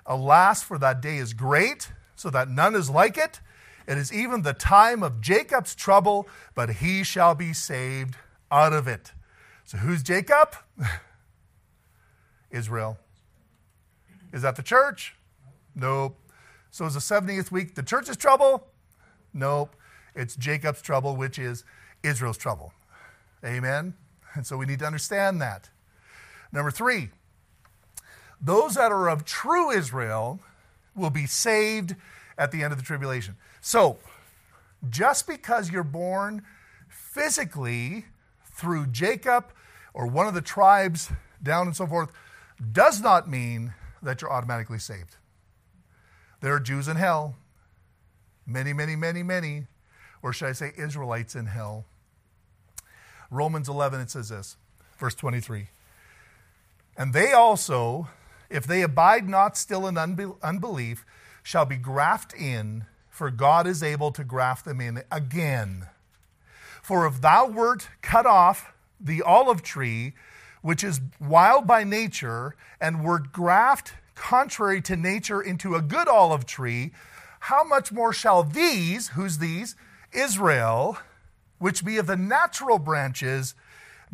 Alas, 0.06 0.62
for 0.62 0.78
that 0.78 1.02
day 1.02 1.18
is 1.18 1.34
great, 1.34 1.90
so 2.16 2.30
that 2.30 2.48
none 2.48 2.76
is 2.76 2.90
like 2.90 3.18
it. 3.18 3.40
It 3.88 3.98
is 3.98 4.14
even 4.14 4.44
the 4.44 4.54
time 4.54 5.04
of 5.04 5.22
Jacob's 5.22 5.76
trouble, 5.76 6.28
but 6.54 6.76
he 6.76 7.04
shall 7.04 7.36
be 7.36 7.54
saved 7.54 8.16
out 8.52 8.74
of 8.74 8.88
it. 8.88 9.12
So 9.64 9.78
who's 9.78 10.04
Jacob? 10.04 10.56
Israel. 12.52 12.98
Is 14.32 14.44
that 14.44 14.56
the 14.56 14.64
church? 14.64 15.16
Nope. 15.76 16.18
So 16.72 16.86
is 16.86 16.94
the 16.94 17.00
70th 17.00 17.52
week 17.52 17.76
the 17.76 17.84
church's 17.84 18.18
trouble? 18.18 18.68
Nope. 19.34 19.76
It's 20.16 20.36
Jacob's 20.36 20.82
trouble, 20.82 21.16
which 21.16 21.38
is 21.38 21.64
Israel's 22.04 22.38
trouble. 22.38 22.74
Amen? 23.44 23.94
And 24.34 24.48
so 24.48 24.58
we 24.58 24.66
need 24.66 24.80
to 24.80 24.86
understand 24.86 25.42
that. 25.42 25.70
Number 26.52 26.72
three, 26.72 27.10
those 28.42 28.76
that 28.76 28.92
are 28.92 29.10
of 29.10 29.26
true 29.26 29.72
Israel 29.72 30.40
will 30.96 31.10
be 31.10 31.26
saved 31.26 31.96
at 32.38 32.52
the 32.52 32.64
end 32.64 32.72
of 32.72 32.80
the 32.80 32.86
tribulation. 32.86 33.36
So, 33.62 33.98
just 34.90 35.28
because 35.28 35.72
you're 35.72 35.84
born 35.84 36.44
physically 36.88 38.06
through 38.54 38.88
Jacob 38.88 39.46
or 39.94 40.08
one 40.08 40.28
of 40.28 40.34
the 40.34 40.42
tribes 40.42 41.12
down 41.42 41.68
and 41.68 41.76
so 41.76 41.88
forth 41.88 42.12
does 42.72 43.02
not 43.02 43.30
mean 43.30 43.74
that 44.02 44.22
you're 44.22 44.32
automatically 44.32 44.80
saved. 44.80 45.18
There 46.42 46.54
are 46.54 46.60
Jews 46.60 46.88
in 46.88 46.98
hell. 46.98 47.36
Many, 48.46 48.74
many, 48.74 48.96
many, 48.96 49.24
many. 49.24 49.68
Or 50.22 50.34
should 50.34 50.50
I 50.50 50.54
say 50.54 50.74
Israelites 50.78 51.36
in 51.36 51.48
hell? 51.48 51.86
Romans 53.32 53.68
11, 53.68 54.02
it 54.02 54.10
says 54.10 54.30
this, 54.30 54.58
verse 54.98 55.16
23. 55.16 55.68
And 56.98 57.14
they 57.14 57.32
also, 57.34 58.10
if 58.50 58.66
they 58.66 58.82
abide 58.82 59.28
not 59.28 59.58
still 59.58 59.88
in 59.88 59.98
unbelief, 59.98 61.06
shall 61.44 61.66
be 61.66 61.76
grafted 61.78 62.40
in, 62.40 62.86
for 63.10 63.30
God 63.30 63.68
is 63.68 63.84
able 63.84 64.12
to 64.12 64.24
graft 64.24 64.66
them 64.66 64.82
in 64.82 65.04
again. 65.12 65.88
For 66.82 67.06
if 67.08 67.22
thou 67.22 67.48
wert 67.48 67.90
cut 68.02 68.26
off 68.26 68.74
the 69.00 69.22
olive 69.22 69.64
tree, 69.64 70.14
which 70.62 70.84
is 70.84 71.02
wild 71.20 71.68
by 71.68 71.84
nature, 71.84 72.56
and 72.80 73.04
wert 73.04 73.32
graft 73.32 73.94
contrary 74.16 74.82
to 74.82 74.96
nature 74.96 75.42
into 75.42 75.76
a 75.76 75.82
good 75.82 76.08
olive 76.08 76.46
tree, 76.46 76.92
how 77.42 77.64
much 77.64 77.92
more 77.92 78.12
shall 78.12 78.44
these, 78.44 79.10
who's 79.10 79.38
these? 79.38 79.76
Israel, 80.12 80.98
which 81.60 81.86
be 81.86 81.98
of 81.98 82.08
the 82.08 82.16
natural 82.16 82.80
branches, 82.80 83.54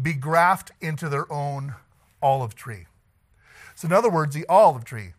be 0.02 0.14
graft 0.14 0.72
into 0.82 1.08
their 1.08 1.32
own 1.32 1.76
olive 2.22 2.56
tree. 2.56 2.86
So, 3.76 3.88
in 3.88 3.94
other 3.94 4.10
words, 4.10 4.36
the 4.36 4.46
olive 4.48 4.84
tree, 4.84 5.14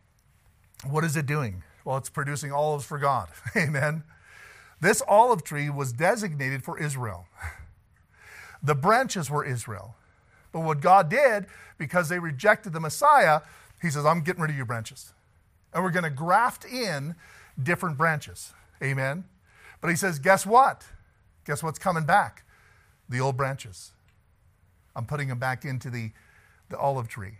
what 0.88 1.04
is 1.04 1.16
it 1.16 1.26
doing? 1.26 1.62
Well, 1.84 1.96
it's 1.96 2.10
producing 2.10 2.52
olives 2.52 2.84
for 2.84 2.98
God. 2.98 3.28
Amen. 3.56 4.04
This 4.80 5.02
olive 5.06 5.44
tree 5.44 5.70
was 5.70 5.92
designated 5.92 6.64
for 6.64 6.78
Israel. 6.78 7.26
The 8.62 8.74
branches 8.74 9.30
were 9.30 9.44
Israel. 9.44 9.96
But 10.52 10.60
what 10.60 10.80
God 10.80 11.08
did, 11.08 11.46
because 11.78 12.08
they 12.08 12.18
rejected 12.18 12.72
the 12.72 12.80
Messiah, 12.80 13.40
He 13.82 13.90
says, 13.90 14.06
I'm 14.06 14.22
getting 14.22 14.40
rid 14.40 14.50
of 14.50 14.56
your 14.56 14.64
branches. 14.64 15.12
And 15.74 15.82
we're 15.82 15.90
going 15.90 16.04
to 16.04 16.10
graft 16.10 16.64
in 16.64 17.16
different 17.60 17.98
branches. 17.98 18.52
Amen. 18.82 19.24
But 19.80 19.90
He 19.90 19.96
says, 19.96 20.18
guess 20.20 20.46
what? 20.46 20.84
Guess 21.44 21.62
what's 21.62 21.78
coming 21.78 22.04
back? 22.04 22.44
The 23.08 23.18
old 23.18 23.36
branches. 23.36 23.90
I'm 24.94 25.04
putting 25.04 25.28
them 25.28 25.38
back 25.38 25.64
into 25.64 25.90
the, 25.90 26.12
the 26.68 26.78
olive 26.78 27.08
tree. 27.08 27.38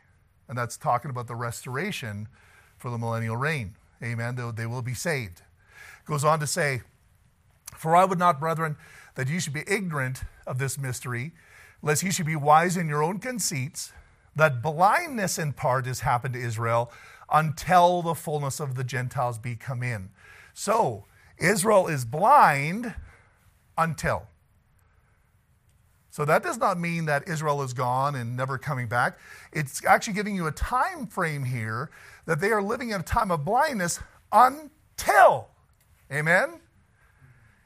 And 0.49 0.59
that's 0.59 0.77
talking 0.77 1.11
about 1.11 1.29
the 1.29 1.37
restoration 1.37 2.29
for 2.77 2.91
the 2.91 2.99
millennial 2.99 3.37
reign. 3.37 3.77
Amen. 4.03 4.35
They, 4.35 4.51
they 4.51 4.67
will 4.67 4.83
be 4.83 4.95
saved. 4.95 5.43
Goes 6.05 6.25
on 6.25 6.41
to 6.41 6.47
say, 6.47 6.83
For 7.77 7.95
I 7.95 8.05
would 8.05 8.19
not, 8.19 8.41
brethren, 8.41 8.77
that 9.15 9.29
you 9.29 9.39
should 9.39 9.53
be 9.53 9.65
ignorant 9.69 10.23
of 10.47 10.59
this 10.59 10.79
mystery, 10.79 11.33
lest 11.83 12.03
you 12.03 12.11
should 12.11 12.27
be 12.27 12.37
wise 12.37 12.77
in 12.77 12.89
your 12.89 13.03
own 13.03 13.19
conceits, 13.19 13.93
that 14.37 14.63
blindness 14.63 15.39
in 15.39 15.53
part 15.53 15.87
has 15.87 16.01
happened 16.01 16.35
to 16.35 16.41
Israel 16.41 16.93
until 17.31 18.03
the 18.03 18.15
fullness 18.15 18.61
of 18.61 18.75
the 18.75 18.85
Gentiles 18.85 19.39
be 19.39 19.57
come 19.57 19.83
in. 19.83 20.11
So, 20.55 21.05
Israel 21.39 21.89
is 21.89 22.05
blind 22.05 22.95
until. 23.77 24.27
So 26.13 26.27
that 26.27 26.43
does 26.43 26.59
not 26.59 26.79
mean 26.79 27.07
that 27.07 27.27
Israel 27.27 27.63
is 27.63 27.73
gone 27.73 28.15
and 28.15 28.37
never 28.37 28.59
coming 28.59 28.87
back. 28.87 29.19
It's 29.51 29.83
actually 29.87 30.13
giving 30.13 30.37
you 30.37 30.47
a 30.47 30.53
time 30.53 31.07
frame 31.07 31.43
here 31.45 31.91
that 32.27 32.39
they 32.39 32.51
are 32.51 32.63
living 32.63 32.91
in 32.91 33.01
a 33.01 33.03
time 33.03 33.31
of 33.31 33.47
blindness 33.47 33.99
until. 34.31 35.49
Amen? 36.13 36.61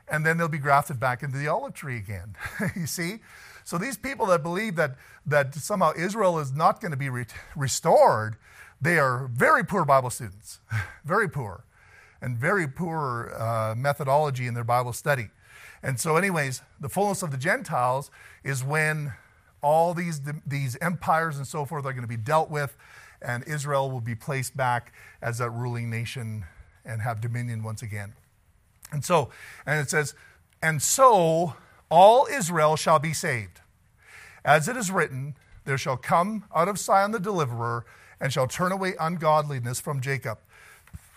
And 0.06 0.24
then 0.24 0.38
they'll 0.38 0.46
be 0.46 0.58
grafted 0.58 1.00
back 1.00 1.24
into 1.24 1.36
the 1.38 1.48
olive 1.48 1.74
tree 1.74 1.96
again. 1.96 2.36
you 2.76 2.86
see? 2.86 3.18
So 3.66 3.78
these 3.78 3.96
people 3.96 4.26
that 4.26 4.44
believe 4.44 4.76
that, 4.76 4.94
that 5.26 5.52
somehow 5.56 5.90
Israel 5.98 6.38
is 6.38 6.52
not 6.52 6.80
going 6.80 6.92
to 6.92 6.96
be 6.96 7.08
re- 7.08 7.26
restored, 7.56 8.36
they 8.80 8.96
are 8.96 9.26
very 9.26 9.64
poor 9.64 9.84
Bible 9.84 10.10
students. 10.10 10.60
very 11.04 11.28
poor. 11.28 11.64
And 12.22 12.38
very 12.38 12.68
poor 12.68 13.34
uh, 13.36 13.74
methodology 13.76 14.46
in 14.46 14.54
their 14.54 14.62
Bible 14.62 14.92
study. 14.92 15.30
And 15.82 15.98
so, 15.98 16.16
anyways, 16.16 16.62
the 16.78 16.88
fullness 16.88 17.24
of 17.24 17.32
the 17.32 17.36
Gentiles 17.36 18.12
is 18.44 18.62
when 18.62 19.14
all 19.62 19.94
these, 19.94 20.20
these 20.46 20.76
empires 20.80 21.36
and 21.36 21.46
so 21.46 21.64
forth 21.64 21.84
are 21.86 21.92
going 21.92 22.02
to 22.02 22.08
be 22.08 22.16
dealt 22.16 22.48
with, 22.48 22.76
and 23.20 23.42
Israel 23.48 23.90
will 23.90 24.00
be 24.00 24.14
placed 24.14 24.56
back 24.56 24.92
as 25.20 25.38
that 25.38 25.50
ruling 25.50 25.90
nation 25.90 26.44
and 26.84 27.02
have 27.02 27.20
dominion 27.20 27.64
once 27.64 27.82
again. 27.82 28.14
And 28.92 29.04
so, 29.04 29.30
and 29.66 29.80
it 29.80 29.90
says, 29.90 30.14
and 30.62 30.80
so 30.80 31.56
all 31.90 32.26
Israel 32.30 32.76
shall 32.76 32.98
be 32.98 33.12
saved. 33.12 33.60
As 34.44 34.68
it 34.68 34.76
is 34.76 34.90
written, 34.90 35.36
there 35.64 35.78
shall 35.78 35.96
come 35.96 36.44
out 36.54 36.68
of 36.68 36.78
Sion 36.78 37.10
the 37.10 37.20
deliverer, 37.20 37.84
and 38.20 38.32
shall 38.32 38.46
turn 38.46 38.72
away 38.72 38.94
ungodliness 38.98 39.80
from 39.80 40.00
Jacob. 40.00 40.38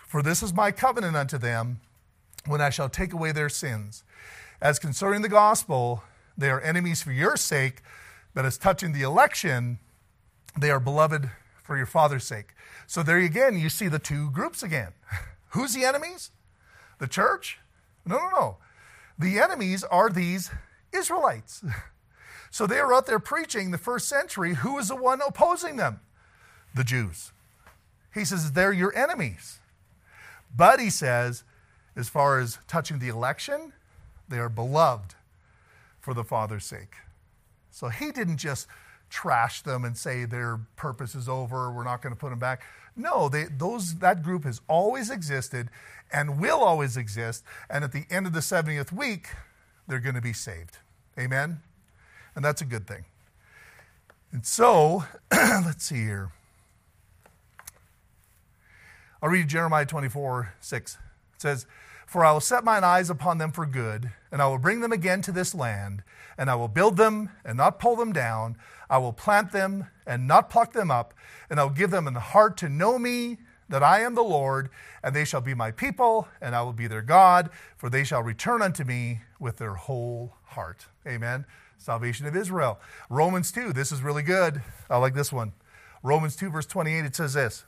For 0.06 0.22
this 0.22 0.42
is 0.42 0.52
my 0.52 0.70
covenant 0.70 1.16
unto 1.16 1.38
them 1.38 1.80
when 2.46 2.60
I 2.60 2.70
shall 2.70 2.88
take 2.88 3.12
away 3.12 3.32
their 3.32 3.48
sins. 3.48 4.02
As 4.60 4.78
concerning 4.78 5.22
the 5.22 5.28
gospel, 5.28 6.02
they 6.36 6.50
are 6.50 6.60
enemies 6.60 7.02
for 7.02 7.12
your 7.12 7.36
sake, 7.36 7.82
but 8.34 8.44
as 8.44 8.58
touching 8.58 8.92
the 8.92 9.02
election, 9.02 9.78
they 10.58 10.70
are 10.70 10.80
beloved 10.80 11.30
for 11.62 11.76
your 11.76 11.86
father's 11.86 12.24
sake. 12.24 12.54
So 12.86 13.02
there 13.02 13.18
again, 13.18 13.58
you 13.58 13.68
see 13.68 13.88
the 13.88 13.98
two 13.98 14.30
groups 14.30 14.62
again. 14.62 14.92
Who's 15.50 15.74
the 15.74 15.84
enemies? 15.84 16.30
The 16.98 17.06
church? 17.06 17.58
No, 18.04 18.16
no, 18.16 18.28
no. 18.28 18.56
The 19.20 19.38
enemies 19.38 19.84
are 19.84 20.10
these 20.10 20.50
Israelites. 20.92 21.62
So 22.52 22.66
they 22.66 22.80
are 22.80 22.92
out 22.92 23.06
there 23.06 23.20
preaching 23.20 23.70
the 23.70 23.78
first 23.78 24.08
century. 24.08 24.54
Who 24.54 24.76
is 24.80 24.88
the 24.88 24.96
one 24.96 25.20
opposing 25.24 25.76
them? 25.76 26.00
The 26.74 26.82
Jews. 26.82 27.30
He 28.12 28.24
says 28.24 28.50
they're 28.50 28.72
your 28.72 28.92
enemies. 28.92 29.60
But 30.54 30.80
he 30.80 30.90
says, 30.90 31.44
as 31.94 32.08
far 32.08 32.40
as 32.40 32.58
touching 32.66 32.98
the 32.98 33.06
election, 33.06 33.72
they 34.28 34.38
are 34.38 34.48
beloved 34.48 35.14
for 36.00 36.12
the 36.12 36.24
Father's 36.24 36.64
sake. 36.64 36.94
So 37.70 37.88
he 37.88 38.10
didn't 38.10 38.38
just 38.38 38.66
trash 39.10 39.62
them 39.62 39.84
and 39.84 39.96
say 39.96 40.24
their 40.24 40.58
purpose 40.74 41.14
is 41.14 41.28
over, 41.28 41.70
we're 41.70 41.84
not 41.84 42.02
going 42.02 42.14
to 42.14 42.18
put 42.18 42.30
them 42.30 42.40
back. 42.40 42.62
No, 42.96 43.28
they, 43.28 43.44
those, 43.44 43.96
that 43.96 44.22
group 44.22 44.44
has 44.44 44.60
always 44.68 45.10
existed 45.10 45.70
and 46.12 46.40
will 46.40 46.60
always 46.60 46.96
exist. 46.96 47.44
And 47.68 47.84
at 47.84 47.92
the 47.92 48.04
end 48.10 48.26
of 48.26 48.32
the 48.32 48.40
70th 48.40 48.92
week, 48.92 49.28
they're 49.86 50.00
going 50.00 50.14
to 50.14 50.20
be 50.20 50.32
saved. 50.32 50.78
Amen? 51.18 51.60
And 52.34 52.44
that's 52.44 52.60
a 52.62 52.64
good 52.64 52.86
thing. 52.86 53.04
And 54.32 54.46
so, 54.46 55.04
let's 55.32 55.84
see 55.84 55.96
here. 55.96 56.30
I'll 59.22 59.28
read 59.28 59.48
Jeremiah 59.48 59.84
24 59.84 60.54
6. 60.60 60.94
It 60.94 61.42
says, 61.42 61.66
for 62.10 62.24
I 62.24 62.32
will 62.32 62.40
set 62.40 62.64
mine 62.64 62.82
eyes 62.82 63.08
upon 63.08 63.38
them 63.38 63.52
for 63.52 63.64
good, 63.64 64.10
and 64.32 64.42
I 64.42 64.48
will 64.48 64.58
bring 64.58 64.80
them 64.80 64.90
again 64.90 65.22
to 65.22 65.30
this 65.30 65.54
land, 65.54 66.02
and 66.36 66.50
I 66.50 66.56
will 66.56 66.66
build 66.66 66.96
them 66.96 67.30
and 67.44 67.56
not 67.56 67.78
pull 67.78 67.94
them 67.94 68.12
down. 68.12 68.56
I 68.90 68.98
will 68.98 69.12
plant 69.12 69.52
them 69.52 69.86
and 70.08 70.26
not 70.26 70.50
pluck 70.50 70.72
them 70.72 70.90
up, 70.90 71.14
and 71.48 71.60
I 71.60 71.62
will 71.62 71.70
give 71.70 71.92
them 71.92 72.08
an 72.08 72.16
heart 72.16 72.56
to 72.56 72.68
know 72.68 72.98
me, 72.98 73.38
that 73.68 73.84
I 73.84 74.00
am 74.00 74.16
the 74.16 74.24
Lord, 74.24 74.70
and 75.04 75.14
they 75.14 75.24
shall 75.24 75.40
be 75.40 75.54
my 75.54 75.70
people, 75.70 76.26
and 76.40 76.56
I 76.56 76.62
will 76.62 76.72
be 76.72 76.88
their 76.88 77.00
God, 77.00 77.48
for 77.76 77.88
they 77.88 78.02
shall 78.02 78.24
return 78.24 78.60
unto 78.60 78.82
me 78.82 79.20
with 79.38 79.58
their 79.58 79.74
whole 79.74 80.34
heart. 80.46 80.86
Amen. 81.06 81.44
Salvation 81.78 82.26
of 82.26 82.34
Israel. 82.34 82.80
Romans 83.08 83.52
2, 83.52 83.72
this 83.72 83.92
is 83.92 84.02
really 84.02 84.24
good. 84.24 84.62
I 84.90 84.96
like 84.96 85.14
this 85.14 85.32
one. 85.32 85.52
Romans 86.02 86.34
2, 86.34 86.50
verse 86.50 86.66
28, 86.66 87.04
it 87.04 87.14
says 87.14 87.34
this 87.34 87.62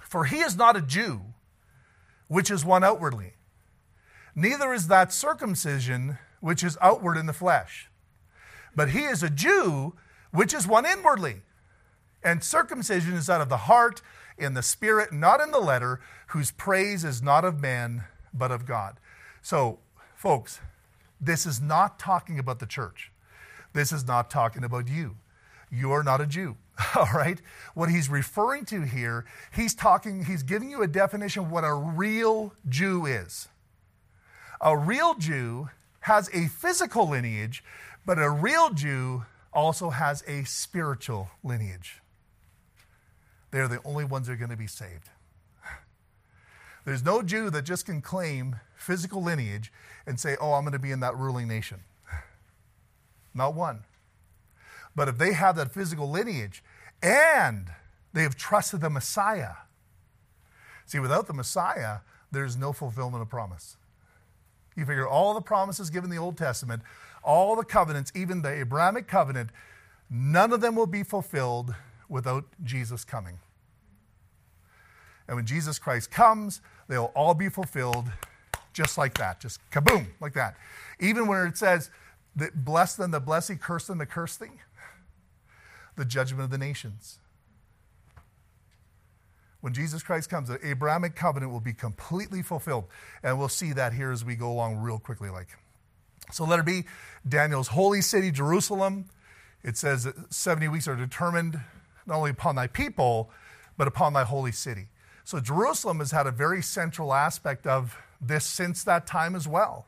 For 0.00 0.24
he 0.24 0.38
is 0.38 0.56
not 0.56 0.74
a 0.74 0.80
Jew, 0.80 1.20
which 2.28 2.50
is 2.50 2.64
one 2.64 2.82
outwardly 2.82 3.34
Neither 4.34 4.72
is 4.72 4.88
that 4.88 5.12
circumcision 5.12 6.18
which 6.40 6.64
is 6.64 6.78
outward 6.80 7.16
in 7.16 7.26
the 7.26 7.32
flesh. 7.32 7.88
But 8.74 8.90
he 8.90 9.04
is 9.04 9.22
a 9.22 9.30
Jew, 9.30 9.94
which 10.30 10.54
is 10.54 10.66
one 10.66 10.86
inwardly. 10.86 11.42
And 12.24 12.42
circumcision 12.42 13.14
is 13.14 13.28
out 13.28 13.40
of 13.40 13.48
the 13.48 13.56
heart, 13.58 14.02
in 14.38 14.54
the 14.54 14.62
spirit, 14.62 15.12
not 15.12 15.40
in 15.40 15.50
the 15.50 15.60
letter, 15.60 16.00
whose 16.28 16.50
praise 16.50 17.04
is 17.04 17.22
not 17.22 17.44
of 17.44 17.60
man, 17.60 18.04
but 18.32 18.50
of 18.50 18.66
God. 18.66 18.96
So, 19.42 19.78
folks, 20.16 20.60
this 21.20 21.46
is 21.46 21.60
not 21.60 21.98
talking 21.98 22.38
about 22.38 22.58
the 22.58 22.66
church. 22.66 23.12
This 23.72 23.92
is 23.92 24.06
not 24.06 24.30
talking 24.30 24.64
about 24.64 24.88
you. 24.88 25.16
You 25.70 25.92
are 25.92 26.02
not 26.02 26.20
a 26.20 26.26
Jew. 26.26 26.56
All 26.96 27.08
right? 27.14 27.40
What 27.74 27.90
he's 27.90 28.08
referring 28.08 28.64
to 28.66 28.82
here, 28.82 29.24
he's 29.54 29.74
talking, 29.74 30.24
he's 30.24 30.42
giving 30.42 30.70
you 30.70 30.82
a 30.82 30.88
definition 30.88 31.44
of 31.44 31.50
what 31.50 31.64
a 31.64 31.74
real 31.74 32.54
Jew 32.68 33.06
is. 33.06 33.48
A 34.62 34.76
real 34.76 35.14
Jew 35.14 35.68
has 36.00 36.30
a 36.32 36.48
physical 36.48 37.08
lineage, 37.08 37.62
but 38.06 38.18
a 38.18 38.30
real 38.30 38.70
Jew 38.70 39.24
also 39.52 39.90
has 39.90 40.22
a 40.26 40.44
spiritual 40.44 41.30
lineage. 41.42 42.00
They're 43.50 43.68
the 43.68 43.80
only 43.84 44.04
ones 44.04 44.26
that 44.26 44.34
are 44.34 44.36
going 44.36 44.50
to 44.50 44.56
be 44.56 44.66
saved. 44.66 45.10
There's 46.84 47.04
no 47.04 47.22
Jew 47.22 47.50
that 47.50 47.62
just 47.62 47.86
can 47.86 48.00
claim 48.00 48.56
physical 48.74 49.22
lineage 49.22 49.72
and 50.06 50.18
say, 50.18 50.36
oh, 50.40 50.54
I'm 50.54 50.62
going 50.62 50.72
to 50.72 50.78
be 50.78 50.90
in 50.90 51.00
that 51.00 51.16
ruling 51.16 51.48
nation. 51.48 51.80
Not 53.34 53.54
one. 53.54 53.84
But 54.96 55.08
if 55.08 55.18
they 55.18 55.32
have 55.32 55.56
that 55.56 55.72
physical 55.72 56.10
lineage 56.10 56.62
and 57.02 57.70
they 58.12 58.22
have 58.22 58.36
trusted 58.36 58.80
the 58.80 58.90
Messiah, 58.90 59.54
See, 60.92 60.98
without 60.98 61.26
the 61.26 61.32
Messiah, 61.32 62.00
there's 62.30 62.54
no 62.54 62.74
fulfillment 62.74 63.22
of 63.22 63.28
promise. 63.30 63.78
You 64.76 64.84
figure 64.84 65.06
all 65.06 65.34
the 65.34 65.40
promises 65.40 65.90
given 65.90 66.10
in 66.10 66.16
the 66.16 66.22
Old 66.22 66.36
Testament, 66.36 66.82
all 67.22 67.56
the 67.56 67.64
covenants, 67.64 68.10
even 68.14 68.42
the 68.42 68.50
Abrahamic 68.50 69.06
covenant, 69.06 69.50
none 70.10 70.52
of 70.52 70.60
them 70.60 70.74
will 70.74 70.86
be 70.86 71.02
fulfilled 71.02 71.74
without 72.08 72.44
Jesus 72.64 73.04
coming. 73.04 73.38
And 75.28 75.36
when 75.36 75.46
Jesus 75.46 75.78
Christ 75.78 76.10
comes, 76.10 76.60
they'll 76.88 77.12
all 77.14 77.34
be 77.34 77.48
fulfilled 77.48 78.10
just 78.72 78.96
like 78.96 79.14
that, 79.18 79.40
just 79.40 79.60
kaboom, 79.70 80.06
like 80.20 80.34
that. 80.34 80.56
Even 80.98 81.26
when 81.26 81.46
it 81.46 81.56
says, 81.56 81.90
that 82.36 82.64
bless 82.64 82.94
them 82.94 83.10
the 83.10 83.20
blessing, 83.20 83.58
curse 83.58 83.86
them 83.86 83.98
the 83.98 84.06
curse 84.06 84.38
the 85.96 86.04
judgment 86.04 86.44
of 86.44 86.50
the 86.50 86.58
nations. 86.58 87.18
When 89.62 89.72
Jesus 89.72 90.02
Christ 90.02 90.28
comes, 90.28 90.48
the 90.48 90.58
Abrahamic 90.66 91.14
covenant 91.14 91.52
will 91.52 91.60
be 91.60 91.72
completely 91.72 92.42
fulfilled. 92.42 92.84
And 93.22 93.38
we'll 93.38 93.48
see 93.48 93.72
that 93.72 93.92
here 93.94 94.10
as 94.10 94.24
we 94.24 94.34
go 94.34 94.50
along 94.50 94.76
real 94.76 94.98
quickly. 94.98 95.30
Like, 95.30 95.48
so 96.32 96.44
let 96.44 96.58
it 96.58 96.66
be 96.66 96.84
Daniel's 97.26 97.68
holy 97.68 98.00
city, 98.00 98.32
Jerusalem. 98.32 99.06
It 99.62 99.76
says 99.76 100.02
that 100.02 100.34
70 100.34 100.66
weeks 100.66 100.88
are 100.88 100.96
determined 100.96 101.60
not 102.06 102.16
only 102.16 102.32
upon 102.32 102.56
thy 102.56 102.66
people, 102.66 103.30
but 103.76 103.86
upon 103.86 104.12
thy 104.12 104.24
holy 104.24 104.50
city. 104.50 104.88
So 105.22 105.38
Jerusalem 105.38 106.00
has 106.00 106.10
had 106.10 106.26
a 106.26 106.32
very 106.32 106.60
central 106.60 107.14
aspect 107.14 107.64
of 107.64 107.96
this 108.20 108.44
since 108.44 108.82
that 108.82 109.06
time 109.06 109.36
as 109.36 109.46
well. 109.46 109.86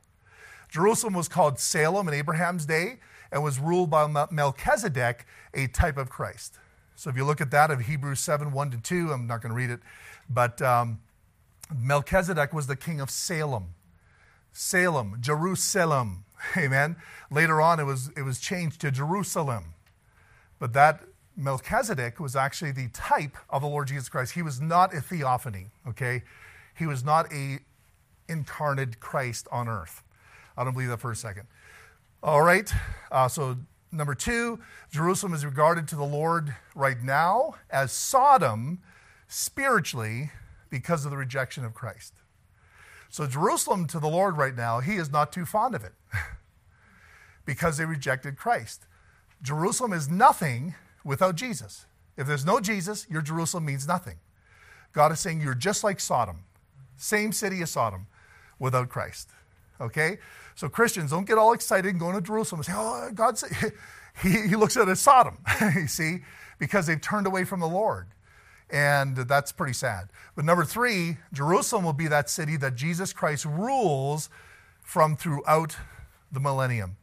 Jerusalem 0.69 1.15
was 1.15 1.27
called 1.27 1.59
Salem 1.59 2.07
in 2.07 2.15
Abraham's 2.15 2.65
day 2.65 3.01
and 3.33 3.43
was 3.43 3.59
ruled 3.59 3.91
by 3.91 4.07
Melchizedek, 4.31 5.27
a 5.53 5.67
type 5.67 5.97
of 5.97 6.09
Christ. 6.09 6.61
So 6.97 7.11
if 7.11 7.17
you 7.17 7.25
look 7.25 7.41
at 7.41 7.51
that 7.51 7.71
of 7.71 7.81
Hebrews 7.81 8.21
7 8.21 8.53
1 8.53 8.71
to 8.71 8.77
2, 8.79 9.13
I'm 9.13 9.27
not 9.27 9.43
going 9.43 9.51
to 9.51 9.57
read 9.57 9.71
it, 9.71 9.81
but 10.29 10.63
um, 10.63 11.01
Melchizedek 11.75 12.53
was 12.53 12.67
the 12.67 12.77
king 12.77 13.01
of 13.01 13.11
Salem. 13.11 13.75
Salem, 14.53 15.17
Jerusalem. 15.21 16.25
Amen. 16.57 16.97
Later 17.31 17.61
on, 17.61 17.81
it 17.81 17.85
was, 17.85 18.11
it 18.17 18.23
was 18.23 18.39
changed 18.39 18.81
to 18.83 18.91
Jerusalem. 18.91 19.75
But 20.59 20.73
that 20.75 21.03
Melchizedek 21.37 22.21
was 22.21 22.37
actually 22.37 22.71
the 22.71 22.89
type 22.89 23.37
of 23.51 23.63
the 23.63 23.69
Lord 23.69 23.89
Jesus 23.89 24.09
Christ. 24.09 24.33
He 24.35 24.43
was 24.43 24.61
not 24.61 24.95
a 24.95 25.01
theophany, 25.01 25.67
okay? 25.89 26.23
He 26.77 26.87
was 26.87 27.05
not 27.05 27.33
a 27.33 27.59
incarnate 28.29 29.01
Christ 29.01 29.49
on 29.51 29.69
earth. 29.69 30.03
I 30.57 30.65
don't 30.65 30.73
believe 30.73 30.89
that 30.89 31.01
for 31.01 31.11
a 31.11 31.17
second. 31.17 31.47
All 32.23 32.43
right. 32.43 32.73
Uh, 33.11 33.29
so 33.29 33.57
Number 33.95 34.17
two, 34.17 34.59
Jerusalem 34.91 35.35
is 35.35 35.45
regarded 35.45 35.87
to 35.89 35.97
the 35.97 36.05
Lord 36.05 36.57
right 36.75 37.01
now 37.01 37.55
as 37.71 37.93
Sodom 37.93 38.81
spiritually 39.29 40.33
because 40.69 41.05
of 41.05 41.13
the 41.13 41.17
rejection 41.17 41.65
of 41.65 41.75
Christ. 41.75 42.15
So, 43.09 43.29
Jerusalem 43.29 43.87
to 43.87 44.01
the 44.01 44.09
Lord 44.09 44.37
right 44.37 44.57
now, 44.57 44.81
he 44.81 44.97
is 44.97 45.13
not 45.13 45.33
too 45.33 45.47
fond 45.47 45.77
of 45.77 45.85
it 45.85 45.93
because 47.45 47.77
they 47.77 47.85
rejected 47.85 48.37
Christ. 48.37 48.87
Jerusalem 49.41 49.93
is 49.93 50.11
nothing 50.11 50.75
without 51.05 51.37
Jesus. 51.37 51.87
If 52.17 52.27
there's 52.27 52.45
no 52.45 52.59
Jesus, 52.59 53.07
your 53.09 53.23
Jerusalem 53.23 53.65
means 53.67 53.87
nothing. 53.87 54.17
God 54.93 55.13
is 55.13 55.21
saying 55.21 55.41
you're 55.41 55.55
just 55.55 55.85
like 55.85 56.01
Sodom, 56.01 56.45
same 56.97 57.31
city 57.31 57.63
as 57.63 57.71
Sodom, 57.71 58.09
without 58.59 58.89
Christ. 58.89 59.31
Okay? 59.81 60.19
So 60.55 60.69
Christians 60.69 61.11
don't 61.11 61.27
get 61.27 61.39
all 61.39 61.53
excited 61.53 61.91
and 61.91 62.01
go 62.01 62.13
to 62.13 62.21
Jerusalem 62.21 62.61
and 62.61 62.67
say, 62.67 62.73
oh, 62.75 63.11
God, 63.15 63.39
he, 64.23 64.49
he 64.49 64.57
looks 64.57 64.77
at 64.77 64.89
it 64.89 64.93
as 64.93 65.01
Sodom, 65.01 65.39
you 65.75 65.89
see, 65.89 66.19
because 66.59 66.87
they've 66.87 67.01
turned 67.01 67.27
away 67.27 67.45
from 67.45 67.61
the 67.61 67.69
Lord. 67.69 68.07
And 68.71 69.17
that's 69.17 69.53
pretty 69.53 69.75
sad. 69.75 70.09
But 70.35 70.45
number 70.45 70.65
three, 70.65 71.19
Jerusalem 71.33 71.85
will 71.85 71.93
be 71.93 72.09
that 72.09 72.31
city 72.31 72.57
that 72.57 72.75
Jesus 72.75 73.13
Christ 73.13 73.45
rules 73.45 74.31
from 74.83 75.17
throughout 75.17 75.77
the 76.33 76.41
millennium. 76.41 76.97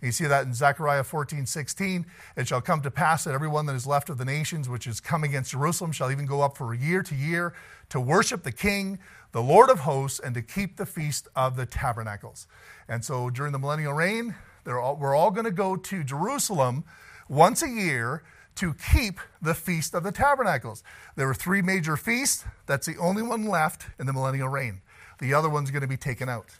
And 0.00 0.08
you 0.08 0.12
see 0.12 0.26
that 0.26 0.46
in 0.46 0.54
Zechariah 0.54 1.04
14, 1.04 1.46
16. 1.46 2.06
It 2.36 2.48
shall 2.48 2.60
come 2.60 2.80
to 2.82 2.90
pass 2.90 3.24
that 3.24 3.34
everyone 3.34 3.66
that 3.66 3.76
is 3.76 3.86
left 3.86 4.08
of 4.08 4.18
the 4.18 4.24
nations 4.24 4.68
which 4.68 4.86
is 4.86 5.00
come 5.00 5.24
against 5.24 5.50
Jerusalem 5.50 5.92
shall 5.92 6.10
even 6.10 6.26
go 6.26 6.40
up 6.40 6.56
for 6.56 6.72
a 6.72 6.78
year 6.78 7.02
to 7.02 7.14
year 7.14 7.54
to 7.90 8.00
worship 8.00 8.42
the 8.42 8.52
King, 8.52 8.98
the 9.32 9.42
Lord 9.42 9.68
of 9.68 9.80
hosts, 9.80 10.18
and 10.18 10.34
to 10.34 10.42
keep 10.42 10.76
the 10.76 10.86
feast 10.86 11.28
of 11.36 11.56
the 11.56 11.66
tabernacles. 11.66 12.46
And 12.88 13.04
so 13.04 13.30
during 13.30 13.52
the 13.52 13.58
millennial 13.58 13.92
reign, 13.92 14.34
all, 14.66 14.96
we're 14.96 15.14
all 15.14 15.30
going 15.30 15.44
to 15.44 15.50
go 15.50 15.76
to 15.76 16.04
Jerusalem 16.04 16.84
once 17.28 17.62
a 17.62 17.68
year 17.68 18.22
to 18.56 18.74
keep 18.74 19.20
the 19.40 19.54
Feast 19.54 19.94
of 19.94 20.02
the 20.02 20.12
Tabernacles. 20.12 20.82
There 21.16 21.26
were 21.26 21.34
three 21.34 21.62
major 21.62 21.96
feasts. 21.96 22.44
That's 22.66 22.86
the 22.86 22.96
only 22.98 23.22
one 23.22 23.46
left 23.46 23.86
in 23.98 24.06
the 24.06 24.12
millennial 24.12 24.48
reign. 24.48 24.82
The 25.18 25.32
other 25.34 25.48
one's 25.48 25.70
going 25.70 25.82
to 25.82 25.88
be 25.88 25.96
taken 25.96 26.28
out. 26.28 26.58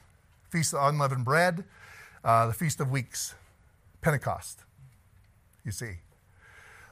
Feast 0.51 0.75
of 0.75 0.89
Unleavened 0.89 1.25
Bread, 1.25 1.65
uh, 2.25 2.47
the 2.47 2.53
Feast 2.53 2.81
of 2.81 2.91
Weeks, 2.91 3.35
Pentecost. 4.01 4.61
You 5.65 5.73
see. 5.73 5.99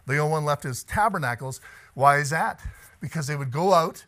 The 0.06 0.18
only 0.18 0.32
one 0.32 0.44
left 0.44 0.64
is 0.64 0.84
tabernacles. 0.84 1.60
Why 1.94 2.18
is 2.18 2.30
that? 2.30 2.60
Because 3.00 3.26
they 3.26 3.36
would 3.36 3.50
go 3.50 3.74
out 3.74 4.06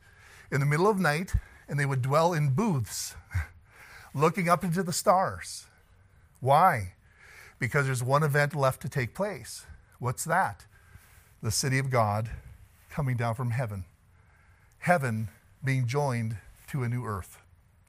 in 0.50 0.60
the 0.60 0.66
middle 0.66 0.88
of 0.88 0.98
night 0.98 1.34
and 1.68 1.78
they 1.78 1.86
would 1.86 2.02
dwell 2.02 2.32
in 2.32 2.50
booths, 2.50 3.14
looking 4.14 4.48
up 4.48 4.64
into 4.64 4.82
the 4.82 4.92
stars. 4.92 5.66
Why? 6.40 6.94
Because 7.58 7.86
there's 7.86 8.02
one 8.02 8.22
event 8.22 8.54
left 8.54 8.80
to 8.82 8.88
take 8.88 9.14
place. 9.14 9.66
What's 9.98 10.24
that? 10.24 10.64
The 11.42 11.50
city 11.50 11.78
of 11.78 11.90
God 11.90 12.30
coming 12.90 13.16
down 13.16 13.34
from 13.34 13.50
heaven. 13.50 13.84
Heaven 14.78 15.28
being 15.62 15.86
joined 15.86 16.38
to 16.68 16.82
a 16.82 16.88
new 16.88 17.04
earth. 17.04 17.38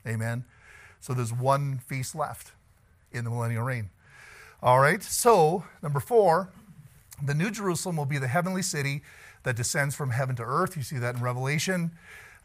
Amen. 0.05 0.43
So 0.99 1.13
there's 1.13 1.33
one 1.33 1.79
feast 1.79 2.13
left 2.13 2.51
in 3.11 3.23
the 3.23 3.29
millennial 3.29 3.63
reign. 3.63 3.89
All 4.61 4.79
right, 4.79 5.01
so 5.01 5.65
number 5.81 5.99
four, 5.99 6.49
the 7.23 7.33
New 7.33 7.51
Jerusalem 7.51 7.97
will 7.97 8.05
be 8.05 8.17
the 8.17 8.27
heavenly 8.27 8.61
city 8.61 9.01
that 9.43 9.55
descends 9.55 9.95
from 9.95 10.11
heaven 10.11 10.35
to 10.35 10.43
earth. 10.43 10.77
You 10.77 10.83
see 10.83 10.97
that 10.97 11.15
in 11.15 11.21
Revelation 11.21 11.91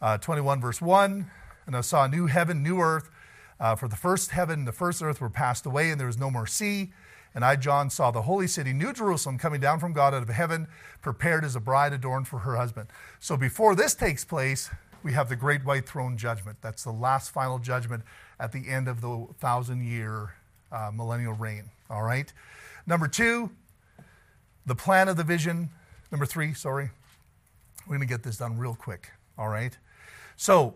uh, 0.01 0.19
21, 0.19 0.61
verse 0.61 0.81
1. 0.81 1.31
And 1.67 1.77
I 1.77 1.81
saw 1.81 2.05
a 2.05 2.09
new 2.09 2.27
heaven, 2.27 2.63
new 2.63 2.81
earth. 2.81 3.11
Uh, 3.59 3.75
for 3.75 3.89
the 3.89 3.97
first 3.97 4.33
heaven 4.33 4.61
and 4.61 4.69
the 4.69 4.73
first 4.73 5.03
earth 5.03 5.21
were 5.21 5.31
passed 5.31 5.65
away, 5.65 5.91
and 5.91 5.99
there 5.99 6.07
was 6.07 6.19
no 6.19 6.31
more 6.31 6.47
sea. 6.47 6.93
And 7.35 7.45
I, 7.45 7.57
John, 7.57 7.91
saw 7.91 8.11
the 8.11 8.23
holy 8.23 8.47
city, 8.47 8.73
New 8.73 8.93
Jerusalem, 8.93 9.39
coming 9.39 9.61
down 9.61 9.81
from 9.81 9.93
God 9.93 10.15
out 10.15 10.23
of 10.23 10.29
heaven, 10.29 10.69
prepared 11.03 11.45
as 11.45 11.57
a 11.57 11.61
bride 11.61 11.93
adorned 11.93 12.29
for 12.29 12.41
her 12.41 12.57
husband. 12.57 12.89
So 13.19 13.37
before 13.37 13.75
this 13.75 13.95
takes 13.95 14.25
place, 14.25 14.71
we 15.03 15.13
have 15.13 15.29
the 15.29 15.37
great 15.37 15.65
white 15.65 15.87
throne 15.87 16.17
judgment. 16.17 16.59
That's 16.61 16.85
the 16.85 16.93
last 16.93 17.31
final 17.31 17.59
judgment 17.59 18.05
at 18.39 18.53
the 18.53 18.69
end 18.69 18.89
of 18.89 19.01
the 19.01 19.27
thousand 19.39 19.85
year 19.85 20.35
uh, 20.73 20.91
millennial 20.93 21.33
reign. 21.33 21.65
All 21.91 22.03
right. 22.03 22.33
Number 22.87 23.09
two, 23.09 23.51
the 24.65 24.75
plan 24.75 25.09
of 25.09 25.17
the 25.17 25.25
vision. 25.25 25.71
Number 26.11 26.27
three, 26.27 26.55
sorry. 26.55 26.91
We're 27.87 27.97
going 27.97 28.07
to 28.09 28.13
get 28.13 28.23
this 28.23 28.39
done 28.39 28.59
real 28.59 28.75
quick. 28.75 29.11
All 29.39 29.49
right. 29.49 29.77
So 30.37 30.75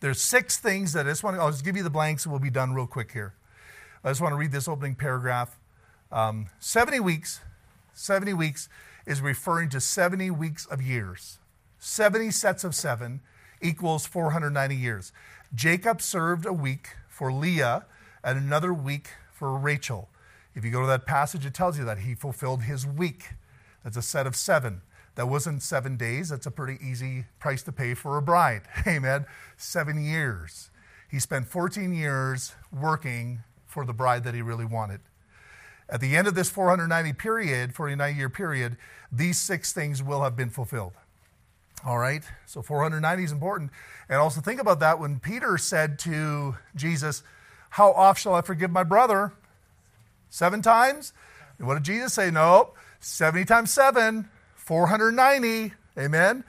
there's 0.00 0.20
six 0.20 0.58
things 0.58 0.92
that 0.92 1.06
I 1.06 1.10
just 1.10 1.22
want 1.22 1.36
to, 1.36 1.42
I'll 1.42 1.50
just 1.50 1.64
give 1.64 1.76
you 1.76 1.82
the 1.82 1.90
blanks 1.90 2.24
and 2.24 2.32
we'll 2.32 2.40
be 2.40 2.50
done 2.50 2.74
real 2.74 2.86
quick 2.86 3.12
here. 3.12 3.34
I 4.02 4.10
just 4.10 4.20
want 4.20 4.32
to 4.32 4.36
read 4.36 4.52
this 4.52 4.68
opening 4.68 4.94
paragraph. 4.94 5.58
Um, 6.12 6.46
70 6.60 7.00
weeks, 7.00 7.40
70 7.94 8.34
weeks 8.34 8.68
is 9.06 9.20
referring 9.20 9.70
to 9.70 9.80
70 9.80 10.30
weeks 10.30 10.66
of 10.66 10.82
years. 10.82 11.38
70 11.78 12.30
sets 12.30 12.64
of 12.64 12.74
seven 12.74 13.20
equals 13.60 14.06
490 14.06 14.76
years. 14.76 15.12
Jacob 15.54 16.02
served 16.02 16.46
a 16.46 16.52
week 16.52 16.88
for 17.08 17.32
Leah 17.32 17.86
and 18.24 18.38
another 18.38 18.72
week 18.72 19.10
for 19.32 19.56
Rachel. 19.56 20.08
If 20.54 20.64
you 20.64 20.70
go 20.70 20.80
to 20.80 20.86
that 20.86 21.06
passage, 21.06 21.44
it 21.44 21.54
tells 21.54 21.78
you 21.78 21.84
that 21.84 21.98
he 21.98 22.14
fulfilled 22.14 22.62
his 22.62 22.86
week. 22.86 23.30
That's 23.82 23.96
a 23.96 24.02
set 24.02 24.26
of 24.26 24.34
seven. 24.34 24.82
That 25.16 25.28
wasn't 25.28 25.62
seven 25.62 25.96
days. 25.96 26.30
That's 26.30 26.46
a 26.46 26.50
pretty 26.50 26.82
easy 26.84 27.26
price 27.38 27.62
to 27.64 27.72
pay 27.72 27.94
for 27.94 28.16
a 28.16 28.22
bride. 28.22 28.62
Amen. 28.86 29.26
Seven 29.56 30.02
years. 30.02 30.70
He 31.10 31.20
spent 31.20 31.46
14 31.46 31.92
years 31.92 32.54
working 32.72 33.42
for 33.66 33.84
the 33.84 33.92
bride 33.92 34.24
that 34.24 34.34
he 34.34 34.42
really 34.42 34.64
wanted. 34.64 35.00
At 35.88 36.00
the 36.00 36.16
end 36.16 36.26
of 36.26 36.34
this 36.34 36.48
490 36.50 37.12
period, 37.12 37.74
49 37.74 38.16
year 38.16 38.30
period, 38.30 38.76
these 39.12 39.38
six 39.38 39.72
things 39.72 40.02
will 40.02 40.22
have 40.22 40.34
been 40.34 40.50
fulfilled. 40.50 40.94
All 41.84 41.98
right? 41.98 42.22
So 42.46 42.62
490 42.62 43.22
is 43.22 43.32
important. 43.32 43.70
And 44.08 44.18
also 44.18 44.40
think 44.40 44.60
about 44.60 44.80
that 44.80 44.98
when 44.98 45.18
Peter 45.20 45.58
said 45.58 45.98
to 46.00 46.56
Jesus, 46.74 47.22
How 47.74 47.90
oft 47.90 48.20
shall 48.20 48.36
I 48.36 48.40
forgive 48.40 48.70
my 48.70 48.84
brother? 48.84 49.32
Seven 50.30 50.62
times? 50.62 51.12
And 51.58 51.66
what 51.66 51.74
did 51.74 51.82
Jesus 51.82 52.14
say? 52.14 52.30
No, 52.30 52.70
70 53.00 53.44
times 53.46 53.72
seven. 53.72 54.28
490. 54.54 55.74
Amen. 55.98 56.44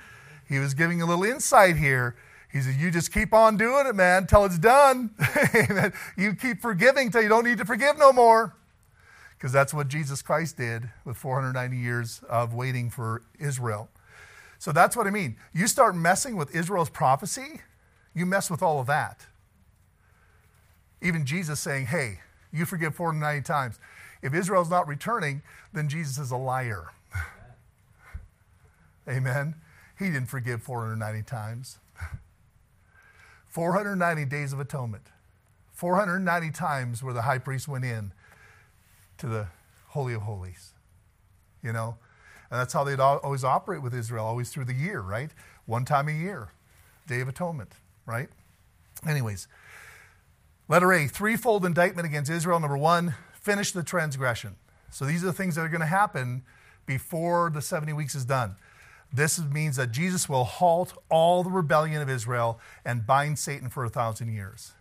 He 0.47 0.59
was 0.59 0.75
giving 0.75 1.01
a 1.01 1.05
little 1.07 1.23
insight 1.23 1.77
here. 1.77 2.15
He 2.51 2.61
said, 2.61 2.75
You 2.75 2.91
just 2.91 3.11
keep 3.11 3.33
on 3.33 3.57
doing 3.57 3.87
it, 3.87 3.95
man, 3.95 4.27
till 4.27 4.45
it's 4.45 4.59
done. 4.59 5.15
Amen. 5.55 5.93
You 6.15 6.35
keep 6.35 6.61
forgiving 6.61 7.09
till 7.09 7.23
you 7.23 7.29
don't 7.29 7.43
need 7.43 7.57
to 7.57 7.65
forgive 7.65 7.97
no 7.97 8.13
more. 8.13 8.55
Because 9.35 9.51
that's 9.51 9.73
what 9.73 9.87
Jesus 9.87 10.21
Christ 10.21 10.57
did 10.57 10.91
with 11.05 11.17
490 11.17 11.75
years 11.75 12.21
of 12.29 12.53
waiting 12.53 12.91
for 12.91 13.23
Israel. 13.39 13.89
So 14.59 14.71
that's 14.71 14.95
what 14.95 15.07
I 15.07 15.09
mean. 15.09 15.37
You 15.53 15.65
start 15.65 15.95
messing 15.95 16.35
with 16.35 16.55
Israel's 16.55 16.91
prophecy, 16.91 17.61
you 18.13 18.27
mess 18.27 18.51
with 18.51 18.61
all 18.61 18.79
of 18.79 18.85
that. 18.85 19.25
Even 21.05 21.23
Jesus 21.23 21.59
saying, 21.59 21.85
hey, 21.85 22.19
you 22.51 22.65
forgive 22.65 22.95
490 22.95 23.45
times. 23.45 23.79
If 24.23 24.33
Israel's 24.33 24.71
not 24.71 24.87
returning, 24.87 25.43
then 25.71 25.87
Jesus 25.87 26.17
is 26.17 26.31
a 26.31 26.35
liar. 26.35 26.87
Amen. 29.07 29.53
He 29.99 30.05
didn't 30.05 30.25
forgive 30.25 30.63
490 30.63 31.21
times. 31.21 31.77
490 33.49 34.25
days 34.25 34.51
of 34.51 34.59
atonement. 34.59 35.03
490 35.73 36.49
times 36.49 37.03
where 37.03 37.13
the 37.13 37.21
high 37.21 37.37
priest 37.37 37.67
went 37.67 37.85
in 37.85 38.11
to 39.19 39.27
the 39.27 39.47
Holy 39.89 40.15
of 40.15 40.23
Holies. 40.23 40.73
You 41.61 41.71
know? 41.71 41.97
And 42.49 42.59
that's 42.59 42.73
how 42.73 42.83
they'd 42.83 42.99
always 42.99 43.43
operate 43.43 43.83
with 43.83 43.93
Israel, 43.93 44.25
always 44.25 44.49
through 44.49 44.65
the 44.65 44.73
year, 44.73 45.01
right? 45.01 45.29
One 45.67 45.85
time 45.85 46.07
a 46.07 46.13
year, 46.13 46.49
Day 47.07 47.21
of 47.21 47.27
Atonement, 47.27 47.73
right? 48.07 48.29
Anyways, 49.07 49.47
letter 50.67 50.91
A, 50.93 51.07
threefold 51.07 51.65
indictment 51.65 52.07
against 52.07 52.31
Israel. 52.31 52.59
Number 52.59 52.77
one, 52.77 53.15
finish 53.33 53.71
the 53.71 53.83
transgression. 53.83 54.55
So 54.91 55.05
these 55.05 55.23
are 55.23 55.27
the 55.27 55.33
things 55.33 55.55
that 55.55 55.61
are 55.61 55.69
going 55.69 55.81
to 55.81 55.87
happen 55.87 56.43
before 56.85 57.49
the 57.49 57.61
70 57.61 57.93
weeks 57.93 58.15
is 58.15 58.25
done. 58.25 58.55
This 59.13 59.39
means 59.39 59.77
that 59.77 59.91
Jesus 59.91 60.27
will 60.27 60.43
halt 60.43 60.93
all 61.09 61.43
the 61.43 61.49
rebellion 61.49 62.01
of 62.01 62.09
Israel 62.09 62.59
and 62.83 63.05
bind 63.05 63.39
Satan 63.39 63.69
for 63.69 63.85
a 63.85 63.89
thousand 63.89 64.33
years. 64.33 64.73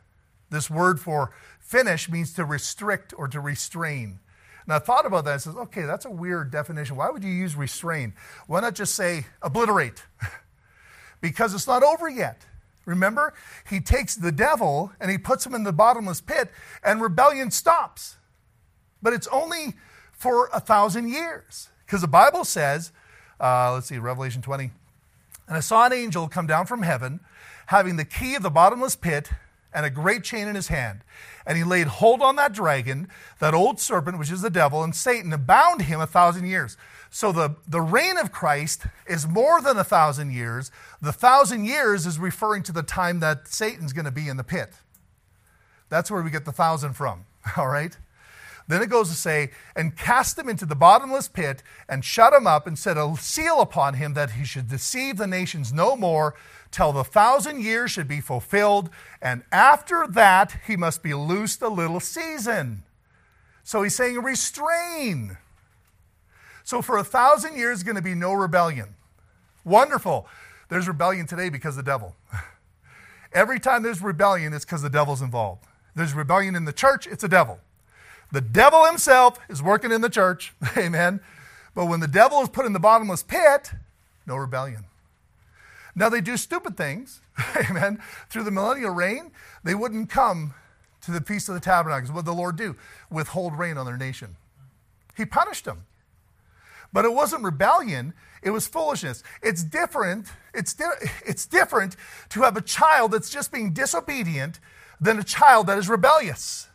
This 0.50 0.70
word 0.70 1.00
for 1.00 1.32
finish 1.60 2.08
means 2.08 2.32
to 2.34 2.44
restrict 2.44 3.14
or 3.16 3.28
to 3.28 3.40
restrain. 3.40 4.20
Now, 4.66 4.76
I 4.76 4.78
thought 4.78 5.04
about 5.04 5.24
that 5.26 5.32
and 5.32 5.42
says, 5.42 5.56
okay, 5.56 5.82
that's 5.82 6.06
a 6.06 6.10
weird 6.10 6.50
definition. 6.50 6.96
Why 6.96 7.10
would 7.10 7.22
you 7.22 7.30
use 7.30 7.54
restrain? 7.54 8.14
Why 8.46 8.60
not 8.60 8.74
just 8.74 8.94
say 8.94 9.26
obliterate? 9.42 10.02
because 11.20 11.54
it's 11.54 11.66
not 11.66 11.82
over 11.82 12.08
yet. 12.08 12.46
Remember, 12.86 13.34
he 13.68 13.80
takes 13.80 14.14
the 14.14 14.32
devil 14.32 14.92
and 15.00 15.10
he 15.10 15.18
puts 15.18 15.46
him 15.46 15.54
in 15.54 15.64
the 15.64 15.72
bottomless 15.72 16.20
pit, 16.20 16.50
and 16.82 17.00
rebellion 17.00 17.50
stops. 17.50 18.16
But 19.02 19.12
it's 19.12 19.26
only 19.28 19.74
for 20.12 20.48
a 20.52 20.60
thousand 20.60 21.08
years. 21.08 21.68
Because 21.86 22.00
the 22.00 22.08
Bible 22.08 22.44
says, 22.44 22.92
uh, 23.40 23.72
let's 23.74 23.88
see, 23.88 23.98
Revelation 23.98 24.42
20. 24.42 24.70
And 25.46 25.56
I 25.56 25.60
saw 25.60 25.84
an 25.84 25.92
angel 25.92 26.28
come 26.28 26.46
down 26.46 26.66
from 26.66 26.82
heaven, 26.82 27.20
having 27.66 27.96
the 27.96 28.04
key 28.04 28.34
of 28.34 28.42
the 28.42 28.50
bottomless 28.50 28.96
pit 28.96 29.30
and 29.74 29.84
a 29.84 29.90
great 29.90 30.22
chain 30.22 30.48
in 30.48 30.54
his 30.54 30.68
hand. 30.68 31.00
And 31.46 31.58
he 31.58 31.64
laid 31.64 31.88
hold 31.88 32.22
on 32.22 32.36
that 32.36 32.52
dragon, 32.52 33.08
that 33.40 33.52
old 33.52 33.80
serpent, 33.80 34.18
which 34.18 34.30
is 34.30 34.40
the 34.40 34.50
devil, 34.50 34.82
and 34.82 34.94
Satan, 34.94 35.32
and 35.32 35.46
bound 35.46 35.82
him 35.82 36.00
a 36.00 36.06
thousand 36.06 36.46
years. 36.46 36.76
So 37.14 37.30
the, 37.30 37.54
the 37.68 37.80
reign 37.80 38.18
of 38.18 38.32
Christ 38.32 38.86
is 39.06 39.24
more 39.24 39.62
than 39.62 39.78
a 39.78 39.84
thousand 39.84 40.32
years. 40.32 40.72
The 41.00 41.12
thousand 41.12 41.64
years 41.64 42.06
is 42.06 42.18
referring 42.18 42.64
to 42.64 42.72
the 42.72 42.82
time 42.82 43.20
that 43.20 43.46
Satan's 43.46 43.92
going 43.92 44.04
to 44.04 44.10
be 44.10 44.26
in 44.28 44.36
the 44.36 44.42
pit. 44.42 44.72
That's 45.88 46.10
where 46.10 46.24
we 46.24 46.30
get 46.32 46.44
the 46.44 46.50
thousand 46.50 46.94
from, 46.94 47.26
all 47.56 47.68
right? 47.68 47.96
Then 48.66 48.82
it 48.82 48.90
goes 48.90 49.10
to 49.10 49.14
say, 49.14 49.52
and 49.76 49.96
cast 49.96 50.36
him 50.36 50.48
into 50.48 50.66
the 50.66 50.74
bottomless 50.74 51.28
pit, 51.28 51.62
and 51.88 52.04
shut 52.04 52.32
him 52.32 52.48
up, 52.48 52.66
and 52.66 52.76
set 52.76 52.96
a 52.96 53.14
seal 53.16 53.60
upon 53.60 53.94
him 53.94 54.14
that 54.14 54.32
he 54.32 54.44
should 54.44 54.68
deceive 54.68 55.16
the 55.16 55.28
nations 55.28 55.72
no 55.72 55.94
more, 55.94 56.34
till 56.72 56.90
the 56.90 57.04
thousand 57.04 57.62
years 57.62 57.92
should 57.92 58.08
be 58.08 58.20
fulfilled. 58.20 58.90
And 59.22 59.44
after 59.52 60.08
that, 60.08 60.56
he 60.66 60.76
must 60.76 61.00
be 61.00 61.14
loosed 61.14 61.62
a 61.62 61.68
little 61.68 62.00
season. 62.00 62.82
So 63.62 63.84
he's 63.84 63.94
saying, 63.94 64.20
restrain. 64.20 65.38
So 66.64 66.80
for 66.80 66.96
a 66.96 67.04
thousand 67.04 67.56
years, 67.56 67.82
going 67.82 67.96
to 67.96 68.02
be 68.02 68.14
no 68.14 68.32
rebellion. 68.32 68.96
Wonderful. 69.64 70.26
There's 70.70 70.88
rebellion 70.88 71.26
today 71.26 71.50
because 71.50 71.76
of 71.76 71.84
the 71.84 71.90
devil. 71.90 72.16
Every 73.32 73.60
time 73.60 73.82
there's 73.82 74.02
rebellion, 74.02 74.52
it's 74.52 74.64
because 74.64 74.82
the 74.82 74.90
devil's 74.90 75.20
involved. 75.20 75.64
There's 75.94 76.14
rebellion 76.14 76.56
in 76.56 76.64
the 76.64 76.72
church, 76.72 77.06
it's 77.06 77.22
the 77.22 77.28
devil. 77.28 77.60
The 78.32 78.40
devil 78.40 78.84
himself 78.86 79.38
is 79.48 79.62
working 79.62 79.92
in 79.92 80.00
the 80.00 80.08
church. 80.08 80.54
Amen. 80.76 81.20
But 81.74 81.86
when 81.86 82.00
the 82.00 82.08
devil 82.08 82.40
is 82.40 82.48
put 82.48 82.66
in 82.66 82.72
the 82.72 82.80
bottomless 82.80 83.22
pit, 83.22 83.72
no 84.26 84.36
rebellion. 84.36 84.84
Now 85.94 86.08
they 86.08 86.20
do 86.20 86.36
stupid 86.36 86.76
things. 86.76 87.20
Amen. 87.70 88.00
Through 88.30 88.44
the 88.44 88.50
millennial 88.50 88.92
reign, 88.92 89.32
they 89.62 89.74
wouldn't 89.74 90.10
come 90.10 90.54
to 91.02 91.10
the 91.10 91.20
Feast 91.20 91.48
of 91.48 91.54
the 91.54 91.60
Tabernacles. 91.60 92.10
What 92.10 92.24
did 92.24 92.30
the 92.30 92.34
Lord 92.34 92.56
do? 92.56 92.74
Withhold 93.10 93.58
rain 93.58 93.76
on 93.76 93.86
their 93.86 93.96
nation. 93.96 94.36
He 95.16 95.26
punished 95.26 95.64
them. 95.64 95.84
But 96.94 97.04
it 97.04 97.12
wasn't 97.12 97.42
rebellion, 97.42 98.14
it 98.40 98.50
was 98.50 98.68
foolishness. 98.68 99.24
It's 99.42 99.64
different. 99.64 100.28
It's, 100.54 100.72
di- 100.72 101.10
it's 101.26 101.44
different 101.44 101.96
to 102.30 102.42
have 102.42 102.56
a 102.56 102.60
child 102.62 103.10
that's 103.10 103.28
just 103.28 103.50
being 103.50 103.72
disobedient 103.72 104.60
than 105.00 105.18
a 105.18 105.24
child 105.24 105.66
that 105.66 105.76
is 105.76 105.88
rebellious. 105.88 106.68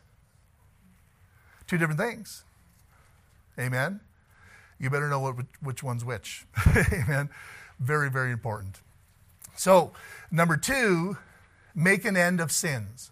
Two 1.67 1.77
different 1.77 1.99
things. 1.99 2.43
Amen. 3.57 4.01
You 4.77 4.89
better 4.89 5.07
know 5.07 5.21
what, 5.21 5.35
which 5.61 5.83
one's 5.83 6.03
which. 6.03 6.45
Amen. 6.91 7.29
Very, 7.79 8.09
very 8.09 8.31
important. 8.31 8.81
So, 9.55 9.93
number 10.31 10.57
two, 10.57 11.17
make 11.73 12.03
an 12.03 12.17
end 12.17 12.41
of 12.41 12.51
sins. 12.51 13.11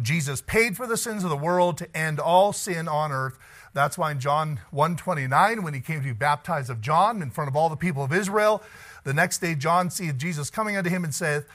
Jesus 0.00 0.40
paid 0.40 0.76
for 0.76 0.86
the 0.86 0.96
sins 0.96 1.24
of 1.24 1.30
the 1.30 1.36
world 1.36 1.76
to 1.78 1.96
end 1.96 2.20
all 2.20 2.52
sin 2.52 2.86
on 2.86 3.10
earth. 3.10 3.38
That's 3.72 3.96
why 3.96 4.10
in 4.10 4.20
John 4.20 4.60
129, 4.70 5.62
when 5.62 5.74
he 5.74 5.80
came 5.80 6.00
to 6.00 6.04
be 6.04 6.12
baptized 6.12 6.70
of 6.70 6.80
John 6.80 7.22
in 7.22 7.30
front 7.30 7.48
of 7.48 7.56
all 7.56 7.68
the 7.68 7.76
people 7.76 8.02
of 8.02 8.12
Israel, 8.12 8.62
the 9.04 9.14
next 9.14 9.38
day 9.38 9.54
John 9.54 9.90
seeth 9.90 10.18
Jesus 10.18 10.50
coming 10.50 10.76
unto 10.76 10.90
him 10.90 11.04
and 11.04 11.14
saith, 11.14 11.46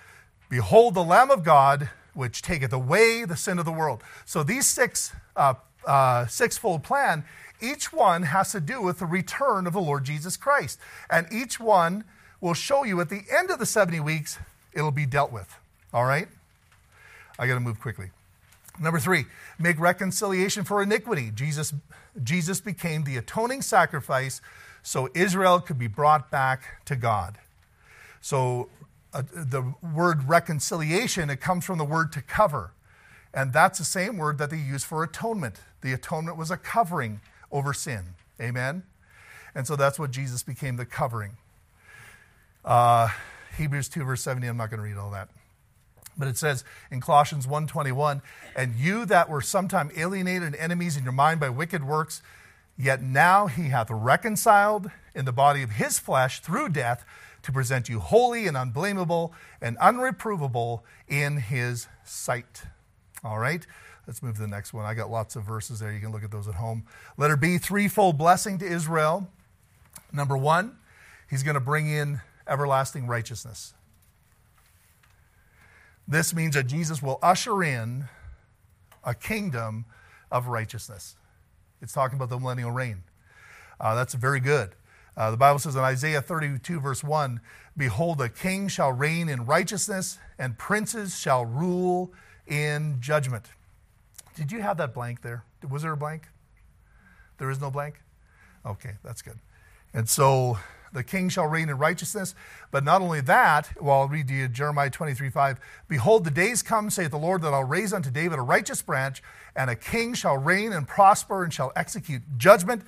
Behold 0.49 0.93
the 0.93 1.03
Lamb 1.03 1.31
of 1.31 1.43
God, 1.43 1.89
which 2.13 2.41
taketh 2.41 2.71
away 2.71 3.25
the 3.25 3.35
sin 3.35 3.59
of 3.59 3.65
the 3.65 3.71
world. 3.71 4.01
So 4.25 4.43
these 4.43 4.65
six 4.65 5.11
uh, 5.35 5.55
uh, 5.85 6.25
sixfold 6.27 6.83
plan, 6.83 7.25
each 7.61 7.91
one 7.91 8.23
has 8.23 8.51
to 8.51 8.59
do 8.59 8.81
with 8.81 8.99
the 8.99 9.05
return 9.05 9.67
of 9.67 9.73
the 9.73 9.81
Lord 9.81 10.03
Jesus 10.03 10.37
Christ. 10.37 10.79
And 11.09 11.27
each 11.31 11.59
one 11.59 12.05
will 12.41 12.53
show 12.53 12.83
you 12.83 13.01
at 13.01 13.09
the 13.09 13.23
end 13.35 13.51
of 13.51 13.59
the 13.59 13.65
70 13.65 13.99
weeks, 13.99 14.37
it'll 14.73 14.91
be 14.91 15.05
dealt 15.05 15.31
with. 15.31 15.57
All 15.93 16.05
right? 16.05 16.27
I 17.37 17.47
got 17.47 17.55
to 17.55 17.59
move 17.59 17.79
quickly. 17.79 18.11
Number 18.79 18.99
three, 18.99 19.25
make 19.57 19.79
reconciliation 19.79 20.63
for 20.63 20.81
iniquity. 20.81 21.31
Jesus, 21.33 21.73
Jesus 22.21 22.59
became 22.59 23.03
the 23.03 23.17
atoning 23.17 23.61
sacrifice 23.61 24.41
so 24.83 25.09
Israel 25.13 25.59
could 25.59 25.79
be 25.79 25.87
brought 25.87 26.29
back 26.29 26.85
to 26.85 26.95
God. 26.95 27.37
So 28.21 28.69
uh, 29.13 29.23
the 29.33 29.73
word 29.93 30.27
reconciliation, 30.27 31.29
it 31.29 31.39
comes 31.39 31.65
from 31.65 31.77
the 31.77 31.85
word 31.85 32.11
to 32.13 32.21
cover. 32.21 32.71
And 33.33 33.53
that's 33.53 33.79
the 33.79 33.85
same 33.85 34.17
word 34.17 34.37
that 34.37 34.49
they 34.49 34.57
use 34.57 34.83
for 34.83 35.03
atonement. 35.03 35.61
The 35.81 35.93
atonement 35.93 36.37
was 36.37 36.51
a 36.51 36.57
covering 36.57 37.21
over 37.51 37.73
sin. 37.73 38.15
Amen? 38.39 38.83
And 39.53 39.65
so 39.65 39.75
that's 39.75 39.97
what 39.97 40.11
Jesus 40.11 40.43
became 40.43 40.75
the 40.75 40.85
covering. 40.85 41.37
Uh, 42.63 43.09
Hebrews 43.57 43.87
2, 43.89 44.03
verse 44.03 44.21
70, 44.21 44.47
I'm 44.47 44.57
not 44.57 44.69
going 44.69 44.79
to 44.79 44.83
read 44.83 44.97
all 44.97 45.11
that. 45.11 45.29
But 46.17 46.27
it 46.27 46.37
says 46.37 46.63
in 46.89 47.01
Colossians 47.01 47.47
1.21, 47.47 48.21
And 48.55 48.75
you 48.75 49.05
that 49.05 49.29
were 49.29 49.41
sometime 49.41 49.91
alienated 49.97 50.43
and 50.43 50.55
enemies 50.55 50.97
in 50.97 51.03
your 51.03 51.13
mind 51.13 51.39
by 51.39 51.49
wicked 51.49 51.83
works, 51.83 52.21
yet 52.77 53.01
now 53.01 53.47
he 53.47 53.69
hath 53.69 53.89
reconciled 53.89 54.89
in 55.13 55.25
the 55.25 55.33
body 55.33 55.61
of 55.61 55.71
his 55.71 55.99
flesh 55.99 56.39
through 56.39 56.69
death 56.69 57.05
to 57.43 57.51
present 57.51 57.89
you 57.89 57.99
holy 57.99 58.47
and 58.47 58.57
unblameable 58.57 59.33
and 59.61 59.77
unreprovable 59.77 60.81
in 61.07 61.37
his 61.37 61.87
sight. 62.03 62.63
All 63.23 63.39
right? 63.39 63.65
Let's 64.07 64.21
move 64.21 64.35
to 64.35 64.41
the 64.41 64.47
next 64.47 64.73
one. 64.73 64.85
I 64.85 64.93
got 64.93 65.09
lots 65.09 65.35
of 65.35 65.43
verses 65.43 65.79
there. 65.79 65.91
You 65.91 65.99
can 65.99 66.11
look 66.11 66.23
at 66.23 66.31
those 66.31 66.47
at 66.47 66.55
home. 66.55 66.85
Letter 67.17 67.37
B, 67.37 67.57
threefold 67.57 68.17
blessing 68.17 68.57
to 68.59 68.65
Israel. 68.65 69.27
Number 70.11 70.37
one, 70.37 70.77
he's 71.29 71.43
going 71.43 71.55
to 71.55 71.59
bring 71.59 71.87
in 71.87 72.21
everlasting 72.47 73.07
righteousness. 73.07 73.73
This 76.07 76.33
means 76.33 76.55
that 76.55 76.67
Jesus 76.67 77.01
will 77.01 77.19
usher 77.21 77.63
in 77.63 78.05
a 79.03 79.15
kingdom 79.15 79.85
of 80.31 80.47
righteousness. 80.47 81.15
It's 81.81 81.93
talking 81.93 82.17
about 82.17 82.29
the 82.29 82.39
millennial 82.39 82.71
reign. 82.71 83.03
Uh, 83.79 83.95
that's 83.95 84.13
very 84.13 84.39
good. 84.39 84.75
Uh, 85.17 85.31
the 85.31 85.37
Bible 85.37 85.59
says 85.59 85.75
in 85.75 85.81
Isaiah 85.81 86.21
32, 86.21 86.79
verse 86.79 87.03
1 87.03 87.39
Behold, 87.77 88.21
a 88.21 88.29
king 88.29 88.67
shall 88.67 88.91
reign 88.91 89.29
in 89.29 89.45
righteousness, 89.45 90.17
and 90.37 90.57
princes 90.57 91.17
shall 91.19 91.45
rule 91.45 92.13
in 92.47 92.97
judgment. 92.99 93.45
Did 94.35 94.51
you 94.51 94.61
have 94.61 94.77
that 94.77 94.93
blank 94.93 95.21
there? 95.21 95.43
Was 95.69 95.81
there 95.81 95.93
a 95.93 95.97
blank? 95.97 96.27
There 97.37 97.49
is 97.49 97.59
no 97.59 97.71
blank? 97.71 98.01
Okay, 98.65 98.95
that's 99.03 99.21
good. 99.21 99.39
And 99.93 100.09
so 100.09 100.57
the 100.93 101.03
king 101.03 101.29
shall 101.29 101.47
reign 101.47 101.69
in 101.69 101.77
righteousness. 101.77 102.35
But 102.71 102.83
not 102.83 103.01
only 103.01 103.21
that, 103.21 103.69
well, 103.81 104.01
I'll 104.01 104.07
read 104.07 104.29
you 104.29 104.47
Jeremiah 104.47 104.89
23 104.89 105.29
5. 105.29 105.59
Behold, 105.87 106.23
the 106.23 106.31
days 106.31 106.61
come, 106.61 106.89
saith 106.89 107.11
the 107.11 107.17
Lord, 107.17 107.41
that 107.41 107.53
I'll 107.53 107.63
raise 107.63 107.93
unto 107.93 108.09
David 108.09 108.39
a 108.39 108.43
righteous 108.43 108.81
branch, 108.81 109.21
and 109.55 109.69
a 109.69 109.75
king 109.75 110.13
shall 110.13 110.37
reign 110.37 110.71
and 110.73 110.87
prosper, 110.87 111.43
and 111.43 111.53
shall 111.53 111.71
execute 111.75 112.21
judgment 112.37 112.83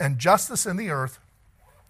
and 0.00 0.18
justice 0.18 0.66
in 0.66 0.76
the 0.76 0.90
earth. 0.90 1.18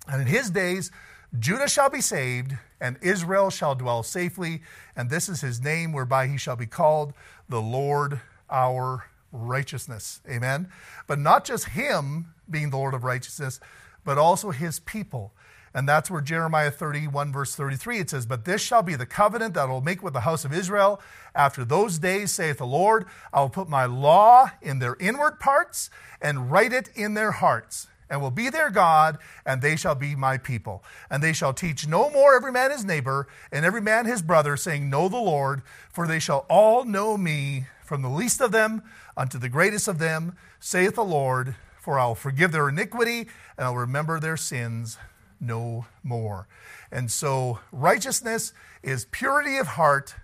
And 0.06 0.20
in 0.20 0.26
his 0.26 0.50
days 0.50 0.90
Judah 1.38 1.68
shall 1.68 1.90
be 1.90 2.00
saved, 2.00 2.56
and 2.80 2.96
Israel 3.02 3.50
shall 3.50 3.74
dwell 3.74 4.02
safely, 4.02 4.62
and 4.94 5.10
this 5.10 5.28
is 5.28 5.40
his 5.40 5.60
name 5.60 5.92
whereby 5.92 6.28
he 6.28 6.36
shall 6.36 6.54
be 6.54 6.66
called 6.66 7.12
the 7.48 7.60
Lord 7.60 8.20
our 8.48 9.06
righteousness. 9.32 10.20
Amen. 10.30 10.68
But 11.06 11.18
not 11.18 11.44
just 11.44 11.70
him 11.70 12.32
being 12.48 12.70
the 12.70 12.76
Lord 12.76 12.94
of 12.94 13.02
righteousness, 13.02 13.58
but 14.04 14.18
also 14.18 14.50
his 14.50 14.80
people. 14.80 15.32
And 15.76 15.88
that's 15.88 16.08
where 16.08 16.20
Jeremiah 16.20 16.70
31, 16.70 17.32
verse 17.32 17.56
33, 17.56 17.98
it 17.98 18.10
says, 18.10 18.26
But 18.26 18.44
this 18.44 18.62
shall 18.62 18.82
be 18.82 18.94
the 18.94 19.06
covenant 19.06 19.54
that 19.54 19.62
I 19.62 19.64
will 19.64 19.80
make 19.80 20.04
with 20.04 20.12
the 20.12 20.20
house 20.20 20.44
of 20.44 20.52
Israel. 20.52 21.00
After 21.34 21.64
those 21.64 21.98
days, 21.98 22.30
saith 22.30 22.58
the 22.58 22.66
Lord, 22.66 23.06
I 23.32 23.40
will 23.40 23.48
put 23.48 23.68
my 23.68 23.84
law 23.84 24.52
in 24.62 24.78
their 24.78 24.96
inward 25.00 25.40
parts 25.40 25.90
and 26.20 26.52
write 26.52 26.72
it 26.72 26.90
in 26.94 27.14
their 27.14 27.32
hearts 27.32 27.88
and 28.10 28.20
will 28.20 28.30
be 28.30 28.50
their 28.50 28.70
God, 28.70 29.18
and 29.44 29.60
they 29.60 29.76
shall 29.76 29.94
be 29.94 30.14
my 30.14 30.38
people. 30.38 30.84
And 31.10 31.22
they 31.22 31.32
shall 31.32 31.52
teach 31.52 31.88
no 31.88 32.10
more 32.10 32.36
every 32.36 32.52
man 32.52 32.70
his 32.70 32.84
neighbor, 32.84 33.26
and 33.50 33.64
every 33.64 33.80
man 33.80 34.06
his 34.06 34.22
brother, 34.22 34.56
saying, 34.56 34.88
Know 34.88 35.08
the 35.08 35.16
Lord, 35.16 35.62
for 35.92 36.06
they 36.06 36.18
shall 36.18 36.46
all 36.48 36.84
know 36.84 37.16
me, 37.16 37.66
from 37.82 38.02
the 38.02 38.08
least 38.08 38.40
of 38.40 38.52
them 38.52 38.82
unto 39.16 39.38
the 39.38 39.48
greatest 39.48 39.88
of 39.88 39.98
them, 39.98 40.36
saith 40.60 40.94
the 40.94 41.04
Lord, 41.04 41.56
for 41.84 41.98
I 41.98 42.06
will 42.06 42.14
forgive 42.14 42.50
their 42.50 42.70
iniquity, 42.70 43.28
and 43.58 43.66
I'll 43.66 43.76
remember 43.76 44.18
their 44.18 44.38
sins 44.38 44.96
no 45.38 45.84
more. 46.02 46.48
And 46.90 47.10
so, 47.10 47.58
righteousness 47.72 48.54
is 48.82 49.04
purity 49.10 49.58
of 49.58 49.66
heart, 49.66 50.14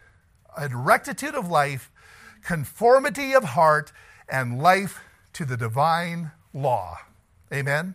a 0.56 0.70
rectitude 0.74 1.34
of 1.34 1.50
life, 1.50 1.90
conformity 2.42 3.34
of 3.34 3.44
heart, 3.44 3.92
and 4.26 4.62
life 4.62 5.00
to 5.34 5.44
the 5.44 5.58
divine 5.58 6.30
law. 6.54 6.98
Amen? 7.52 7.94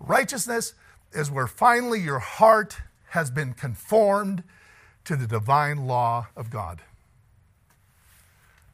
Righteousness 0.00 0.72
is 1.12 1.30
where 1.30 1.46
finally 1.46 2.00
your 2.00 2.20
heart 2.20 2.78
has 3.10 3.30
been 3.30 3.52
conformed 3.52 4.44
to 5.04 5.14
the 5.14 5.26
divine 5.26 5.86
law 5.86 6.28
of 6.34 6.48
God. 6.48 6.80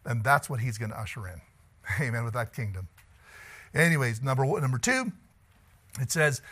And 0.04 0.22
that's 0.22 0.48
what 0.48 0.60
he's 0.60 0.78
going 0.78 0.92
to 0.92 1.00
usher 1.00 1.26
in. 1.26 1.40
Amen, 2.00 2.22
with 2.22 2.34
that 2.34 2.54
kingdom. 2.54 2.86
Anyways, 3.74 4.22
number 4.22 4.44
one, 4.44 4.62
number 4.62 4.78
two, 4.78 5.12
it 6.00 6.10
says, 6.10 6.42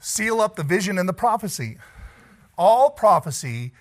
seal 0.00 0.40
up 0.40 0.56
the 0.56 0.62
vision 0.62 0.98
and 0.98 1.08
the 1.08 1.12
prophecy. 1.12 1.78
All 2.58 2.90
prophecy 2.90 3.72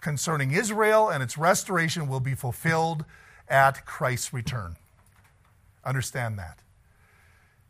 concerning 0.00 0.52
Israel 0.52 1.08
and 1.08 1.22
its 1.22 1.38
restoration 1.38 2.08
will 2.08 2.20
be 2.20 2.34
fulfilled 2.34 3.04
at 3.48 3.84
Christ's 3.86 4.32
return. 4.32 4.76
Understand 5.84 6.38
that. 6.38 6.58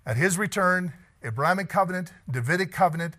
At 0.07 0.17
his 0.17 0.37
return, 0.37 0.93
Abrahamic 1.23 1.69
covenant, 1.69 2.13
Davidic 2.31 2.73
covenant, 2.73 3.15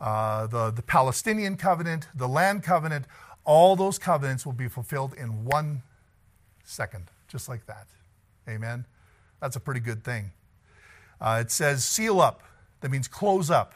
uh, 0.00 0.46
the, 0.46 0.70
the 0.70 0.82
Palestinian 0.82 1.56
covenant, 1.56 2.08
the 2.14 2.28
land 2.28 2.62
covenant, 2.62 3.06
all 3.44 3.76
those 3.76 3.98
covenants 3.98 4.44
will 4.44 4.52
be 4.52 4.68
fulfilled 4.68 5.14
in 5.14 5.44
one 5.44 5.82
second, 6.64 7.10
just 7.28 7.48
like 7.48 7.66
that. 7.66 7.86
Amen. 8.48 8.84
That's 9.40 9.56
a 9.56 9.60
pretty 9.60 9.80
good 9.80 10.04
thing. 10.04 10.32
Uh, 11.20 11.38
it 11.40 11.50
says 11.50 11.84
seal 11.84 12.20
up. 12.20 12.42
That 12.80 12.90
means 12.90 13.08
close 13.08 13.50
up. 13.50 13.74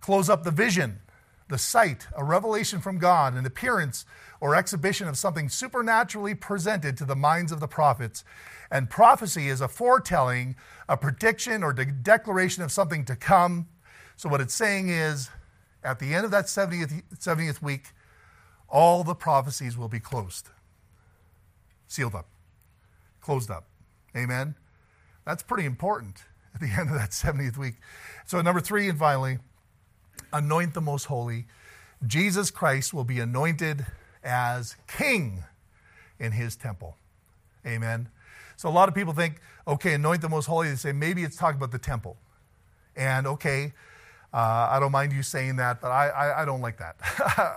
Close 0.00 0.28
up 0.28 0.44
the 0.44 0.50
vision, 0.50 1.00
the 1.48 1.58
sight, 1.58 2.06
a 2.16 2.22
revelation 2.22 2.80
from 2.80 2.98
God, 2.98 3.34
an 3.34 3.46
appearance 3.46 4.04
or 4.40 4.54
exhibition 4.54 5.08
of 5.08 5.16
something 5.16 5.48
supernaturally 5.48 6.34
presented 6.34 6.96
to 6.98 7.04
the 7.04 7.16
minds 7.16 7.50
of 7.50 7.60
the 7.60 7.66
prophets. 7.66 8.22
And 8.70 8.90
prophecy 8.90 9.48
is 9.48 9.60
a 9.60 9.68
foretelling, 9.68 10.56
a 10.88 10.96
prediction, 10.96 11.62
or 11.62 11.72
de- 11.72 11.86
declaration 11.86 12.62
of 12.62 12.70
something 12.70 13.04
to 13.06 13.16
come. 13.16 13.68
So, 14.16 14.28
what 14.28 14.40
it's 14.42 14.54
saying 14.54 14.90
is, 14.90 15.30
at 15.82 15.98
the 15.98 16.14
end 16.14 16.24
of 16.24 16.30
that 16.32 16.46
70th, 16.46 17.02
70th 17.16 17.62
week, 17.62 17.86
all 18.68 19.04
the 19.04 19.14
prophecies 19.14 19.78
will 19.78 19.88
be 19.88 20.00
closed, 20.00 20.48
sealed 21.88 22.14
up, 22.14 22.28
closed 23.20 23.50
up. 23.50 23.66
Amen? 24.14 24.54
That's 25.24 25.42
pretty 25.42 25.64
important 25.64 26.24
at 26.54 26.60
the 26.60 26.66
end 26.78 26.90
of 26.90 26.96
that 26.96 27.10
70th 27.10 27.56
week. 27.56 27.74
So, 28.26 28.40
number 28.40 28.60
three, 28.60 28.88
and 28.88 28.98
finally, 28.98 29.38
anoint 30.32 30.74
the 30.74 30.80
most 30.80 31.04
holy. 31.04 31.46
Jesus 32.06 32.50
Christ 32.50 32.92
will 32.92 33.04
be 33.04 33.20
anointed 33.20 33.86
as 34.22 34.76
king 34.86 35.44
in 36.18 36.32
his 36.32 36.56
temple. 36.56 36.96
Amen. 37.66 38.08
So 38.56 38.68
a 38.68 38.70
lot 38.70 38.88
of 38.88 38.94
people 38.94 39.12
think, 39.12 39.40
okay, 39.66 39.94
anoint 39.94 40.20
the 40.22 40.28
most 40.28 40.46
holy. 40.46 40.68
They 40.68 40.76
say 40.76 40.92
maybe 40.92 41.22
it's 41.22 41.36
talking 41.36 41.56
about 41.56 41.72
the 41.72 41.78
temple. 41.78 42.16
And 42.96 43.26
okay, 43.26 43.72
uh, 44.32 44.68
I 44.70 44.78
don't 44.80 44.92
mind 44.92 45.12
you 45.12 45.22
saying 45.22 45.56
that, 45.56 45.80
but 45.80 45.90
I, 45.90 46.08
I, 46.08 46.42
I 46.42 46.44
don't 46.44 46.60
like 46.60 46.78
that. 46.78 46.96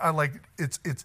I 0.02 0.10
like 0.10 0.32
it's 0.58 0.80
it's 0.84 1.04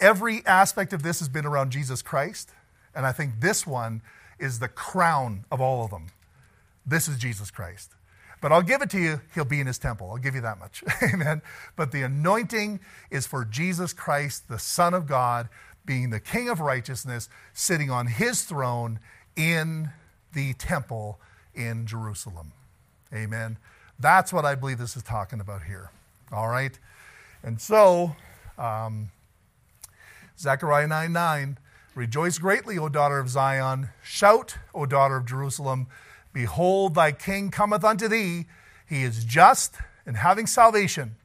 every 0.00 0.44
aspect 0.46 0.92
of 0.92 1.02
this 1.02 1.18
has 1.18 1.28
been 1.28 1.44
around 1.44 1.70
Jesus 1.70 2.02
Christ, 2.02 2.50
and 2.94 3.04
I 3.04 3.12
think 3.12 3.40
this 3.40 3.66
one 3.66 4.02
is 4.38 4.58
the 4.58 4.68
crown 4.68 5.44
of 5.50 5.60
all 5.60 5.84
of 5.84 5.90
them. 5.90 6.06
This 6.86 7.08
is 7.08 7.18
Jesus 7.18 7.50
Christ. 7.50 7.92
But 8.40 8.52
I'll 8.52 8.62
give 8.62 8.82
it 8.82 8.90
to 8.90 8.98
you, 8.98 9.20
he'll 9.34 9.44
be 9.44 9.60
in 9.60 9.66
his 9.66 9.78
temple. 9.78 10.10
I'll 10.10 10.18
give 10.18 10.34
you 10.34 10.42
that 10.42 10.58
much. 10.58 10.84
Amen. 11.02 11.42
But 11.74 11.90
the 11.90 12.02
anointing 12.02 12.80
is 13.10 13.26
for 13.26 13.44
Jesus 13.44 13.92
Christ, 13.92 14.48
the 14.48 14.58
Son 14.58 14.94
of 14.94 15.06
God, 15.06 15.48
being 15.84 16.10
the 16.10 16.20
King 16.20 16.48
of 16.48 16.60
righteousness, 16.60 17.28
sitting 17.54 17.90
on 17.90 18.06
his 18.06 18.42
throne 18.42 19.00
in 19.36 19.90
the 20.32 20.52
temple 20.54 21.18
in 21.54 21.86
Jerusalem. 21.86 22.52
Amen. 23.12 23.56
That's 23.98 24.32
what 24.32 24.44
I 24.44 24.54
believe 24.54 24.78
this 24.78 24.96
is 24.96 25.02
talking 25.02 25.40
about 25.40 25.62
here. 25.62 25.90
All 26.30 26.48
right. 26.48 26.78
And 27.42 27.60
so, 27.60 28.16
um, 28.58 29.10
Zechariah 30.38 30.86
9 30.86 31.12
9, 31.12 31.58
rejoice 31.94 32.38
greatly, 32.38 32.76
O 32.78 32.88
daughter 32.88 33.18
of 33.18 33.28
Zion. 33.28 33.88
Shout, 34.02 34.58
O 34.74 34.84
daughter 34.84 35.16
of 35.16 35.24
Jerusalem. 35.24 35.86
Behold, 36.36 36.94
thy 36.94 37.12
king 37.12 37.50
cometh 37.50 37.82
unto 37.82 38.08
thee. 38.08 38.44
He 38.86 39.04
is 39.04 39.24
just 39.24 39.76
and 40.04 40.18
having 40.18 40.46
salvation, 40.46 41.16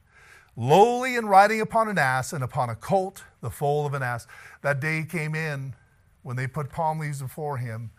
lowly 0.55 1.17
and 1.17 1.29
riding 1.29 1.59
upon 1.59 1.89
an 1.89 1.97
ass 1.97 2.31
and 2.31 2.41
upon 2.41 2.69
a 2.69 2.75
colt, 2.75 3.25
the 3.41 3.49
foal 3.49 3.85
of 3.85 3.93
an 3.93 4.03
ass. 4.03 4.25
That 4.61 4.79
day 4.79 5.03
came 5.03 5.35
in 5.35 5.75
when 6.23 6.37
they 6.37 6.47
put 6.47 6.69
palm 6.69 6.99
leaves 6.99 7.21
before 7.21 7.57
him. 7.57 7.91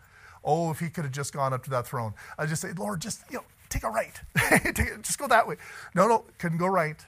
Oh, 0.43 0.71
if 0.71 0.79
he 0.79 0.89
could 0.89 1.03
have 1.03 1.13
just 1.13 1.33
gone 1.33 1.53
up 1.53 1.63
to 1.65 1.69
that 1.69 1.85
throne. 1.85 2.15
I 2.39 2.47
just 2.47 2.63
say, 2.63 2.73
Lord, 2.75 2.99
just 2.99 3.21
you 3.29 3.37
know, 3.37 3.43
take 3.69 3.83
a 3.83 3.91
right. 3.91 4.19
just 5.03 5.19
go 5.19 5.27
that 5.27 5.47
way. 5.47 5.57
No, 5.93 6.07
no, 6.07 6.25
couldn't 6.39 6.57
go 6.57 6.65
right. 6.65 7.05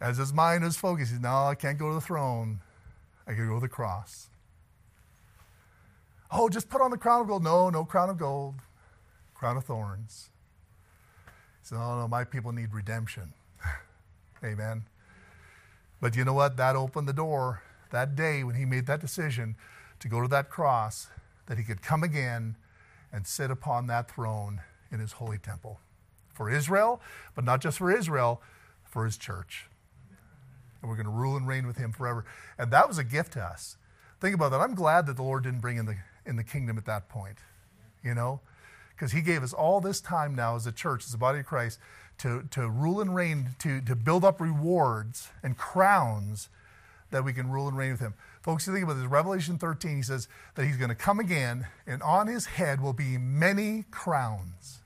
As 0.00 0.16
his 0.16 0.32
mind 0.32 0.64
was 0.64 0.78
focused, 0.78 1.12
he 1.12 1.18
No, 1.18 1.44
I 1.44 1.56
can't 1.56 1.78
go 1.78 1.88
to 1.88 1.94
the 1.94 2.00
throne. 2.00 2.60
I 3.26 3.34
can 3.34 3.46
go 3.48 3.56
to 3.56 3.60
the 3.60 3.68
cross. 3.68 4.29
Oh, 6.32 6.48
just 6.48 6.68
put 6.68 6.80
on 6.80 6.90
the 6.90 6.96
crown 6.96 7.22
of 7.22 7.28
gold. 7.28 7.42
No, 7.42 7.70
no 7.70 7.84
crown 7.84 8.10
of 8.10 8.18
gold. 8.18 8.56
Crown 9.34 9.56
of 9.56 9.64
thorns. 9.64 10.30
He 11.60 11.66
said, 11.66 11.78
Oh, 11.78 12.00
no, 12.00 12.08
my 12.08 12.24
people 12.24 12.52
need 12.52 12.72
redemption. 12.72 13.32
Amen. 14.44 14.84
But 16.00 16.16
you 16.16 16.24
know 16.24 16.32
what? 16.32 16.56
That 16.56 16.76
opened 16.76 17.08
the 17.08 17.12
door 17.12 17.62
that 17.90 18.14
day 18.14 18.44
when 18.44 18.54
he 18.54 18.64
made 18.64 18.86
that 18.86 19.00
decision 19.00 19.56
to 19.98 20.08
go 20.08 20.20
to 20.20 20.28
that 20.28 20.48
cross, 20.48 21.08
that 21.46 21.58
he 21.58 21.64
could 21.64 21.82
come 21.82 22.02
again 22.02 22.56
and 23.12 23.26
sit 23.26 23.50
upon 23.50 23.86
that 23.88 24.10
throne 24.10 24.60
in 24.90 25.00
his 25.00 25.12
holy 25.12 25.38
temple 25.38 25.80
for 26.32 26.50
Israel, 26.50 27.00
but 27.34 27.44
not 27.44 27.60
just 27.60 27.78
for 27.78 27.90
Israel, 27.90 28.40
for 28.84 29.04
his 29.04 29.16
church. 29.16 29.66
And 30.80 30.88
we're 30.88 30.96
going 30.96 31.06
to 31.06 31.12
rule 31.12 31.36
and 31.36 31.46
reign 31.46 31.66
with 31.66 31.76
him 31.76 31.92
forever. 31.92 32.24
And 32.56 32.70
that 32.70 32.88
was 32.88 32.98
a 32.98 33.04
gift 33.04 33.32
to 33.34 33.42
us. 33.42 33.76
Think 34.20 34.34
about 34.34 34.50
that. 34.50 34.60
I'm 34.60 34.74
glad 34.74 35.06
that 35.06 35.16
the 35.16 35.22
Lord 35.22 35.44
didn't 35.44 35.60
bring 35.60 35.76
in 35.76 35.86
the 35.86 35.96
in 36.26 36.36
the 36.36 36.44
kingdom 36.44 36.78
at 36.78 36.86
that 36.86 37.08
point, 37.08 37.38
you 38.02 38.14
know? 38.14 38.40
Because 38.90 39.12
he 39.12 39.22
gave 39.22 39.42
us 39.42 39.52
all 39.52 39.80
this 39.80 40.00
time 40.00 40.34
now 40.34 40.56
as 40.56 40.66
a 40.66 40.72
church, 40.72 41.06
as 41.06 41.14
a 41.14 41.18
body 41.18 41.40
of 41.40 41.46
Christ, 41.46 41.78
to, 42.18 42.44
to 42.50 42.68
rule 42.68 43.00
and 43.00 43.14
reign, 43.14 43.50
to, 43.60 43.80
to 43.80 43.96
build 43.96 44.24
up 44.24 44.40
rewards 44.40 45.30
and 45.42 45.56
crowns 45.56 46.50
that 47.10 47.24
we 47.24 47.32
can 47.32 47.50
rule 47.50 47.66
and 47.66 47.76
reign 47.76 47.92
with 47.92 48.00
him. 48.00 48.14
Folks, 48.42 48.66
you 48.66 48.72
think 48.72 48.84
about 48.84 48.94
this, 48.94 49.06
Revelation 49.06 49.58
13, 49.58 49.96
he 49.96 50.02
says 50.02 50.28
that 50.54 50.66
he's 50.66 50.76
going 50.76 50.90
to 50.90 50.94
come 50.94 51.18
again, 51.18 51.66
and 51.86 52.02
on 52.02 52.26
his 52.26 52.46
head 52.46 52.80
will 52.80 52.92
be 52.92 53.18
many 53.18 53.84
crowns. 53.90 54.80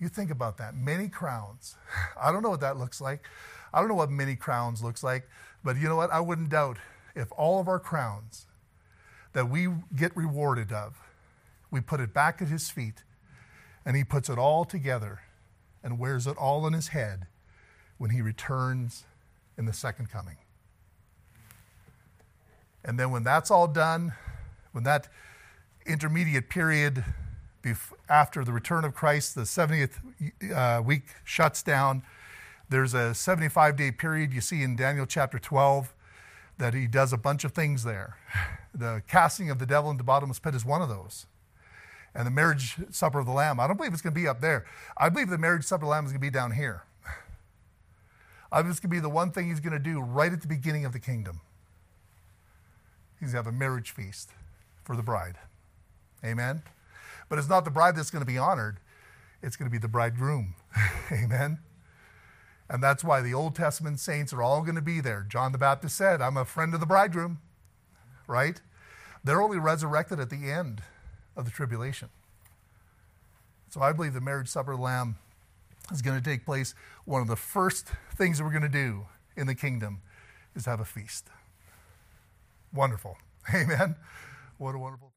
You 0.00 0.08
think 0.08 0.30
about 0.30 0.58
that, 0.58 0.76
many 0.76 1.08
crowns. 1.08 1.76
I 2.20 2.30
don't 2.30 2.42
know 2.42 2.50
what 2.50 2.60
that 2.60 2.76
looks 2.76 3.00
like. 3.00 3.24
I 3.72 3.80
don't 3.80 3.88
know 3.88 3.94
what 3.94 4.10
many 4.10 4.36
crowns 4.36 4.82
looks 4.82 5.02
like, 5.02 5.28
but 5.64 5.76
you 5.76 5.88
know 5.88 5.96
what? 5.96 6.10
I 6.10 6.20
wouldn't 6.20 6.48
doubt 6.48 6.78
if 7.14 7.30
all 7.32 7.60
of 7.60 7.68
our 7.68 7.78
crowns 7.78 8.46
that 9.38 9.48
we 9.48 9.68
get 9.94 10.16
rewarded 10.16 10.72
of. 10.72 10.98
We 11.70 11.80
put 11.80 12.00
it 12.00 12.12
back 12.12 12.42
at 12.42 12.48
his 12.48 12.70
feet, 12.70 13.04
and 13.86 13.96
he 13.96 14.02
puts 14.02 14.28
it 14.28 14.36
all 14.36 14.64
together 14.64 15.20
and 15.80 15.96
wears 15.96 16.26
it 16.26 16.36
all 16.36 16.64
on 16.64 16.72
his 16.72 16.88
head 16.88 17.28
when 17.98 18.10
he 18.10 18.20
returns 18.20 19.04
in 19.56 19.64
the 19.64 19.72
second 19.72 20.10
coming. 20.10 20.38
And 22.84 22.98
then 22.98 23.12
when 23.12 23.22
that's 23.22 23.48
all 23.48 23.68
done, 23.68 24.12
when 24.72 24.82
that 24.82 25.06
intermediate 25.86 26.50
period 26.50 27.04
after 28.08 28.42
the 28.42 28.52
return 28.52 28.84
of 28.84 28.92
Christ, 28.92 29.36
the 29.36 29.42
70th 29.42 30.00
uh, 30.52 30.82
week 30.82 31.04
shuts 31.22 31.62
down. 31.62 32.02
There's 32.68 32.92
a 32.92 33.14
75 33.14 33.76
day 33.76 33.92
period 33.92 34.32
you 34.32 34.40
see 34.40 34.64
in 34.64 34.74
Daniel 34.74 35.06
chapter 35.06 35.38
12 35.38 35.94
that 36.58 36.74
he 36.74 36.86
does 36.86 37.12
a 37.12 37.16
bunch 37.16 37.44
of 37.44 37.52
things 37.52 37.84
there. 37.84 38.16
The 38.74 39.02
casting 39.08 39.50
of 39.50 39.58
the 39.58 39.66
devil 39.66 39.90
into 39.90 40.02
the 40.02 40.04
bottomless 40.04 40.38
pit 40.38 40.54
is 40.54 40.64
one 40.64 40.82
of 40.82 40.88
those. 40.88 41.26
And 42.14 42.26
the 42.26 42.30
marriage 42.30 42.76
supper 42.90 43.18
of 43.18 43.26
the 43.26 43.32
Lamb, 43.32 43.58
I 43.58 43.66
don't 43.66 43.76
believe 43.76 43.92
it's 43.92 44.02
going 44.02 44.14
to 44.14 44.20
be 44.20 44.28
up 44.28 44.40
there. 44.40 44.66
I 44.96 45.08
believe 45.08 45.30
the 45.30 45.38
marriage 45.38 45.64
supper 45.64 45.84
of 45.84 45.88
the 45.88 45.90
Lamb 45.90 46.04
is 46.04 46.12
going 46.12 46.20
to 46.20 46.26
be 46.26 46.30
down 46.30 46.52
here. 46.52 46.84
I 48.52 48.60
believe 48.60 48.72
it's 48.72 48.78
going 48.78 48.90
to 48.90 48.96
be 48.96 49.00
the 49.00 49.08
one 49.08 49.32
thing 49.32 49.48
he's 49.48 49.58
going 49.58 49.72
to 49.72 49.80
do 49.80 50.00
right 50.00 50.32
at 50.32 50.42
the 50.42 50.46
beginning 50.46 50.84
of 50.84 50.92
the 50.92 51.00
kingdom. 51.00 51.40
He's 53.18 53.32
going 53.32 53.42
to 53.42 53.48
have 53.48 53.54
a 53.54 53.58
marriage 53.58 53.90
feast 53.90 54.30
for 54.84 54.94
the 54.94 55.02
bride. 55.02 55.38
Amen? 56.24 56.62
But 57.28 57.40
it's 57.40 57.48
not 57.48 57.64
the 57.64 57.72
bride 57.72 57.96
that's 57.96 58.10
going 58.10 58.22
to 58.22 58.30
be 58.30 58.38
honored, 58.38 58.78
it's 59.42 59.56
going 59.56 59.68
to 59.68 59.72
be 59.72 59.78
the 59.78 59.88
bridegroom. 59.88 60.54
Amen? 61.10 61.58
And 62.70 62.82
that's 62.82 63.02
why 63.02 63.20
the 63.22 63.32
Old 63.32 63.54
Testament 63.54 63.98
saints 63.98 64.32
are 64.32 64.42
all 64.42 64.62
going 64.62 64.74
to 64.74 64.82
be 64.82 65.00
there. 65.00 65.24
John 65.28 65.52
the 65.52 65.58
Baptist 65.58 65.96
said, 65.96 66.20
I'm 66.20 66.36
a 66.36 66.44
friend 66.44 66.74
of 66.74 66.80
the 66.80 66.86
bridegroom, 66.86 67.38
right? 68.26 68.60
They're 69.24 69.40
only 69.40 69.58
resurrected 69.58 70.20
at 70.20 70.30
the 70.30 70.50
end 70.50 70.82
of 71.36 71.44
the 71.44 71.50
tribulation. 71.50 72.10
So 73.70 73.80
I 73.80 73.92
believe 73.92 74.14
the 74.14 74.20
marriage 74.20 74.48
supper 74.48 74.72
of 74.72 74.78
the 74.78 74.84
Lamb 74.84 75.16
is 75.92 76.02
going 76.02 76.18
to 76.18 76.24
take 76.24 76.44
place. 76.44 76.74
One 77.04 77.22
of 77.22 77.28
the 77.28 77.36
first 77.36 77.88
things 78.14 78.38
that 78.38 78.44
we're 78.44 78.50
going 78.50 78.62
to 78.62 78.68
do 78.68 79.06
in 79.36 79.46
the 79.46 79.54
kingdom 79.54 80.00
is 80.54 80.66
have 80.66 80.80
a 80.80 80.84
feast. 80.84 81.28
Wonderful. 82.72 83.16
Amen. 83.54 83.96
What 84.58 84.74
a 84.74 84.78
wonderful 84.78 85.12